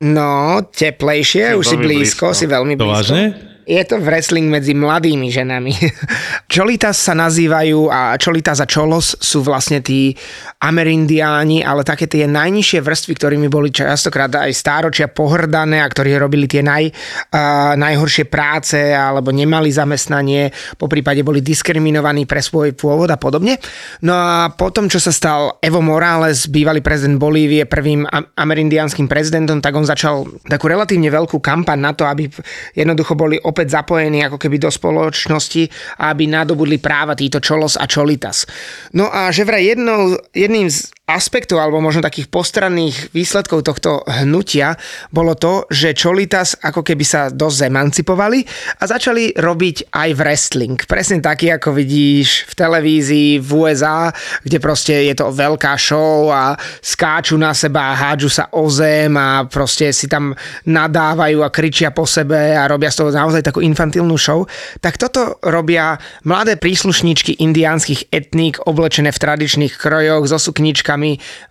No, 0.00 0.58
teplejšie, 0.66 1.52
Si 1.52 1.56
už 1.56 1.64
si 1.64 1.76
blízko, 1.76 2.32
blízko. 2.32 2.34
si 2.34 2.44
veľmi 2.44 2.74
To 2.74 2.82
blízko. 2.82 2.90
vážne? 2.90 3.22
Je 3.64 3.80
to 3.88 3.96
wrestling 3.96 4.52
medzi 4.52 4.76
mladými 4.76 5.32
ženami. 5.32 5.72
Cholitas 6.52 7.00
sa 7.00 7.16
nazývajú 7.16 7.88
a 7.88 8.20
Cholitas 8.20 8.60
a 8.60 8.68
Cholos 8.68 9.16
sú 9.16 9.40
vlastne 9.40 9.80
tí 9.80 10.12
Amerindiáni, 10.60 11.64
ale 11.64 11.80
také 11.80 12.04
tie 12.04 12.28
najnižšie 12.28 12.80
vrstvy, 12.84 13.12
ktorými 13.16 13.48
boli 13.48 13.72
častokrát 13.72 14.28
aj 14.28 14.52
stáročia 14.52 15.08
pohrdané 15.08 15.80
a 15.80 15.88
ktorí 15.88 16.12
robili 16.20 16.44
tie 16.44 16.60
naj, 16.60 16.92
uh, 16.92 17.72
najhoršie 17.80 18.28
práce 18.28 18.76
alebo 18.76 19.32
nemali 19.32 19.72
zamestnanie, 19.72 20.52
po 20.76 20.84
prípade 20.84 21.24
boli 21.24 21.40
diskriminovaní 21.40 22.28
pre 22.28 22.44
svoj 22.44 22.76
pôvod 22.76 23.08
a 23.08 23.16
podobne. 23.16 23.56
No 24.04 24.12
a 24.12 24.52
potom, 24.52 24.92
čo 24.92 25.00
sa 25.00 25.12
stal 25.12 25.56
Evo 25.64 25.80
Morales, 25.80 26.48
bývalý 26.52 26.84
prezident 26.84 27.16
Bolívie, 27.16 27.64
prvým 27.64 28.04
am- 28.08 28.28
amerindiánskym 28.36 29.08
prezidentom, 29.08 29.64
tak 29.64 29.72
on 29.72 29.88
začal 29.88 30.28
takú 30.44 30.68
relatívne 30.68 31.08
veľkú 31.08 31.40
kampaň 31.40 31.78
na 31.80 31.92
to, 31.96 32.04
aby 32.04 32.28
jednoducho 32.76 33.16
boli 33.16 33.40
opäť 33.54 33.78
zapojení 33.78 34.26
ako 34.26 34.42
keby 34.42 34.58
do 34.58 34.70
spoločnosti 34.74 35.70
aby 35.98 36.24
nadobudli 36.26 36.82
práva 36.82 37.14
títo 37.14 37.38
Cholos 37.38 37.78
a 37.78 37.86
Cholitas. 37.86 38.48
No 38.96 39.10
a 39.10 39.30
že 39.30 39.46
vraj 39.46 39.62
jednou, 39.62 40.18
jedným 40.34 40.66
z 40.70 40.90
aspektov 41.04 41.60
alebo 41.60 41.84
možno 41.84 42.00
takých 42.00 42.32
postranných 42.32 43.12
výsledkov 43.12 43.60
tohto 43.60 44.00
hnutia 44.08 44.80
bolo 45.12 45.36
to, 45.36 45.68
že 45.68 45.92
Cholitas 45.92 46.56
ako 46.56 46.80
keby 46.80 47.04
sa 47.04 47.28
dosť 47.28 47.68
emancipovali 47.68 48.40
a 48.80 48.88
začali 48.88 49.36
robiť 49.36 49.92
aj 49.92 50.08
wrestling. 50.16 50.80
Presne 50.88 51.20
taký, 51.20 51.52
ako 51.52 51.76
vidíš 51.76 52.48
v 52.48 52.52
televízii 52.56 53.30
v 53.36 53.50
USA, 53.52 54.08
kde 54.48 54.56
proste 54.56 55.12
je 55.12 55.12
to 55.12 55.28
veľká 55.28 55.76
show 55.76 56.32
a 56.32 56.56
skáču 56.80 57.36
na 57.36 57.52
seba 57.52 57.92
a 57.92 57.98
hádžu 58.00 58.32
sa 58.32 58.48
o 58.56 58.64
zem 58.72 59.12
a 59.20 59.44
proste 59.44 59.92
si 59.92 60.08
tam 60.08 60.32
nadávajú 60.64 61.44
a 61.44 61.52
kričia 61.52 61.92
po 61.92 62.08
sebe 62.08 62.56
a 62.56 62.64
robia 62.64 62.88
z 62.88 63.04
toho 63.04 63.12
naozaj 63.12 63.44
takú 63.44 63.60
infantilnú 63.60 64.16
show. 64.16 64.48
Tak 64.80 64.96
toto 64.96 65.36
robia 65.44 66.00
mladé 66.24 66.56
príslušníčky 66.56 67.44
indiánskych 67.44 68.08
etník 68.08 68.56
oblečené 68.64 69.12
v 69.12 69.20
tradičných 69.20 69.76
krojoch 69.76 70.24
so 70.32 70.40
sukničkami 70.40 70.93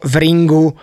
v 0.02 0.14
ringu 0.18 0.74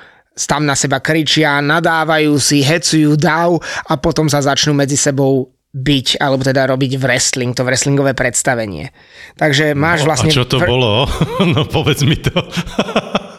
tam 0.41 0.65
na 0.65 0.73
seba 0.73 1.03
kričia, 1.05 1.61
nadávajú 1.61 2.39
si, 2.41 2.65
hecujú 2.65 3.19
dáv 3.19 3.61
a 3.85 4.01
potom 4.01 4.25
sa 4.31 4.41
začnú 4.41 4.73
medzi 4.73 4.97
sebou 4.97 5.53
byť, 5.71 6.19
alebo 6.19 6.43
teda 6.43 6.67
robiť 6.67 6.99
wrestling, 6.99 7.55
to 7.55 7.63
wrestlingové 7.63 8.17
predstavenie. 8.17 8.91
Takže 9.39 9.77
máš 9.79 10.03
vlastne... 10.03 10.33
A 10.33 10.39
čo 10.43 10.49
to 10.49 10.59
bolo? 10.59 11.07
No 11.55 11.63
povedz 11.69 12.03
mi 12.03 12.19
to. 12.19 12.33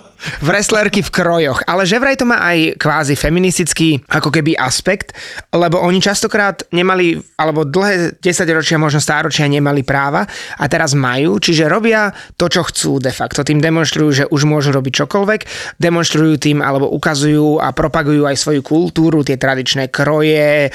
wrestlerky 0.44 1.02
v 1.02 1.14
krojoch, 1.14 1.66
ale 1.66 1.86
že 1.86 1.98
vraj 1.98 2.18
to 2.18 2.26
má 2.26 2.42
aj 2.42 2.78
kvázi 2.78 3.14
feministický 3.18 4.02
ako 4.10 4.30
keby 4.30 4.58
aspekt, 4.58 5.14
lebo 5.54 5.82
oni 5.82 6.02
častokrát 6.02 6.66
nemali, 6.72 7.18
alebo 7.38 7.66
dlhé 7.66 8.18
10 8.22 8.58
ročia, 8.58 8.82
možno 8.82 9.02
stáročia 9.02 9.50
nemali 9.50 9.82
práva 9.82 10.26
a 10.58 10.66
teraz 10.70 10.94
majú, 10.94 11.42
čiže 11.42 11.66
robia 11.68 12.14
to, 12.38 12.48
čo 12.48 12.66
chcú 12.68 13.02
de 13.02 13.10
facto. 13.10 13.42
Tým 13.42 13.60
demonstrujú, 13.60 14.10
že 14.12 14.26
už 14.30 14.46
môžu 14.46 14.70
robiť 14.72 15.06
čokoľvek, 15.06 15.42
demonstrujú 15.82 16.38
tým 16.38 16.62
alebo 16.62 16.90
ukazujú 16.94 17.58
a 17.58 17.74
propagujú 17.74 18.26
aj 18.30 18.38
svoju 18.38 18.62
kultúru, 18.62 19.26
tie 19.26 19.38
tradičné 19.42 19.90
kroje, 19.90 20.70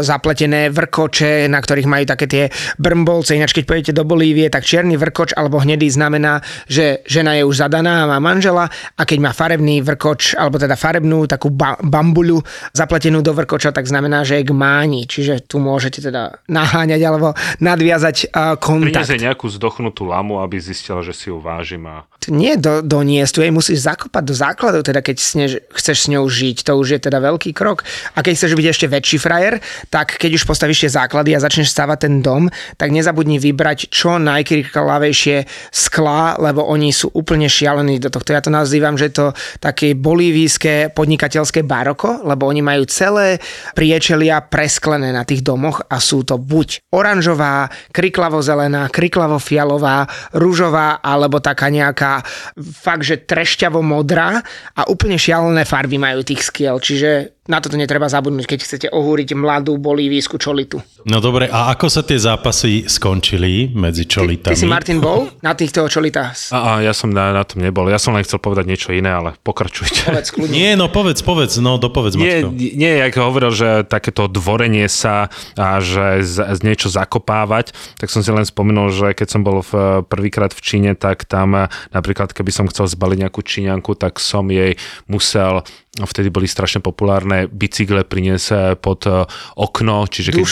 zapletené 0.00 0.70
vrkoče, 0.70 1.50
na 1.50 1.58
ktorých 1.58 1.90
majú 1.90 2.04
také 2.06 2.26
tie 2.30 2.44
brmbolce. 2.78 3.34
Ináč, 3.34 3.52
keď 3.56 3.64
pôjdete 3.66 3.92
do 3.96 4.06
Bolívie, 4.06 4.46
tak 4.46 4.62
čierny 4.62 4.94
vrkoč 4.94 5.34
alebo 5.34 5.58
hnedý 5.58 5.90
znamená, 5.90 6.40
že 6.70 7.02
žena 7.06 7.34
je 7.34 7.42
už 7.42 7.66
zadaná 7.66 8.06
a 8.06 8.10
má 8.16 8.18
manžela 8.22 8.70
a 8.96 9.02
keď 9.04 9.18
má 9.20 9.30
farebný 9.32 9.82
vrkoč, 9.82 10.36
alebo 10.36 10.56
teda 10.60 10.74
farebnú 10.78 11.28
takú 11.28 11.52
ba- 11.52 11.78
bambuľu 11.80 12.40
zapletenú 12.72 13.20
do 13.20 13.32
vrkoča, 13.32 13.72
tak 13.72 13.88
znamená, 13.88 14.22
že 14.22 14.40
je 14.40 14.48
k 14.48 14.52
máni, 14.52 15.04
čiže 15.04 15.44
tu 15.44 15.58
môžete 15.58 16.04
teda 16.04 16.42
naháňať 16.46 17.00
alebo 17.04 17.32
nadviazať 17.60 18.30
uh, 18.30 18.56
kontakt. 18.56 19.06
Priniesť 19.06 19.22
nejakú 19.22 19.46
zdochnutú 19.50 20.08
lamu, 20.08 20.40
aby 20.40 20.60
zistila, 20.60 21.00
že 21.00 21.16
si 21.16 21.28
ju 21.28 21.38
vážim 21.40 21.84
a 21.86 22.06
nie 22.28 22.58
do, 22.58 22.82
doniesť, 22.82 23.32
tu 23.32 23.40
jej 23.42 23.54
musíš 23.54 23.86
zakopať 23.86 24.22
do 24.26 24.34
základov, 24.34 24.82
teda 24.82 25.00
keď 25.02 25.16
sne, 25.16 25.46
chceš 25.74 26.06
s 26.06 26.10
ňou 26.10 26.26
žiť, 26.26 26.66
to 26.66 26.72
už 26.74 26.98
je 26.98 27.00
teda 27.06 27.22
veľký 27.22 27.54
krok. 27.54 27.86
A 28.18 28.22
keď 28.22 28.34
chceš 28.34 28.58
byť 28.58 28.66
ešte 28.66 28.86
väčší 28.90 29.18
frajer, 29.22 29.62
tak 29.90 30.18
keď 30.18 30.42
už 30.42 30.46
postavíš 30.46 30.86
tie 30.86 30.90
základy 30.90 31.34
a 31.34 31.42
začneš 31.42 31.70
stavať 31.70 31.98
ten 32.08 32.14
dom, 32.22 32.50
tak 32.76 32.90
nezabudni 32.90 33.38
vybrať 33.38 33.90
čo 33.90 34.18
najkriklavejšie 34.18 35.46
skla, 35.70 36.38
lebo 36.42 36.66
oni 36.66 36.90
sú 36.90 37.10
úplne 37.14 37.46
šialení 37.46 38.02
do 38.02 38.10
tohto. 38.10 38.34
Ja 38.34 38.42
to 38.42 38.50
nazývam, 38.66 38.98
že 38.98 39.14
to 39.14 39.30
také 39.62 39.94
bolívijské 39.94 40.90
podnikateľské 40.90 41.62
baroko, 41.62 42.26
lebo 42.26 42.50
oni 42.50 42.66
majú 42.66 42.82
celé 42.90 43.38
priečelia 43.78 44.42
presklené 44.42 45.14
na 45.14 45.22
tých 45.22 45.46
domoch 45.46 45.86
a 45.86 46.02
sú 46.02 46.26
to 46.26 46.34
buď 46.34 46.90
oranžová, 46.90 47.70
kriklavo-zelená, 47.94 48.90
kriklavo-fialová, 48.90 50.10
rúžová 50.34 50.98
alebo 50.98 51.38
taká 51.38 51.70
nejaká 51.70 52.26
fakt, 52.58 53.06
že 53.06 53.22
trešťavo 53.22 53.78
modrá 53.86 54.42
a 54.74 54.82
úplne 54.90 55.14
šialené 55.14 55.62
farby 55.62 56.02
majú 56.02 56.26
tých 56.26 56.42
skiel, 56.42 56.82
čiže 56.82 57.35
na 57.46 57.62
toto 57.62 57.78
netreba 57.78 58.10
zabudnúť, 58.10 58.46
keď 58.46 58.58
chcete 58.62 58.86
ohúriť 58.90 59.34
mladú 59.38 59.78
bolívijskú 59.78 60.38
čolitu. 60.38 60.82
No 61.06 61.22
dobre, 61.22 61.46
a 61.46 61.70
ako 61.70 61.86
sa 61.86 62.02
tie 62.02 62.18
zápasy 62.18 62.90
skončili 62.90 63.70
medzi 63.70 64.06
čolitami? 64.06 64.52
Ty, 64.52 64.58
ty 64.58 64.62
si 64.62 64.68
Martin 64.68 64.98
bol 64.98 65.30
na 65.40 65.54
týchto 65.54 65.86
čolitách? 65.86 66.50
A, 66.50 66.58
a 66.58 66.70
ja 66.82 66.90
som 66.90 67.10
na, 67.10 67.30
na 67.30 67.46
tom 67.46 67.62
nebol. 67.62 67.86
Ja 67.86 68.02
som 68.02 68.12
len 68.18 68.26
chcel 68.26 68.42
povedať 68.42 68.66
niečo 68.66 68.90
iné, 68.90 69.14
ale 69.14 69.38
pokračujte. 69.46 70.10
Povedz 70.10 70.30
kľudne. 70.34 70.54
Nie, 70.54 70.74
no 70.74 70.90
povedz, 70.90 71.22
povedz, 71.22 71.54
no 71.62 71.78
dopovedz, 71.78 72.18
nie, 72.18 72.42
Maťko. 72.42 72.48
nie, 72.54 72.92
ako 73.06 73.18
hovoril, 73.22 73.52
že 73.54 73.86
takéto 73.86 74.26
dvorenie 74.26 74.90
sa 74.90 75.30
a 75.54 75.78
že 75.78 76.26
z, 76.26 76.42
z 76.42 76.60
niečo 76.66 76.90
zakopávať, 76.90 77.70
tak 77.96 78.10
som 78.10 78.26
si 78.26 78.30
len 78.34 78.42
spomenul, 78.42 78.90
že 78.90 79.14
keď 79.14 79.28
som 79.30 79.46
bol 79.46 79.62
v, 79.62 80.02
prvýkrát 80.04 80.50
v 80.50 80.60
Číne, 80.60 80.90
tak 80.98 81.22
tam 81.30 81.70
napríklad, 81.94 82.34
keby 82.34 82.50
som 82.50 82.66
chcel 82.66 82.90
zbaliť 82.90 83.18
nejakú 83.26 83.40
číňanku, 83.46 83.94
tak 83.94 84.18
som 84.18 84.50
jej 84.50 84.74
musel 85.06 85.62
vtedy 86.04 86.28
boli 86.28 86.44
strašne 86.44 86.84
populárne 86.84 87.48
bicykle 87.48 88.04
priniesť 88.04 88.76
pod 88.84 89.08
e, 89.08 89.24
okno, 89.56 90.04
čiže 90.04 90.36
keď 90.36 90.44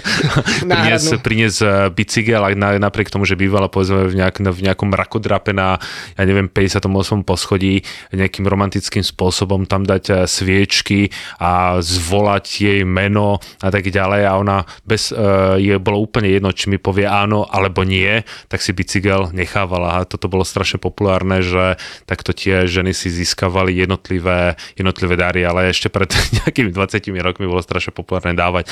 prinies, 0.72 1.04
prinies 1.20 1.56
bicykel 1.92 2.40
a 2.40 2.50
napriek 2.56 3.12
tomu, 3.12 3.28
že 3.28 3.36
bývala 3.36 3.68
povedzme 3.68 4.08
v, 4.08 4.14
nejak, 4.16 4.40
v 4.40 4.60
nejakom 4.64 4.94
rakodrape 4.96 5.52
na, 5.52 5.76
ja 6.16 6.22
neviem, 6.24 6.48
58. 6.48 6.88
poschodí 7.26 7.84
nejakým 8.12 8.48
romantickým 8.48 9.04
spôsobom 9.04 9.68
tam 9.68 9.84
dať 9.84 10.04
e, 10.08 10.12
sviečky 10.24 11.12
a 11.36 11.82
zvolať 11.84 12.44
jej 12.64 12.80
meno 12.88 13.42
a 13.60 13.68
tak 13.68 13.88
ďalej 13.92 14.22
a 14.24 14.32
ona 14.38 14.64
bez, 14.86 15.10
je 15.58 15.74
bolo 15.82 15.98
úplne 16.00 16.30
jedno, 16.30 16.54
či 16.54 16.70
mi 16.70 16.78
povie 16.78 17.04
áno 17.04 17.44
alebo 17.48 17.82
nie, 17.82 18.22
tak 18.48 18.62
si 18.62 18.70
bicykel 18.72 19.34
nechávala 19.34 20.02
a 20.02 20.06
toto 20.06 20.30
bolo 20.30 20.46
strašne 20.46 20.78
populárne, 20.78 21.42
že 21.42 21.76
takto 22.06 22.30
tie 22.32 22.64
ženy 22.64 22.94
si 22.94 23.10
získavali 23.10 23.74
jednotlivé 23.74 24.54
jednotlivé 24.74 25.14
dary, 25.16 25.42
ale 25.46 25.70
ešte 25.70 25.88
pred 25.88 26.10
nejakými 26.42 26.70
20 26.74 27.02
rokmi 27.22 27.44
bolo 27.46 27.62
strašne 27.62 27.94
populárne 27.94 28.34
dávať 28.36 28.68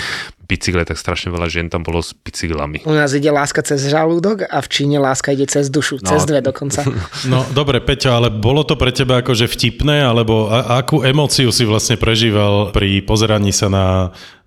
bicykle, 0.46 0.82
tak 0.82 0.98
strašne 0.98 1.30
veľa 1.30 1.46
žien 1.46 1.66
tam 1.70 1.86
bolo 1.86 2.02
s 2.02 2.12
bicyklami. 2.12 2.82
U 2.86 2.94
nás 2.94 3.14
ide 3.14 3.30
láska 3.30 3.62
cez 3.62 3.86
žalúdok 3.86 4.46
a 4.50 4.58
v 4.58 4.68
Číne 4.68 4.98
láska 4.98 5.30
ide 5.30 5.46
cez 5.46 5.70
dušu, 5.70 6.02
no. 6.02 6.08
cez 6.10 6.26
dve 6.26 6.42
dokonca. 6.42 6.82
No 7.30 7.44
dobre, 7.52 7.84
Peťo, 7.84 8.16
ale 8.16 8.32
bolo 8.32 8.64
to 8.64 8.74
pre 8.80 8.90
teba 8.90 9.20
akože 9.20 9.44
vtipné, 9.46 10.02
alebo 10.02 10.48
a- 10.48 10.80
akú 10.80 11.04
emóciu 11.04 11.52
si 11.52 11.68
vlastne 11.68 12.00
prežíval 12.00 12.72
pri 12.72 13.04
pozeraní 13.04 13.52
sa 13.52 13.68
na 13.68 13.86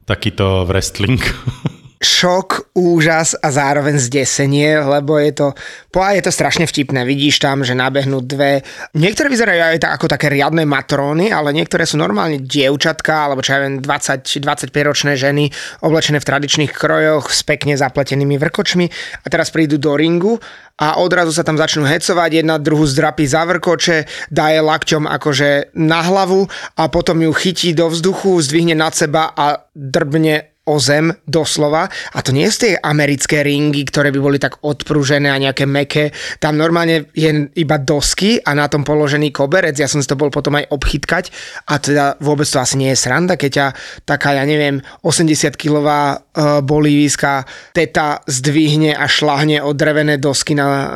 takýto 0.04 0.66
wrestling? 0.68 1.22
šok, 2.04 2.76
úžas 2.76 3.34
a 3.40 3.48
zároveň 3.50 3.96
zdesenie, 3.98 4.78
lebo 4.84 5.16
je 5.16 5.32
to, 5.32 5.48
po 5.88 6.04
je 6.04 6.20
to 6.20 6.30
strašne 6.36 6.68
vtipné. 6.68 7.08
Vidíš 7.08 7.40
tam, 7.40 7.64
že 7.64 7.74
nabehnú 7.74 8.20
dve, 8.20 8.62
niektoré 8.94 9.32
vyzerajú 9.32 9.74
aj 9.74 9.82
tak, 9.82 9.92
ako 9.96 10.12
také 10.12 10.28
riadne 10.28 10.68
matróny, 10.68 11.32
ale 11.32 11.56
niektoré 11.56 11.88
sú 11.88 11.96
normálne 11.96 12.44
dievčatka, 12.44 13.32
alebo 13.32 13.40
čo 13.40 13.56
ja 13.56 13.64
viem, 13.64 13.80
20-25 13.80 14.70
ročné 14.84 15.16
ženy, 15.16 15.50
oblečené 15.82 16.20
v 16.20 16.28
tradičných 16.28 16.76
krojoch 16.76 17.32
s 17.32 17.42
pekne 17.48 17.80
zapletenými 17.80 18.36
vrkočmi 18.36 18.86
a 19.24 19.26
teraz 19.32 19.50
prídu 19.50 19.80
do 19.80 19.96
ringu 19.96 20.38
a 20.78 20.98
odrazu 21.00 21.32
sa 21.32 21.46
tam 21.46 21.56
začnú 21.56 21.86
hecovať, 21.86 22.44
jedna 22.44 22.58
druhu 22.58 22.84
zdrapí 22.84 23.24
za 23.30 23.46
vrkoče, 23.46 24.30
dá 24.34 24.52
je 24.52 24.62
lakťom 24.62 25.06
akože 25.06 25.78
na 25.78 26.02
hlavu 26.02 26.50
a 26.76 26.90
potom 26.90 27.22
ju 27.22 27.32
chytí 27.32 27.78
do 27.78 27.88
vzduchu, 27.88 28.42
zdvihne 28.42 28.74
nad 28.74 28.92
seba 28.92 29.32
a 29.32 29.70
drbne 29.72 30.53
o 30.64 30.80
zem 30.80 31.12
doslova 31.28 31.92
a 31.92 32.20
to 32.24 32.32
nie 32.32 32.48
sú 32.48 32.68
tie 32.68 32.80
americké 32.80 33.44
ringy, 33.44 33.84
ktoré 33.84 34.16
by 34.16 34.20
boli 34.24 34.38
tak 34.40 34.64
odprúžené 34.64 35.28
a 35.28 35.42
nejaké 35.42 35.68
meké. 35.68 36.16
Tam 36.40 36.56
normálne 36.56 37.12
je 37.12 37.52
iba 37.60 37.76
dosky 37.76 38.40
a 38.40 38.56
na 38.56 38.72
tom 38.72 38.88
položený 38.88 39.36
koberec. 39.36 39.76
Ja 39.76 39.92
som 39.92 40.00
si 40.00 40.08
to 40.08 40.16
bol 40.16 40.32
potom 40.32 40.56
aj 40.56 40.72
obchytkať 40.72 41.36
a 41.68 41.84
teda 41.84 42.06
vôbec 42.24 42.48
to 42.48 42.64
asi 42.64 42.80
nie 42.80 42.96
je 42.96 43.02
sranda, 43.04 43.36
keď 43.36 43.52
ťa 43.52 43.68
taká, 44.08 44.40
ja 44.40 44.48
neviem, 44.48 44.80
80-kilová 45.04 46.02
uh, 46.16 46.64
bolívijská 46.64 47.44
teta 47.76 48.24
zdvihne 48.24 48.96
a 48.96 49.04
šlahne 49.04 49.60
o 49.60 49.76
drevené 49.76 50.16
dosky 50.16 50.56
na, 50.56 50.68
uh, 50.68 50.88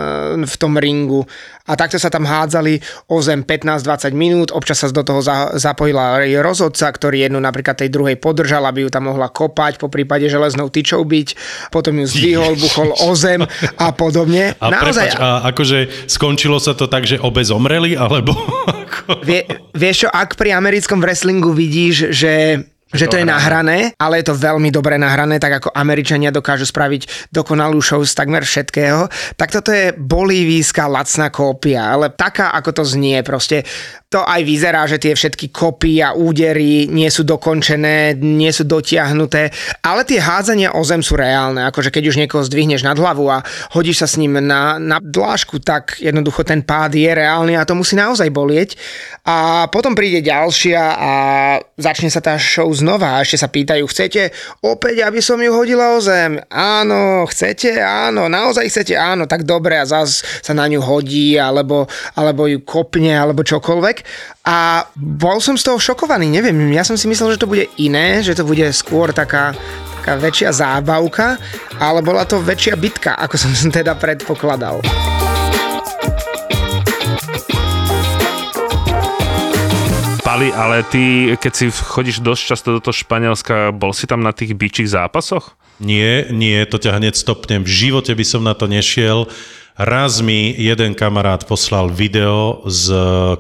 v 0.47 0.55
tom 0.55 0.79
ringu 0.79 1.27
a 1.67 1.75
takto 1.75 1.99
sa 1.99 2.07
tam 2.07 2.23
hádzali 2.23 2.79
o 3.11 3.19
zem 3.19 3.43
15-20 3.43 4.15
minút, 4.15 4.49
občas 4.55 4.79
sa 4.79 4.87
do 4.87 5.03
toho 5.03 5.19
za, 5.19 5.59
zapojila 5.59 6.23
rozhodca, 6.39 6.87
ktorý 6.87 7.27
jednu 7.27 7.43
napríklad 7.43 7.75
tej 7.75 7.91
druhej 7.91 8.15
podržal, 8.15 8.63
aby 8.65 8.87
ju 8.87 8.89
tam 8.89 9.11
mohla 9.11 9.27
kopať, 9.27 9.77
po 9.77 9.91
prípade 9.91 10.31
železnou 10.31 10.71
tyčou 10.71 11.03
byť, 11.03 11.27
potom 11.69 11.99
ju 11.99 12.05
zdvihol, 12.07 12.55
buchol 12.55 12.95
o 12.95 13.11
zem 13.13 13.43
a 13.75 13.87
podobne. 13.91 14.55
A, 14.63 14.71
Naozaj, 14.71 15.07
prepač, 15.11 15.19
a 15.19 15.27
akože 15.51 16.07
skončilo 16.07 16.57
sa 16.63 16.71
to 16.71 16.87
tak, 16.87 17.03
že 17.03 17.19
obe 17.19 17.43
zomreli, 17.43 17.99
alebo... 17.99 18.33
Vie, 19.27 19.43
vieš 19.71 20.07
čo, 20.07 20.09
ak 20.11 20.35
pri 20.35 20.55
americkom 20.55 20.99
wrestlingu 20.99 21.51
vidíš, 21.55 22.11
že 22.11 22.63
že 22.93 23.11
to 23.11 23.19
je 23.19 23.27
nahrané, 23.27 23.91
ale 23.99 24.23
je 24.23 24.31
to 24.31 24.39
veľmi 24.39 24.71
dobre 24.71 24.95
nahrané, 24.95 25.39
tak 25.43 25.59
ako 25.63 25.69
Američania 25.75 26.31
dokážu 26.31 26.63
spraviť 26.63 27.31
dokonalú 27.35 27.83
show 27.83 27.99
z 27.99 28.15
takmer 28.15 28.47
všetkého, 28.47 29.11
tak 29.35 29.51
toto 29.51 29.75
je 29.75 29.91
bolívijská 29.95 30.87
lacná 30.87 31.27
kópia, 31.27 31.83
ale 31.91 32.13
taká, 32.13 32.55
ako 32.55 32.81
to 32.81 32.83
znie, 32.87 33.19
proste 33.27 33.67
to 34.07 34.23
aj 34.23 34.39
vyzerá, 34.47 34.87
že 34.87 35.03
tie 35.03 35.11
všetky 35.11 35.51
kopy 35.51 35.99
a 35.99 36.15
údery 36.15 36.87
nie 36.87 37.11
sú 37.11 37.27
dokončené, 37.27 38.15
nie 38.15 38.47
sú 38.55 38.63
dotiahnuté, 38.63 39.51
ale 39.83 40.07
tie 40.07 40.23
hádzania 40.23 40.79
o 40.79 40.81
zem 40.87 41.03
sú 41.03 41.19
reálne. 41.19 41.67
Akože 41.67 41.91
keď 41.91 42.03
už 42.07 42.19
niekoho 42.23 42.39
zdvihneš 42.39 42.87
nad 42.87 42.95
hlavu 42.95 43.27
a 43.27 43.43
hodíš 43.75 43.99
sa 43.99 44.07
s 44.07 44.15
ním 44.15 44.39
na, 44.39 44.79
na 44.79 45.03
dlážku, 45.03 45.59
tak 45.59 45.99
jednoducho 45.99 46.47
ten 46.47 46.63
pád 46.63 46.95
je 46.95 47.11
reálny 47.11 47.59
a 47.59 47.67
to 47.67 47.75
musí 47.75 47.99
naozaj 47.99 48.31
bolieť. 48.31 48.79
A 49.27 49.67
potom 49.67 49.91
príde 49.91 50.23
ďalšia 50.23 50.79
a 50.79 51.11
začne 51.75 52.07
sa 52.07 52.23
tá 52.23 52.39
show 52.39 52.71
znova 52.71 53.19
a 53.19 53.27
ešte 53.27 53.43
sa 53.43 53.51
pýtajú, 53.51 53.91
chcete 53.91 54.31
opäť, 54.63 55.03
aby 55.03 55.19
som 55.19 55.35
ju 55.35 55.51
hodila 55.51 55.91
o 55.91 55.99
zem? 55.99 56.39
Áno, 56.47 57.27
chcete? 57.27 57.75
Áno, 57.83 58.31
naozaj 58.31 58.71
chcete? 58.71 58.95
Áno, 58.95 59.27
tak 59.27 59.43
dobre 59.43 59.75
a 59.75 59.83
zás 59.83 60.23
sa 60.23 60.55
na 60.55 60.63
ňu 60.63 60.79
hodí 60.79 61.35
alebo, 61.35 61.91
alebo 62.15 62.47
ju 62.47 62.63
kopne 62.63 63.11
alebo 63.11 63.43
čokoľvek 63.43 63.96
a 64.43 64.87
bol 64.95 65.39
som 65.39 65.55
z 65.55 65.67
toho 65.67 65.79
šokovaný, 65.79 66.27
neviem, 66.27 66.55
ja 66.73 66.83
som 66.83 66.97
si 66.97 67.05
myslel, 67.07 67.35
že 67.35 67.41
to 67.41 67.51
bude 67.51 67.69
iné, 67.79 68.19
že 68.25 68.35
to 68.35 68.43
bude 68.43 68.65
skôr 68.73 69.13
taká, 69.13 69.55
taká 70.01 70.13
väčšia 70.19 70.51
zábavka, 70.55 71.35
ale 71.77 71.99
bola 72.01 72.23
to 72.23 72.41
väčšia 72.41 72.75
bitka, 72.79 73.15
ako 73.15 73.35
som 73.35 73.51
teda 73.79 73.95
predpokladal. 73.95 74.81
Pali, 80.27 80.51
ale 80.51 80.83
ty, 80.83 81.33
keď 81.39 81.53
si 81.55 81.65
chodíš 81.71 82.19
dosť 82.19 82.41
často 82.43 82.67
do 82.75 82.83
toho 82.83 82.91
Španielska, 82.91 83.71
bol 83.71 83.95
si 83.95 84.03
tam 84.03 84.19
na 84.19 84.35
tých 84.35 84.59
bičích 84.59 84.91
zápasoch? 84.91 85.55
Nie, 85.79 86.27
nie, 86.35 86.67
to 86.67 86.81
ťa 86.81 86.99
hneď 86.99 87.15
stopnem. 87.15 87.63
V 87.63 87.71
živote 87.71 88.11
by 88.11 88.25
som 88.27 88.41
na 88.43 88.51
to 88.51 88.67
nešiel. 88.67 89.31
Raz 89.77 90.25
mi 90.25 90.57
jeden 90.57 90.97
kamarát 90.97 91.45
poslal 91.45 91.93
video 91.93 92.65
z 92.65 92.89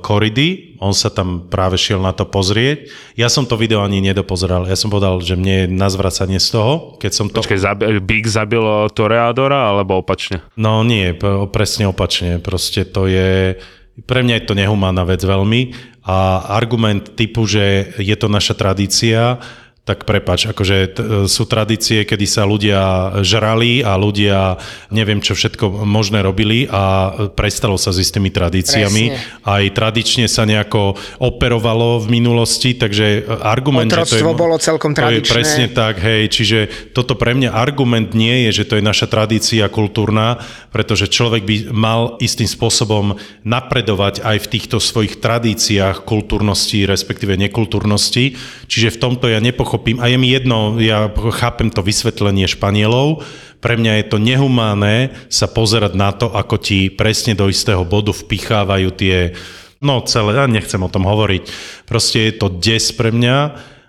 koridy, 0.05 0.77
on 0.77 0.93
sa 0.93 1.09
tam 1.09 1.49
práve 1.49 1.81
šiel 1.81 1.97
na 1.97 2.13
to 2.13 2.29
pozrieť. 2.29 2.93
Ja 3.17 3.25
som 3.25 3.49
to 3.49 3.57
video 3.57 3.81
ani 3.81 4.05
nedopozeral, 4.05 4.69
ja 4.69 4.77
som 4.77 4.93
povedal, 4.93 5.17
že 5.25 5.33
mne 5.33 5.65
je 5.65 5.73
na 5.73 5.89
zvracanie 5.89 6.37
z 6.37 6.53
toho, 6.53 6.73
keď 7.01 7.09
som 7.09 7.25
to... 7.33 7.41
Počkej, 7.41 7.57
zabi- 7.57 7.89
Big 8.05 8.29
zabilo 8.29 8.85
Toreadora, 8.93 9.73
alebo 9.73 10.05
opačne? 10.05 10.45
No 10.53 10.85
nie, 10.85 11.17
presne 11.49 11.89
opačne, 11.89 12.37
proste 12.37 12.85
to 12.85 13.09
je... 13.09 13.57
Pre 14.05 14.21
mňa 14.21 14.37
je 14.37 14.45
to 14.45 14.53
nehumánna 14.53 15.09
vec 15.09 15.25
veľmi 15.25 15.73
a 16.05 16.45
argument 16.53 17.17
typu, 17.17 17.49
že 17.49 17.97
je 17.97 18.13
to 18.13 18.29
naša 18.29 18.53
tradícia, 18.53 19.41
tak 19.87 20.03
prepač, 20.03 20.51
akože 20.51 20.77
t- 20.91 21.03
sú 21.31 21.47
tradície, 21.47 22.03
kedy 22.03 22.27
sa 22.27 22.43
ľudia 22.43 23.23
žrali 23.23 23.79
a 23.79 23.95
ľudia 23.95 24.59
neviem 24.91 25.23
čo 25.23 25.31
všetko 25.31 25.87
možné 25.87 26.19
robili 26.19 26.67
a 26.67 27.15
prestalo 27.31 27.79
sa 27.79 27.95
s 27.95 28.03
istými 28.03 28.27
tradíciami. 28.27 29.03
Presne. 29.15 29.47
Aj 29.47 29.63
tradične 29.71 30.27
sa 30.27 30.43
nejako 30.43 30.99
operovalo 31.23 32.03
v 32.03 32.19
minulosti, 32.19 32.75
takže 32.75 33.23
argument, 33.39 33.87
že 33.87 33.95
to 33.95 34.03
je... 34.03 34.03
Otroctvo 34.19 34.31
bolo 34.35 34.59
celkom 34.59 34.91
To 34.91 35.07
je 35.07 35.23
tradičné. 35.23 35.31
presne 35.31 35.65
tak, 35.71 36.03
hej, 36.03 36.27
čiže 36.27 36.91
toto 36.91 37.15
pre 37.15 37.31
mňa 37.31 37.55
argument 37.55 38.11
nie 38.11 38.51
je, 38.51 38.59
že 38.59 38.67
to 38.67 38.75
je 38.75 38.83
naša 38.83 39.07
tradícia 39.07 39.71
kultúrna, 39.71 40.43
pretože 40.75 41.07
človek 41.07 41.47
by 41.47 41.55
mal 41.71 42.19
istým 42.19 42.45
spôsobom 42.51 43.15
napredovať 43.47 44.19
aj 44.19 44.37
v 44.43 44.47
týchto 44.51 44.83
svojich 44.83 45.23
tradíciách 45.23 46.03
kultúrnosti, 46.03 46.83
respektíve 46.83 47.39
nekultúrnosti. 47.39 48.35
Čiže 48.67 48.99
v 48.99 49.01
tomto 49.01 49.31
ja 49.31 49.39
nepochopím, 49.39 49.76
a 49.79 50.05
je 50.09 50.17
mi 50.17 50.29
jedno, 50.33 50.77
ja 50.81 51.09
chápem 51.13 51.69
to 51.71 51.85
vysvetlenie 51.85 52.49
Španielov, 52.49 53.25
pre 53.57 53.73
mňa 53.73 53.93
je 54.01 54.05
to 54.09 54.17
nehumánne 54.21 55.13
sa 55.33 55.49
pozerať 55.49 55.93
na 55.97 56.13
to, 56.13 56.29
ako 56.29 56.61
ti 56.61 56.93
presne 56.93 57.33
do 57.33 57.49
istého 57.49 57.81
bodu 57.81 58.13
vpichávajú 58.13 58.89
tie, 58.93 59.33
no 59.81 60.05
celé, 60.05 60.37
ja 60.37 60.45
nechcem 60.45 60.81
o 60.81 60.91
tom 60.91 61.09
hovoriť, 61.09 61.43
proste 61.89 62.29
je 62.29 62.33
to 62.37 62.47
des 62.53 62.85
pre 62.93 63.09
mňa 63.09 63.37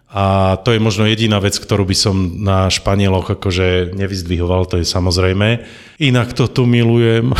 a 0.08 0.56
to 0.64 0.72
je 0.72 0.80
možno 0.80 1.04
jediná 1.04 1.36
vec, 1.36 1.60
ktorú 1.60 1.84
by 1.84 1.92
som 1.92 2.16
na 2.40 2.72
Španieloch 2.72 3.28
akože 3.28 3.92
nevyzdvihoval, 3.92 4.64
to 4.64 4.80
je 4.80 4.88
samozrejme. 4.88 5.68
Inak 6.00 6.32
to 6.32 6.48
tu 6.48 6.64
milujem. 6.64 7.28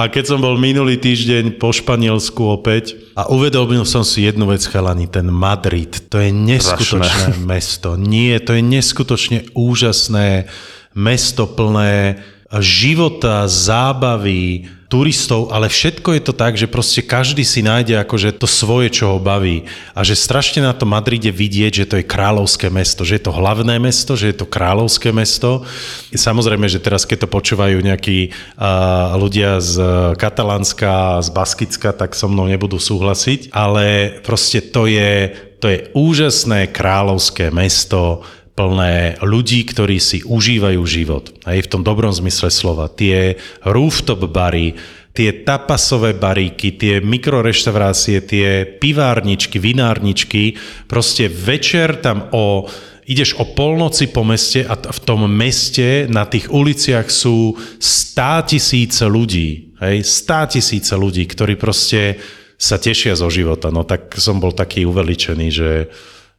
a 0.00 0.02
keď 0.08 0.24
som 0.24 0.40
bol 0.40 0.56
minulý 0.56 0.96
týždeň 0.96 1.60
po 1.60 1.68
Španielsku 1.68 2.48
opäť 2.48 2.96
a 3.12 3.28
uvedomil 3.28 3.84
som 3.84 4.08
si 4.08 4.24
jednu 4.24 4.48
vec, 4.48 4.64
chalani, 4.64 5.04
ten 5.04 5.28
Madrid, 5.28 6.08
to 6.08 6.16
je 6.16 6.32
neskutočné 6.32 7.36
mesto. 7.52 8.00
Nie, 8.00 8.40
to 8.40 8.56
je 8.56 8.64
neskutočne 8.64 9.52
úžasné 9.52 10.48
mesto 10.96 11.44
plné 11.44 12.24
života, 12.64 13.44
zábavy, 13.44 14.64
turistov, 14.86 15.50
ale 15.50 15.66
všetko 15.66 16.14
je 16.14 16.22
to 16.22 16.32
tak, 16.34 16.54
že 16.54 16.70
proste 16.70 17.02
každý 17.02 17.42
si 17.42 17.58
nájde 17.58 17.98
akože 18.06 18.38
to 18.38 18.46
svoje, 18.46 18.94
čo 18.94 19.14
ho 19.14 19.18
baví. 19.18 19.66
A 19.98 20.06
že 20.06 20.14
strašne 20.14 20.62
na 20.62 20.70
to 20.70 20.86
Madride 20.86 21.34
vidieť, 21.34 21.72
že 21.82 21.88
to 21.90 21.94
je 21.98 22.06
kráľovské 22.06 22.70
mesto, 22.70 23.02
že 23.02 23.18
je 23.18 23.24
to 23.26 23.34
hlavné 23.34 23.82
mesto, 23.82 24.14
že 24.14 24.30
je 24.30 24.36
to 24.38 24.46
kráľovské 24.46 25.10
mesto. 25.10 25.66
Samozrejme, 26.14 26.70
že 26.70 26.78
teraz 26.78 27.02
keď 27.02 27.26
to 27.26 27.34
počúvajú 27.34 27.82
nejakí 27.82 28.30
uh, 28.30 29.18
ľudia 29.18 29.58
z 29.58 29.74
Katalánska, 30.14 31.18
z 31.18 31.28
Baskicka, 31.34 31.90
tak 31.90 32.14
so 32.14 32.30
mnou 32.30 32.46
nebudú 32.46 32.78
súhlasiť, 32.78 33.50
ale 33.50 34.16
proste 34.22 34.62
to 34.62 34.86
je, 34.86 35.34
to 35.58 35.66
je 35.66 35.78
úžasné 35.98 36.70
kráľovské 36.70 37.50
mesto, 37.50 38.22
plné 38.56 39.20
ľudí, 39.20 39.68
ktorí 39.68 40.00
si 40.00 40.24
užívajú 40.24 40.80
život. 40.88 41.30
Aj 41.44 41.60
v 41.60 41.70
tom 41.70 41.84
dobrom 41.84 42.10
zmysle 42.10 42.48
slova. 42.48 42.88
Tie 42.88 43.36
rooftop 43.62 44.24
bary, 44.32 44.72
tie 45.12 45.44
tapasové 45.44 46.16
baríky, 46.16 46.76
tie 46.76 47.04
mikroreštaurácie, 47.04 48.24
tie 48.24 48.64
pivárničky, 48.64 49.60
vinárničky, 49.60 50.56
proste 50.88 51.28
večer 51.28 52.00
tam 52.00 52.32
o 52.32 52.68
ideš 53.06 53.38
o 53.38 53.46
polnoci 53.46 54.10
po 54.10 54.26
meste 54.26 54.66
a 54.66 54.74
v 54.74 55.00
tom 55.06 55.30
meste 55.30 56.10
na 56.10 56.26
tých 56.26 56.50
uliciach 56.50 57.06
sú 57.06 57.54
stá 57.78 58.42
tisíce 58.42 59.06
ľudí, 59.06 59.78
hej, 59.78 60.02
stá 60.02 60.50
tisíce 60.50 60.90
ľudí, 60.98 61.22
ktorí 61.22 61.54
proste 61.54 62.18
sa 62.58 62.82
tešia 62.82 63.14
zo 63.14 63.30
života. 63.30 63.70
No 63.70 63.86
tak 63.86 64.16
som 64.18 64.42
bol 64.42 64.50
taký 64.50 64.82
uveličený, 64.88 65.48
že 65.54 65.70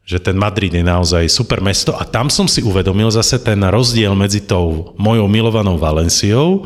že 0.08 0.24
ten 0.24 0.40
Madrid 0.40 0.72
je 0.72 0.80
naozaj 0.80 1.28
super 1.28 1.60
mesto 1.60 1.92
a 2.00 2.08
tam 2.08 2.32
som 2.32 2.48
si 2.48 2.64
uvedomil 2.64 3.12
zase 3.12 3.44
ten 3.44 3.60
rozdiel 3.68 4.16
medzi 4.16 4.40
tou 4.40 4.96
mojou 4.96 5.28
milovanou 5.28 5.76
Valenciou 5.76 6.64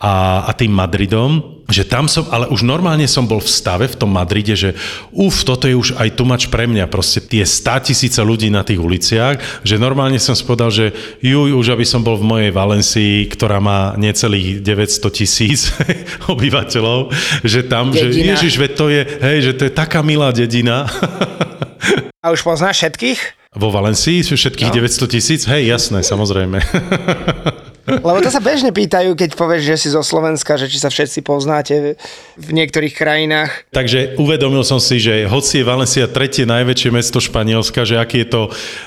a, 0.00 0.48
a 0.48 0.50
tým 0.56 0.72
Madridom, 0.72 1.60
že 1.68 1.84
tam 1.84 2.08
som, 2.08 2.24
ale 2.32 2.48
už 2.48 2.64
normálne 2.64 3.04
som 3.04 3.28
bol 3.28 3.38
v 3.38 3.52
stave 3.52 3.84
v 3.84 3.96
tom 4.00 4.10
Madride, 4.10 4.56
že 4.56 4.72
uf, 5.12 5.44
toto 5.44 5.68
je 5.68 5.76
už 5.76 6.00
aj 6.00 6.16
tumač 6.16 6.48
pre 6.48 6.64
mňa, 6.64 6.88
proste 6.88 7.20
tie 7.20 7.44
100 7.44 7.92
tisíce 7.92 8.16
ľudí 8.24 8.48
na 8.48 8.64
tých 8.64 8.80
uliciach, 8.80 9.62
že 9.62 9.76
normálne 9.76 10.16
som 10.16 10.32
spodal, 10.32 10.72
že 10.72 10.96
juj, 11.20 11.52
už 11.52 11.76
aby 11.76 11.84
som 11.84 12.00
bol 12.00 12.16
v 12.16 12.26
mojej 12.26 12.50
Valencii, 12.50 13.28
ktorá 13.28 13.60
má 13.60 13.92
necelých 14.00 14.64
900 14.64 15.12
tisíc 15.12 15.68
obyvateľov, 16.32 17.12
že 17.44 17.68
tam, 17.68 17.92
že 17.92 18.08
Dedina. 18.08 18.34
ježiš, 18.34 18.56
veď 18.56 18.72
to 18.72 18.86
je, 18.88 19.02
hej, 19.04 19.38
že 19.44 19.52
to 19.52 19.62
je 19.68 19.72
taká 19.72 20.00
milá 20.00 20.32
dedina. 20.32 20.88
A 22.24 22.32
už 22.32 22.44
poznáš 22.44 22.84
všetkých? 22.84 23.52
Vo 23.56 23.72
Valencii 23.72 24.20
sú 24.20 24.36
všetkých 24.36 24.70
no. 24.72 24.76
900 24.76 25.12
tisíc? 25.12 25.40
Hej, 25.48 25.72
jasné, 25.72 26.04
samozrejme. 26.04 26.60
Lebo 27.98 28.18
to 28.22 28.30
sa 28.30 28.38
bežne 28.38 28.70
pýtajú, 28.70 29.18
keď 29.18 29.34
povieš, 29.34 29.62
že 29.66 29.76
si 29.76 29.88
zo 29.90 30.06
Slovenska, 30.06 30.54
že 30.54 30.70
či 30.70 30.78
sa 30.78 30.92
všetci 30.92 31.26
poznáte 31.26 31.98
v 32.38 32.50
niektorých 32.54 32.94
krajinách. 32.94 33.66
Takže 33.74 34.14
uvedomil 34.20 34.62
som 34.62 34.78
si, 34.78 35.02
že 35.02 35.26
hoci 35.26 35.60
je 35.60 35.68
Valencia 35.68 36.06
tretie 36.06 36.46
najväčšie 36.46 36.90
mesto 36.94 37.18
Španielska, 37.18 37.82
že 37.82 37.98
aký 37.98 38.22
je 38.22 38.28
to 38.30 38.42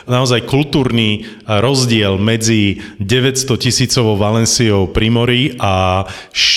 naozaj 0.07 0.47
kultúrny 0.47 1.27
rozdiel 1.43 2.15
medzi 2.15 2.79
900 3.03 3.59
tisícovou 3.59 4.15
Valenciou 4.15 4.87
pri 4.87 5.07
mori 5.11 5.43
a 5.59 6.05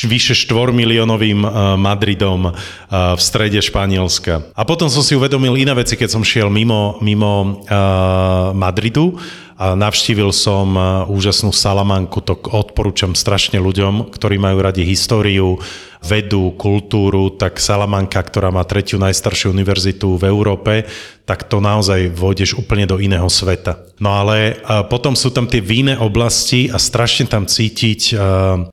vyše 0.07 0.39
4 0.39 0.71
miliónovým 0.71 1.43
eh, 1.43 1.51
Madridom 1.75 2.51
eh, 2.51 2.55
v 2.91 3.21
strede 3.21 3.59
Španielska. 3.59 4.55
A 4.55 4.63
potom 4.63 4.87
som 4.87 5.03
si 5.03 5.19
uvedomil 5.19 5.59
iné 5.59 5.75
veci, 5.75 5.99
keď 5.99 6.09
som 6.13 6.23
šiel 6.23 6.53
mimo, 6.53 6.99
mimo 7.03 7.65
uh, 7.67 8.53
Madridu 8.57 9.17
navštívil 9.57 10.31
som 10.37 10.77
eh, 10.77 10.83
úžasnú 11.09 11.51
Salamanku, 11.51 12.21
to 12.21 12.37
odporúčam 12.53 13.17
strašne 13.17 13.57
ľuďom, 13.57 14.13
ktorí 14.13 14.37
majú 14.37 14.61
radi 14.61 14.85
históriu, 14.85 15.57
vedu, 16.05 16.53
kultúru, 16.55 17.33
tak 17.35 17.59
Salamanka, 17.59 18.21
ktorá 18.21 18.53
má 18.53 18.63
tretiu 18.69 19.01
najstaršiu 19.01 19.51
univerzitu 19.51 20.21
v 20.21 20.29
Európe, 20.29 20.87
tak 21.27 21.49
to 21.51 21.59
naozaj 21.59 22.15
vôjdeš 22.15 22.55
úplne 22.55 22.87
do 22.87 23.03
iného 23.03 23.27
sveta. 23.27 23.81
No 23.97 24.13
ale 24.13 24.55
eh, 24.55 24.85
potom 24.93 25.17
sú 25.17 25.33
tam 25.33 25.49
tie 25.49 25.65
víne 25.65 25.97
oblasti 25.97 26.69
a 26.69 26.77
strašne 26.77 27.25
tam 27.25 27.49
cítiť 27.49 28.01
eh, 28.13 28.19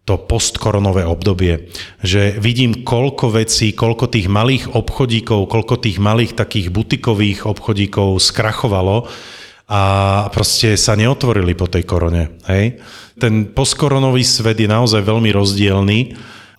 to 0.03 0.15
postkoronové 0.27 1.07
obdobie. 1.07 1.71
Že 2.03 2.43
vidím 2.43 2.83
koľko 2.83 3.39
vecí, 3.39 3.71
koľko 3.71 4.11
tých 4.11 4.27
malých 4.27 4.75
obchodíkov, 4.75 5.47
koľko 5.47 5.79
tých 5.79 5.97
malých 6.03 6.35
takých 6.35 6.67
butikových 6.75 7.47
obchodíkov 7.47 8.19
skrachovalo, 8.19 9.07
a 9.69 9.81
proste 10.33 10.75
sa 10.75 10.93
neotvorili 10.97 11.55
po 11.55 11.71
tej 11.71 11.87
korone. 11.87 12.39
Hej? 12.49 12.83
Ten 13.19 13.55
postkoronový 13.55 14.25
svet 14.25 14.59
je 14.59 14.67
naozaj 14.67 15.05
veľmi 15.05 15.29
rozdielný 15.31 15.99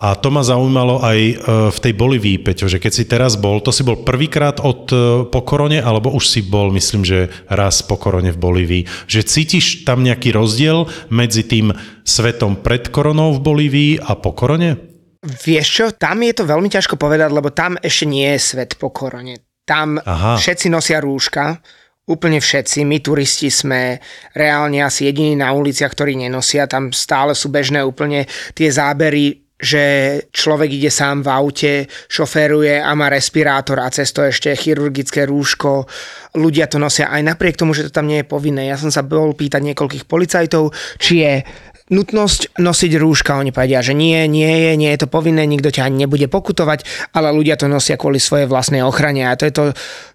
A 0.04 0.18
to 0.20 0.28
ma 0.28 0.44
zaujímalo 0.44 1.00
aj 1.00 1.18
e, 1.18 1.34
v 1.72 1.78
tej 1.80 1.92
Bolívii, 1.96 2.36
Peťo, 2.44 2.68
že 2.68 2.76
keď 2.76 2.92
si 2.92 3.04
teraz 3.08 3.40
bol, 3.40 3.64
to 3.64 3.72
si 3.72 3.80
bol 3.80 4.04
prvýkrát 4.04 4.60
od 4.60 4.90
e, 4.92 4.96
po 5.32 5.40
korone, 5.46 5.80
alebo 5.80 6.12
už 6.12 6.28
si 6.28 6.40
bol, 6.44 6.68
myslím, 6.76 7.08
že 7.08 7.32
raz 7.48 7.80
po 7.80 7.96
korone 7.96 8.28
v 8.28 8.36
Bolívii. 8.36 8.82
Že 9.08 9.20
cítiš 9.24 9.66
tam 9.88 10.04
nejaký 10.04 10.36
rozdiel 10.36 10.84
medzi 11.08 11.48
tým 11.48 11.72
svetom 12.04 12.60
pred 12.60 12.92
koronou 12.92 13.32
v 13.32 13.40
Bolívii 13.40 13.92
a 14.02 14.12
po 14.18 14.36
korone? 14.36 14.76
Vieš 15.24 15.66
čo, 15.72 15.84
tam 15.96 16.20
je 16.20 16.36
to 16.36 16.44
veľmi 16.44 16.68
ťažko 16.68 17.00
povedať, 17.00 17.32
lebo 17.32 17.48
tam 17.48 17.80
ešte 17.80 18.04
nie 18.04 18.28
je 18.36 18.40
svet 18.44 18.76
po 18.76 18.92
korone. 18.92 19.40
Tam 19.64 19.96
Aha. 19.96 20.36
všetci 20.36 20.68
nosia 20.68 21.00
rúška, 21.00 21.64
úplne 22.04 22.40
všetci. 22.40 22.84
My 22.84 23.00
turisti 23.00 23.48
sme 23.48 24.00
reálne 24.36 24.84
asi 24.84 25.08
jediní 25.08 25.40
na 25.40 25.56
uliciach, 25.56 25.92
ktorí 25.92 26.16
nenosia. 26.20 26.68
Tam 26.68 26.92
stále 26.92 27.32
sú 27.32 27.48
bežné 27.48 27.80
úplne 27.80 28.28
tie 28.52 28.68
zábery 28.68 29.44
že 29.54 29.84
človek 30.28 30.76
ide 30.76 30.90
sám 30.92 31.24
v 31.24 31.28
aute, 31.30 31.72
šoféruje 32.10 32.82
a 32.82 32.90
má 32.92 33.08
respirátor 33.08 33.80
a 33.80 33.88
cez 33.88 34.12
ešte 34.12 34.52
chirurgické 34.52 35.24
rúško. 35.24 35.88
Ľudia 36.36 36.68
to 36.68 36.76
nosia 36.76 37.08
aj 37.08 37.22
napriek 37.22 37.56
tomu, 37.56 37.72
že 37.72 37.88
to 37.88 37.94
tam 37.94 38.10
nie 38.10 38.20
je 38.20 38.28
povinné. 38.28 38.68
Ja 38.68 38.76
som 38.76 38.92
sa 38.92 39.00
bol 39.00 39.32
pýtať 39.32 39.64
niekoľkých 39.64 40.04
policajtov, 40.04 40.74
či 41.00 41.24
je 41.24 41.34
nutnosť 41.92 42.56
nosiť 42.56 42.92
rúška. 42.96 43.36
Oni 43.36 43.52
povedia, 43.52 43.84
že 43.84 43.92
nie, 43.92 44.24
nie 44.24 44.48
je, 44.48 44.72
nie 44.80 44.88
je 44.88 45.04
to 45.04 45.08
povinné, 45.12 45.44
nikto 45.44 45.68
ťa 45.68 45.92
ani 45.92 46.08
nebude 46.08 46.32
pokutovať, 46.32 47.12
ale 47.12 47.28
ľudia 47.28 47.60
to 47.60 47.68
nosia 47.68 48.00
kvôli 48.00 48.16
svojej 48.16 48.48
vlastnej 48.48 48.80
ochrane. 48.80 49.28
A 49.28 49.36
to 49.36 49.44
je 49.44 49.52
to, 49.52 49.64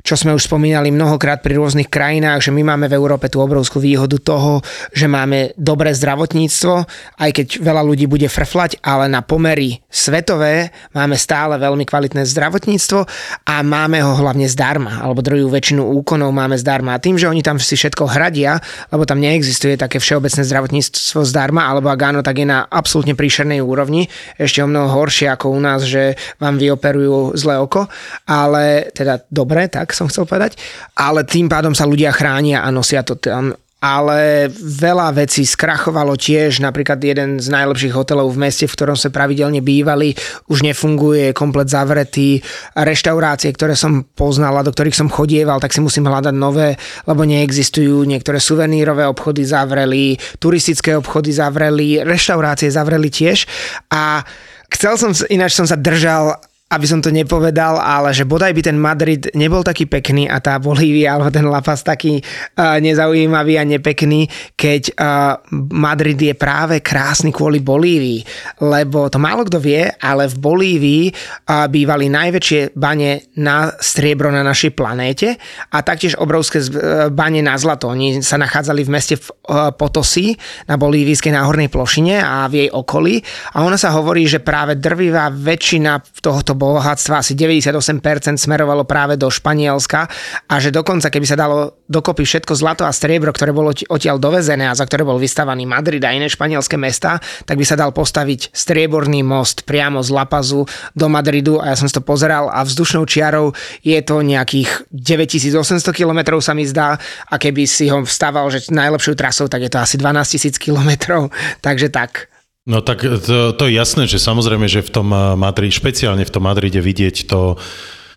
čo 0.01 0.17
sme 0.17 0.34
už 0.34 0.49
spomínali 0.49 0.89
mnohokrát 0.89 1.45
pri 1.45 1.61
rôznych 1.61 1.86
krajinách, 1.86 2.49
že 2.49 2.51
my 2.55 2.65
máme 2.65 2.89
v 2.89 2.97
Európe 2.97 3.30
tú 3.30 3.38
obrovskú 3.45 3.78
výhodu 3.78 4.17
toho, 4.17 4.65
že 4.97 5.05
máme 5.05 5.53
dobré 5.61 5.93
zdravotníctvo, 5.93 6.76
aj 7.22 7.30
keď 7.38 7.47
veľa 7.61 7.86
ľudí 7.86 8.09
bude 8.09 8.26
frflať, 8.26 8.82
ale 8.82 9.05
na 9.05 9.22
pomery 9.22 9.86
svetové 9.93 10.74
máme 10.97 11.22
stále 11.22 11.61
veľmi 11.61 11.86
kvalitné 11.86 12.26
zdravotníctvo 12.26 12.99
a 13.45 13.55
máme 13.61 14.01
ho 14.01 14.17
hlavne 14.17 14.49
zdarma, 14.49 15.05
alebo 15.05 15.22
druhú 15.22 15.45
väčšinu 15.53 15.86
úkonov 16.01 16.34
máme 16.34 16.57
zdarma. 16.57 16.97
A 16.97 17.03
tým, 17.03 17.13
že 17.13 17.30
oni 17.30 17.45
tam 17.45 17.61
si 17.61 17.78
všetko 17.78 18.09
hradia, 18.09 18.57
lebo 18.89 19.05
tam 19.05 19.22
neexistuje 19.22 19.78
také 19.78 20.01
všeobecné 20.01 20.41
zdravotníctvo 20.41 21.22
zdarma, 21.22 21.59
alebo 21.66 21.91
ak 21.91 22.01
áno, 22.01 22.20
tak 22.24 22.39
je 22.39 22.47
na 22.47 22.68
absolútne 22.68 23.18
príšernej 23.18 23.60
úrovni, 23.60 24.07
ešte 24.39 24.64
o 24.64 24.68
mnoho 24.70 24.88
horšie 24.91 25.32
ako 25.32 25.51
u 25.51 25.60
nás, 25.60 25.84
že 25.84 26.16
vám 26.39 26.55
vyoperujú 26.55 27.36
zlé 27.36 27.60
oko, 27.60 27.88
ale 28.28 28.93
teda 28.95 29.24
dobre, 29.28 29.68
tak 29.68 29.91
som 29.91 30.07
chcel 30.07 30.24
povedať, 30.24 30.55
ale 30.95 31.28
tým 31.28 31.51
pádom 31.51 31.76
sa 31.76 31.89
ľudia 31.89 32.16
chránia 32.16 32.64
a 32.64 32.70
nosia 32.72 33.03
to 33.03 33.20
tam 33.20 33.55
ale 33.80 34.51
veľa 34.59 35.15
vecí 35.15 35.47
skrachovalo 35.47 36.19
tiež, 36.19 36.59
napríklad 36.59 36.99
jeden 36.99 37.39
z 37.39 37.47
najlepších 37.47 37.95
hotelov 37.95 38.36
v 38.36 38.43
meste, 38.43 38.67
v 38.67 38.75
ktorom 38.75 38.99
sme 38.99 39.15
pravidelne 39.15 39.63
bývali, 39.63 40.11
už 40.51 40.67
nefunguje, 40.67 41.32
je 41.32 41.38
komplet 41.38 41.71
zavretý. 41.71 42.43
Reštaurácie, 42.75 43.55
ktoré 43.55 43.80
som 43.80 44.03
poznal 44.03 44.59
a 44.59 44.67
do 44.67 44.75
ktorých 44.75 44.99
som 44.99 45.07
chodieval, 45.07 45.63
tak 45.63 45.71
si 45.71 45.80
musím 45.80 46.11
hľadať 46.11 46.36
nové, 46.36 46.75
lebo 47.07 47.23
neexistujú. 47.23 48.03
Niektoré 48.03 48.43
suvenírové 48.43 49.07
obchody 49.07 49.47
zavreli, 49.47 50.19
turistické 50.43 50.99
obchody 50.99 51.32
zavreli, 51.32 52.03
reštaurácie 52.03 52.67
zavreli 52.67 53.07
tiež 53.07 53.47
a 53.95 54.27
Chcel 54.69 55.01
som, 55.01 55.11
ináč 55.34 55.57
som 55.57 55.65
sa 55.65 55.73
držal 55.73 56.38
aby 56.70 56.86
som 56.86 57.01
to 57.01 57.09
nepovedal, 57.09 57.82
ale 57.82 58.13
že 58.13 58.30
bodaj 58.30 58.53
by 58.53 58.61
ten 58.61 58.78
Madrid 58.78 59.26
nebol 59.34 59.65
taký 59.65 59.89
pekný 59.89 60.30
a 60.30 60.38
tá 60.38 60.61
Bolívia 60.61 61.17
alebo 61.17 61.34
ten 61.34 61.49
La 61.49 61.65
Paz 61.65 61.82
taký 61.82 62.22
uh, 62.22 62.78
nezaujímavý 62.78 63.57
a 63.57 63.65
nepekný, 63.65 64.30
keď 64.53 64.93
uh, 64.93 65.41
Madrid 65.74 66.22
je 66.22 66.38
práve 66.38 66.78
krásny 66.86 67.34
kvôli 67.34 67.57
Bolívii, 67.57 68.22
lebo 68.61 69.09
to 69.09 69.17
málo 69.17 69.49
kto 69.49 69.57
vie, 69.57 69.89
ale 69.97 70.30
v 70.30 70.36
Bolívii 70.38 71.03
uh, 71.09 71.65
bývali 71.65 72.05
najväčšie 72.05 72.78
bane 72.78 73.34
na 73.41 73.74
striebro 73.82 74.30
na 74.30 74.45
našej 74.45 74.78
planéte 74.78 75.41
a 75.74 75.82
taktiež 75.82 76.22
obrovské 76.22 76.61
bane 77.09 77.41
na 77.41 77.57
zlato. 77.57 77.89
Oni 77.89 78.22
sa 78.22 78.38
nachádzali 78.38 78.86
v 78.86 78.93
meste 78.93 79.17
v 79.17 79.26
uh, 79.49 79.73
Potosi 79.73 80.37
na 80.69 80.77
bolívijskej 80.77 81.33
náhornej 81.33 81.73
plošine 81.73 82.21
a 82.21 82.45
v 82.45 82.65
jej 82.65 82.69
okolí. 82.69 83.17
A 83.57 83.65
ona 83.65 83.81
sa 83.81 83.89
hovorí, 83.97 84.29
že 84.29 84.37
práve 84.37 84.77
drvivá 84.77 85.33
väčšina 85.33 86.21
tohoto 86.21 86.53
bohatstva, 86.53 87.25
asi 87.25 87.33
98% 87.33 88.37
smerovalo 88.37 88.85
práve 88.85 89.17
do 89.17 89.33
Španielska 89.33 90.05
a 90.45 90.53
že 90.61 90.69
dokonca 90.69 91.09
keby 91.09 91.25
sa 91.25 91.33
dalo 91.33 91.78
dokopy 91.89 92.21
všetko 92.23 92.53
zlato 92.53 92.85
a 92.85 92.93
striebro, 92.93 93.33
ktoré 93.33 93.49
bolo 93.49 93.73
odtiaľ 93.73 94.21
dovezené 94.21 94.69
a 94.69 94.77
za 94.77 94.85
ktoré 94.85 95.01
bol 95.01 95.17
vystavaný 95.17 95.65
Madrid 95.65 95.99
a 96.05 96.13
iné 96.13 96.29
španielské 96.29 96.77
mesta, 96.77 97.17
tak 97.49 97.57
by 97.57 97.65
sa 97.65 97.73
dal 97.73 97.89
postaviť 97.89 98.53
strieborný 98.53 99.25
most 99.25 99.65
priamo 99.65 99.99
z 100.05 100.13
Lapazu 100.13 100.69
do 100.93 101.07
Madridu 101.09 101.57
a 101.57 101.73
ja 101.73 101.75
som 101.75 101.89
si 101.89 101.97
to 101.97 102.05
pozeral 102.05 102.53
a 102.53 102.61
vzdušnou 102.61 103.09
čiarou 103.09 103.57
je 103.81 103.97
to 104.05 104.21
nejakých 104.21 104.85
9800 104.93 105.89
km 105.89 106.37
sa 106.37 106.53
mi 106.53 106.69
zdá 106.69 107.01
a 107.25 107.35
keby 107.41 107.65
si 107.65 107.89
ho 107.89 108.05
vstával, 108.05 108.53
že 108.53 108.69
najlepšou 108.69 109.17
trasou, 109.17 109.49
tak 109.49 109.65
je 109.65 109.71
to 109.73 109.81
asi 109.81 109.97
12 109.97 110.53
000 110.53 110.61
km, 110.61 111.25
takže 111.65 111.89
tak. 111.89 112.29
No 112.69 112.85
tak 112.85 113.01
to, 113.01 113.57
to 113.57 113.63
je 113.65 113.73
jasné, 113.73 114.05
že 114.05 114.21
samozrejme, 114.21 114.69
že 114.69 114.85
v 114.85 114.93
tom 114.93 115.09
Madride, 115.41 115.73
špeciálne 115.73 116.21
v 116.21 116.29
tom 116.29 116.45
Madride 116.45 116.77
vidieť 116.77 117.25
to, 117.25 117.57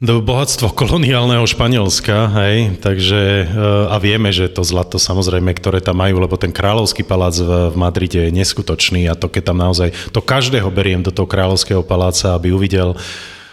do 0.02 0.18
bohatstvo 0.18 0.74
koloniálneho 0.74 1.46
Španielska, 1.46 2.26
hej, 2.42 2.74
takže 2.82 3.46
a 3.86 3.94
vieme, 4.02 4.34
že 4.34 4.50
to 4.50 4.66
zlato 4.66 4.98
samozrejme, 4.98 5.54
ktoré 5.54 5.78
tam 5.78 6.02
majú, 6.02 6.18
lebo 6.18 6.34
ten 6.34 6.50
kráľovský 6.50 7.06
palác 7.06 7.38
v, 7.38 7.70
v 7.70 7.76
Madride 7.78 8.26
je 8.26 8.34
neskutočný 8.34 9.06
a 9.06 9.14
to 9.14 9.30
keď 9.30 9.54
tam 9.54 9.62
naozaj, 9.62 9.94
to 10.10 10.18
každého 10.18 10.66
beriem 10.74 11.06
do 11.06 11.14
toho 11.14 11.30
kráľovského 11.30 11.86
paláca, 11.86 12.34
aby 12.34 12.50
uvidel 12.50 12.98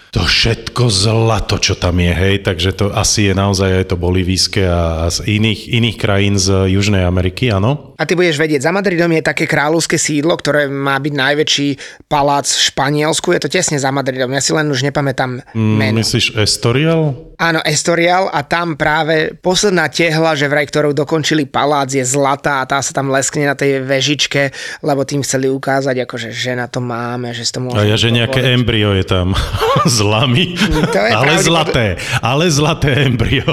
to 0.09 0.25
všetko 0.25 0.89
zlato, 0.89 1.61
čo 1.61 1.77
tam 1.77 2.01
je, 2.01 2.09
hej, 2.09 2.35
takže 2.41 2.73
to 2.73 2.85
asi 2.89 3.29
je 3.29 3.33
naozaj 3.37 3.85
aj 3.85 3.85
to 3.93 3.95
bolivijské 3.95 4.65
a, 4.65 5.05
a 5.05 5.13
z 5.13 5.37
iných, 5.37 5.69
iných 5.69 5.97
krajín 6.01 6.35
z 6.41 6.65
Južnej 6.65 7.05
Ameriky, 7.05 7.53
áno? 7.53 7.93
A 7.93 8.09
ty 8.09 8.17
budeš 8.17 8.41
vedieť, 8.41 8.65
za 8.65 8.73
Madridom 8.73 9.11
je 9.13 9.21
také 9.21 9.45
kráľovské 9.45 10.01
sídlo, 10.01 10.33
ktoré 10.33 10.65
má 10.65 10.97
byť 10.97 11.13
najväčší 11.13 11.69
palác 12.09 12.49
v 12.49 12.61
Španielsku, 12.73 13.37
je 13.37 13.41
to 13.45 13.53
tesne 13.53 13.77
za 13.77 13.93
Madridom, 13.93 14.33
ja 14.33 14.41
si 14.41 14.49
len 14.49 14.65
už 14.73 14.81
nepamätám 14.81 15.45
meno. 15.53 15.93
Mm, 15.93 16.01
myslíš 16.01 16.33
Estorial? 16.41 17.29
Áno, 17.39 17.63
Estorial 17.63 18.27
a 18.33 18.43
tam 18.43 18.75
práve 18.75 19.31
posledná 19.39 19.87
tehla, 19.87 20.35
že 20.35 20.51
vraj, 20.51 20.67
ktorou 20.67 20.91
dokončili 20.91 21.47
palác 21.47 21.87
je 21.87 22.03
zlatá 22.03 22.59
a 22.59 22.67
tá 22.67 22.83
sa 22.83 22.91
tam 22.91 23.07
leskne 23.07 23.47
na 23.47 23.55
tej 23.55 23.79
vežičke, 23.79 24.51
lebo 24.83 25.07
tým 25.07 25.23
chceli 25.23 25.47
ukázať, 25.47 26.03
akože, 26.03 26.35
že 26.35 26.57
na 26.57 26.67
to 26.67 26.83
máme, 26.83 27.31
že 27.31 27.47
to 27.47 27.63
môžeme 27.63 27.79
A 27.79 27.87
ja, 27.87 27.95
že 27.95 28.11
nejaké 28.11 28.43
embryo 28.43 28.91
je 28.91 29.05
tam 29.07 29.37
s 29.99 30.01
lami, 30.01 30.55
To 30.55 30.99
je 31.03 31.11
ale 31.19 31.33
zlaté, 31.43 31.85
ale 32.23 32.47
zlaté 32.47 33.03
embryo. 33.03 33.51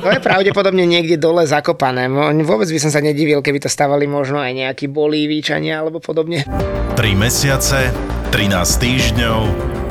To 0.00 0.08
je 0.08 0.20
pravdepodobne 0.24 0.88
niekde 0.88 1.20
dole 1.20 1.44
zakopané. 1.44 2.08
Vôbec 2.40 2.68
by 2.72 2.80
som 2.80 2.88
sa 2.88 3.04
nedivil, 3.04 3.44
keby 3.44 3.60
to 3.60 3.68
stavali 3.68 4.08
možno 4.08 4.40
aj 4.40 4.56
nejakí 4.56 4.88
Bolívíčania 4.88 5.84
alebo 5.84 6.00
podobne. 6.00 6.48
3 6.96 6.96
mesiace, 7.12 7.92
13 8.32 8.56
týždňov, 8.80 9.40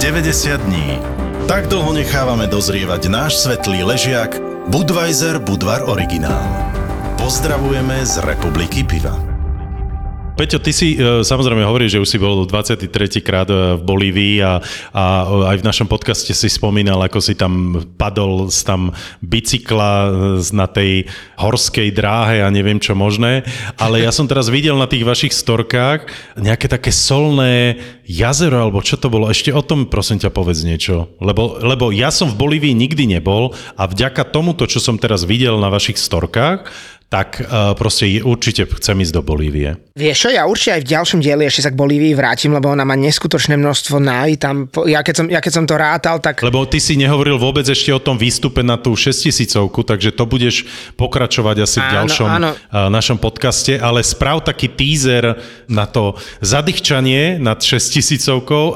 90 0.01 0.65
dní. 0.65 0.97
Tak 1.45 1.69
dlho 1.69 1.93
nechávame 1.93 2.49
dozrievať 2.49 3.11
náš 3.11 3.45
svetlý 3.45 3.85
ležiak 3.85 4.41
Budweiser 4.73 5.37
Budvar 5.37 5.85
Originál. 5.85 6.47
Pozdravujeme 7.21 8.01
z 8.01 8.23
Republiky 8.25 8.81
Piva. 8.81 9.30
Peťo, 10.41 10.57
ty 10.57 10.73
si 10.73 10.97
e, 10.97 11.21
samozrejme 11.21 11.61
hovoríš, 11.61 11.93
že 11.93 12.01
už 12.01 12.09
si 12.09 12.17
bol 12.17 12.49
23. 12.49 12.89
krát 13.21 13.45
e, 13.45 13.77
v 13.77 13.81
Bolívii 13.85 14.41
a, 14.41 14.57
a 14.89 15.03
aj 15.53 15.61
v 15.61 15.67
našom 15.69 15.85
podcaste 15.85 16.33
si 16.33 16.49
spomínal, 16.49 16.97
ako 16.97 17.21
si 17.21 17.37
tam 17.37 17.77
padol 17.93 18.49
z 18.49 18.65
tam 18.65 18.89
bicykla 19.21 19.93
e, 19.93 20.09
na 20.57 20.65
tej 20.65 21.05
horskej 21.37 21.93
dráhe 21.93 22.41
a 22.41 22.49
neviem 22.49 22.81
čo 22.81 22.97
možné, 22.97 23.45
ale 23.77 24.01
ja 24.01 24.09
som 24.09 24.25
teraz 24.25 24.49
videl 24.49 24.73
na 24.81 24.89
tých 24.89 25.05
vašich 25.05 25.29
storkách 25.29 26.09
nejaké 26.33 26.65
také 26.65 26.89
solné 26.89 27.77
jazero, 28.09 28.65
alebo 28.65 28.81
čo 28.81 28.97
to 28.97 29.13
bolo, 29.13 29.29
ešte 29.29 29.53
o 29.53 29.61
tom 29.61 29.93
prosím 29.93 30.25
ťa 30.25 30.33
povedz 30.33 30.65
niečo, 30.65 31.13
lebo, 31.21 31.61
lebo 31.61 31.93
ja 31.93 32.09
som 32.09 32.33
v 32.33 32.41
Bolívii 32.41 32.73
nikdy 32.73 33.05
nebol 33.05 33.53
a 33.77 33.85
vďaka 33.85 34.33
tomuto, 34.33 34.65
čo 34.65 34.81
som 34.81 34.97
teraz 34.97 35.21
videl 35.21 35.61
na 35.61 35.69
vašich 35.69 36.01
storkách, 36.01 36.65
tak 37.11 37.43
uh, 37.43 37.75
proste 37.75 38.23
určite 38.23 38.63
chcem 38.79 39.03
ísť 39.03 39.11
do 39.11 39.19
Bolívie. 39.19 39.75
Vieš 39.99 40.17
čo, 40.23 40.29
ja 40.31 40.47
určite 40.47 40.79
aj 40.79 40.81
v 40.87 40.91
ďalšom 40.95 41.19
dieli 41.19 41.43
ešte 41.43 41.67
sa 41.67 41.71
k 41.75 41.75
Bolívii 41.75 42.15
vrátim, 42.15 42.55
lebo 42.55 42.71
ona 42.71 42.87
má 42.87 42.95
neskutočné 42.95 43.59
množstvo 43.59 43.99
náj. 43.99 44.39
Tam, 44.39 44.71
ja, 44.87 45.03
keď 45.03 45.15
som, 45.19 45.25
ja 45.27 45.43
keď 45.43 45.51
som 45.51 45.65
to 45.67 45.75
rátal, 45.75 46.23
tak 46.23 46.39
Lebo 46.39 46.63
ty 46.63 46.79
si 46.79 46.95
nehovoril 46.95 47.35
vôbec 47.35 47.67
ešte 47.67 47.91
o 47.91 47.99
tom 47.99 48.15
výstupe 48.15 48.63
na 48.63 48.79
tú 48.79 48.95
6000 48.95 49.51
takže 49.67 50.15
to 50.15 50.23
budeš 50.23 50.63
pokračovať 50.95 51.67
asi 51.67 51.83
v 51.83 51.87
Áno, 51.91 51.95
ďalšom 51.99 52.29
áno. 52.31 52.51
uh, 52.55 52.87
našom 52.87 53.19
podcaste, 53.19 53.75
ale 53.75 54.07
sprav 54.07 54.47
taký 54.47 54.71
teaser 54.71 55.35
na 55.67 55.83
to 55.91 56.15
zadýchčanie 56.39 57.35
nad 57.43 57.59
6000 57.59 58.23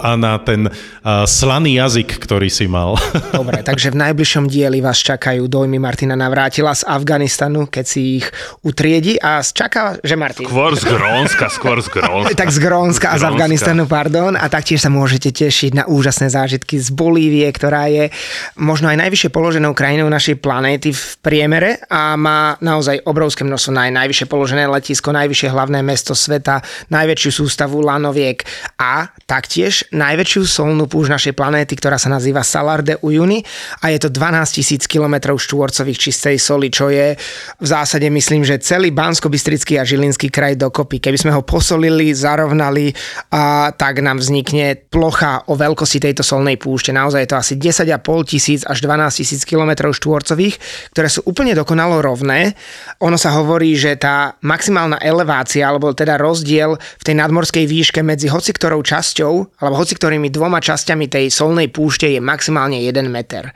a 0.03 0.11
na 0.19 0.35
ten 0.43 0.67
uh, 0.67 1.23
slaný 1.23 1.79
jazyk, 1.79 2.19
ktorý 2.19 2.51
si 2.51 2.67
mal. 2.67 2.99
Dobre, 3.31 3.63
takže 3.63 3.95
v 3.95 4.03
najbližšom 4.11 4.51
dieli 4.51 4.83
vás 4.83 4.99
čakajú 4.99 5.47
dojmy 5.47 5.79
Martina 5.79 6.19
Navrátila 6.19 6.75
z 6.75 6.83
Afganistanu, 6.83 7.71
keď 7.71 7.85
si 7.87 8.19
ich 8.19 8.24
ich 8.25 8.33
utriedi 8.65 9.21
a 9.21 9.45
čaká, 9.45 10.01
že 10.01 10.17
Martin. 10.17 10.49
Skôr 10.49 10.73
z 10.73 10.83
Grónska, 10.89 11.45
skôr 11.53 11.77
z 11.85 11.89
Grónska. 11.93 12.33
Tak 12.45 12.49
z 12.51 12.59
Grónska 12.59 13.07
a 13.13 13.15
z 13.15 13.21
Grónska. 13.21 13.27
Afganistanu, 13.37 13.83
pardon. 13.85 14.33
A 14.33 14.45
taktiež 14.49 14.81
sa 14.81 14.89
môžete 14.89 15.29
tešiť 15.31 15.71
na 15.77 15.83
úžasné 15.85 16.27
zážitky 16.33 16.81
z 16.81 16.89
Bolívie, 16.89 17.45
ktorá 17.53 17.87
je 17.87 18.09
možno 18.57 18.89
aj 18.89 18.97
najvyššie 19.05 19.29
položenou 19.29 19.77
krajinou 19.77 20.09
našej 20.09 20.41
planéty 20.41 20.91
v 20.91 21.03
priemere 21.21 21.79
a 21.87 22.17
má 22.17 22.57
naozaj 22.59 23.05
obrovské 23.05 23.45
množstvo 23.45 23.71
naj, 23.71 23.89
najvyššie 23.93 24.27
položené 24.27 24.63
letisko, 24.67 25.13
najvyššie 25.13 25.49
hlavné 25.53 25.79
mesto 25.85 26.17
sveta, 26.17 26.65
najväčšiu 26.89 27.31
sústavu 27.45 27.83
lanoviek 27.83 28.41
a 28.81 29.09
taktiež 29.29 29.85
najväčšiu 29.93 30.41
solnú 30.45 30.89
púž 30.89 31.11
našej 31.11 31.37
planéty, 31.37 31.77
ktorá 31.77 31.99
sa 31.99 32.09
nazýva 32.11 32.43
Salar 32.45 32.81
de 32.81 32.97
Uyuni 33.01 33.43
a 33.81 33.91
je 33.93 33.99
to 34.01 34.09
12 34.11 34.59
tisíc 34.61 34.83
km 34.89 35.35
štvorcových 35.35 35.99
čistej 35.99 36.37
soli, 36.39 36.67
čo 36.71 36.91
je 36.91 37.15
v 37.59 37.67
zásade 37.67 38.07
myslím, 38.15 38.47
že 38.47 38.63
celý 38.63 38.95
Bansko-Bystrický 38.95 39.75
a 39.75 39.83
Žilinský 39.83 40.31
kraj 40.31 40.55
dokopy. 40.55 41.03
Keby 41.03 41.19
sme 41.19 41.35
ho 41.35 41.43
posolili, 41.43 42.15
zarovnali, 42.15 42.95
a 43.35 43.75
tak 43.75 43.99
nám 43.99 44.23
vznikne 44.23 44.79
plocha 44.87 45.43
o 45.51 45.59
veľkosti 45.59 45.99
tejto 45.99 46.23
solnej 46.23 46.55
púšte. 46.55 46.95
Naozaj 46.95 47.21
je 47.27 47.29
to 47.29 47.37
asi 47.37 47.53
10,5 47.59 48.31
tisíc 48.31 48.61
až 48.63 48.79
12 48.79 49.19
tisíc 49.19 49.43
km 49.43 49.91
štvorcových, 49.91 50.55
ktoré 50.95 51.07
sú 51.11 51.27
úplne 51.27 51.51
dokonalo 51.51 51.99
rovné. 51.99 52.55
Ono 53.03 53.19
sa 53.19 53.35
hovorí, 53.35 53.75
že 53.75 53.99
tá 53.99 54.39
maximálna 54.39 55.03
elevácia, 55.03 55.67
alebo 55.67 55.91
teda 55.91 56.15
rozdiel 56.15 56.79
v 56.79 57.03
tej 57.03 57.15
nadmorskej 57.19 57.67
výške 57.67 57.99
medzi 57.99 58.31
hoci 58.31 58.55
časťou, 58.55 59.33
alebo 59.59 59.75
hoci 59.75 59.93
ktorými 59.97 60.31
dvoma 60.31 60.63
časťami 60.63 61.11
tej 61.11 61.25
solnej 61.33 61.67
púšte 61.73 62.07
je 62.07 62.23
maximálne 62.23 62.79
1 62.79 62.95
meter. 63.11 63.51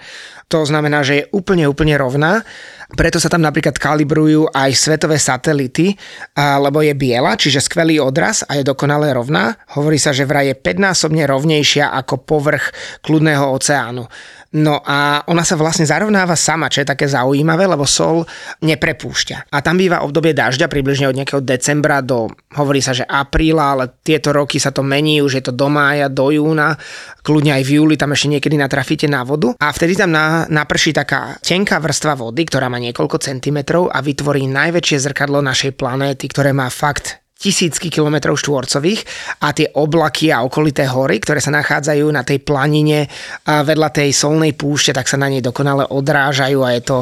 To 0.49 0.65
znamená, 0.65 1.05
že 1.05 1.13
je 1.13 1.29
úplne, 1.29 1.69
úplne 1.69 1.93
rovná. 1.93 2.41
Preto 2.97 3.21
sa 3.21 3.29
tam 3.29 3.45
napríklad 3.45 3.77
kalibrujú 3.77 4.49
aj 4.49 4.73
svetové 4.73 5.21
satelity, 5.21 5.93
lebo 6.33 6.81
je 6.81 6.97
biela, 6.97 7.37
čiže 7.37 7.61
skvelý 7.61 8.01
odraz 8.01 8.41
a 8.49 8.57
je 8.57 8.65
dokonale 8.65 9.13
rovná. 9.13 9.53
Hovorí 9.77 10.01
sa, 10.01 10.09
že 10.09 10.25
vraj 10.25 10.49
je 10.49 10.57
5-násobne 10.57 11.29
rovnejšia 11.29 11.93
ako 11.93 12.25
povrch 12.25 12.73
kľudného 13.05 13.45
oceánu. 13.45 14.09
No 14.49 14.81
a 14.81 15.21
ona 15.29 15.45
sa 15.45 15.53
vlastne 15.53 15.85
zarovnáva 15.85 16.33
sama, 16.33 16.73
čo 16.73 16.81
je 16.81 16.89
také 16.89 17.05
zaujímavé, 17.05 17.69
lebo 17.69 17.85
sol 17.85 18.25
neprepúšťa. 18.65 19.53
A 19.53 19.61
tam 19.61 19.77
býva 19.77 20.01
obdobie 20.01 20.33
dažďa 20.33 20.65
približne 20.65 21.05
od 21.05 21.13
nejakého 21.13 21.45
decembra 21.45 22.01
do, 22.01 22.33
hovorí 22.57 22.81
sa, 22.81 22.97
že 22.97 23.05
apríla, 23.05 23.77
ale 23.77 23.85
tieto 24.01 24.33
roky 24.33 24.57
sa 24.57 24.73
to 24.73 24.81
mení, 24.81 25.21
už 25.21 25.37
je 25.37 25.43
to 25.45 25.53
do 25.53 25.69
mája, 25.69 26.09
do 26.09 26.33
júna, 26.33 26.73
kľudne 27.21 27.61
aj 27.61 27.63
v 27.67 27.77
júli 27.77 27.93
tam 27.93 28.17
ešte 28.17 28.33
niekedy 28.33 28.57
natrafíte 28.57 29.05
na 29.05 29.21
vodu. 29.21 29.53
A 29.61 29.69
vtedy 29.69 29.93
tam 29.93 30.09
na, 30.09 30.49
naprší 30.49 30.97
taká 30.97 31.37
tenká 31.45 31.77
vrstva 31.77 32.17
vody, 32.17 32.41
ktorá 32.49 32.73
má 32.73 32.81
niekoľko 32.81 33.21
centimetrov 33.21 33.93
a 33.93 34.01
vytvorí 34.01 34.49
najväčšie 34.49 34.97
zrkadlo 34.97 35.45
našej 35.45 35.77
planéty, 35.77 36.25
ktoré 36.25 36.57
má 36.57 36.73
fakt 36.73 37.18
tisícky 37.39 37.87
kilometrov 37.87 38.35
štvorcových 38.35 39.07
a 39.39 39.55
tie 39.55 39.71
oblaky 39.71 40.35
a 40.35 40.43
okolité 40.43 40.83
hory, 40.91 41.23
ktoré 41.23 41.39
sa 41.39 41.55
nachádzajú 41.55 42.05
na 42.11 42.27
tej 42.27 42.43
planine 42.43 43.07
a 43.47 43.63
vedľa 43.63 43.89
tej 43.95 44.11
solnej 44.11 44.51
púšte, 44.59 44.91
tak 44.91 45.07
sa 45.07 45.15
na 45.15 45.31
nej 45.31 45.39
dokonale 45.39 45.87
odrážajú 45.87 46.59
a 46.67 46.75
je 46.75 46.83
to 46.83 46.97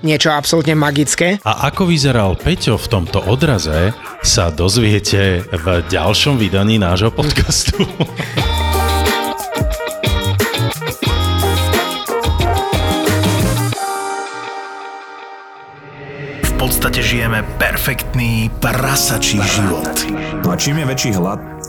niečo 0.00 0.32
absolútne 0.32 0.72
magické. 0.74 1.38
A 1.44 1.68
ako 1.68 1.92
vyzeral 1.92 2.34
Peťo 2.40 2.80
v 2.80 2.90
tomto 2.90 3.20
odraze, 3.28 3.92
sa 4.24 4.48
dozviete 4.50 5.44
v 5.46 5.66
ďalšom 5.86 6.40
vydaní 6.40 6.80
nášho 6.80 7.12
podcastu. 7.12 7.84
perfektný 17.40 18.52
prasačí 18.60 19.40
život. 19.40 19.88
No 20.44 20.52
a 20.52 20.56
čím 20.60 20.84
je 20.84 20.86
väčší 20.92 21.10
hlad, 21.16 21.40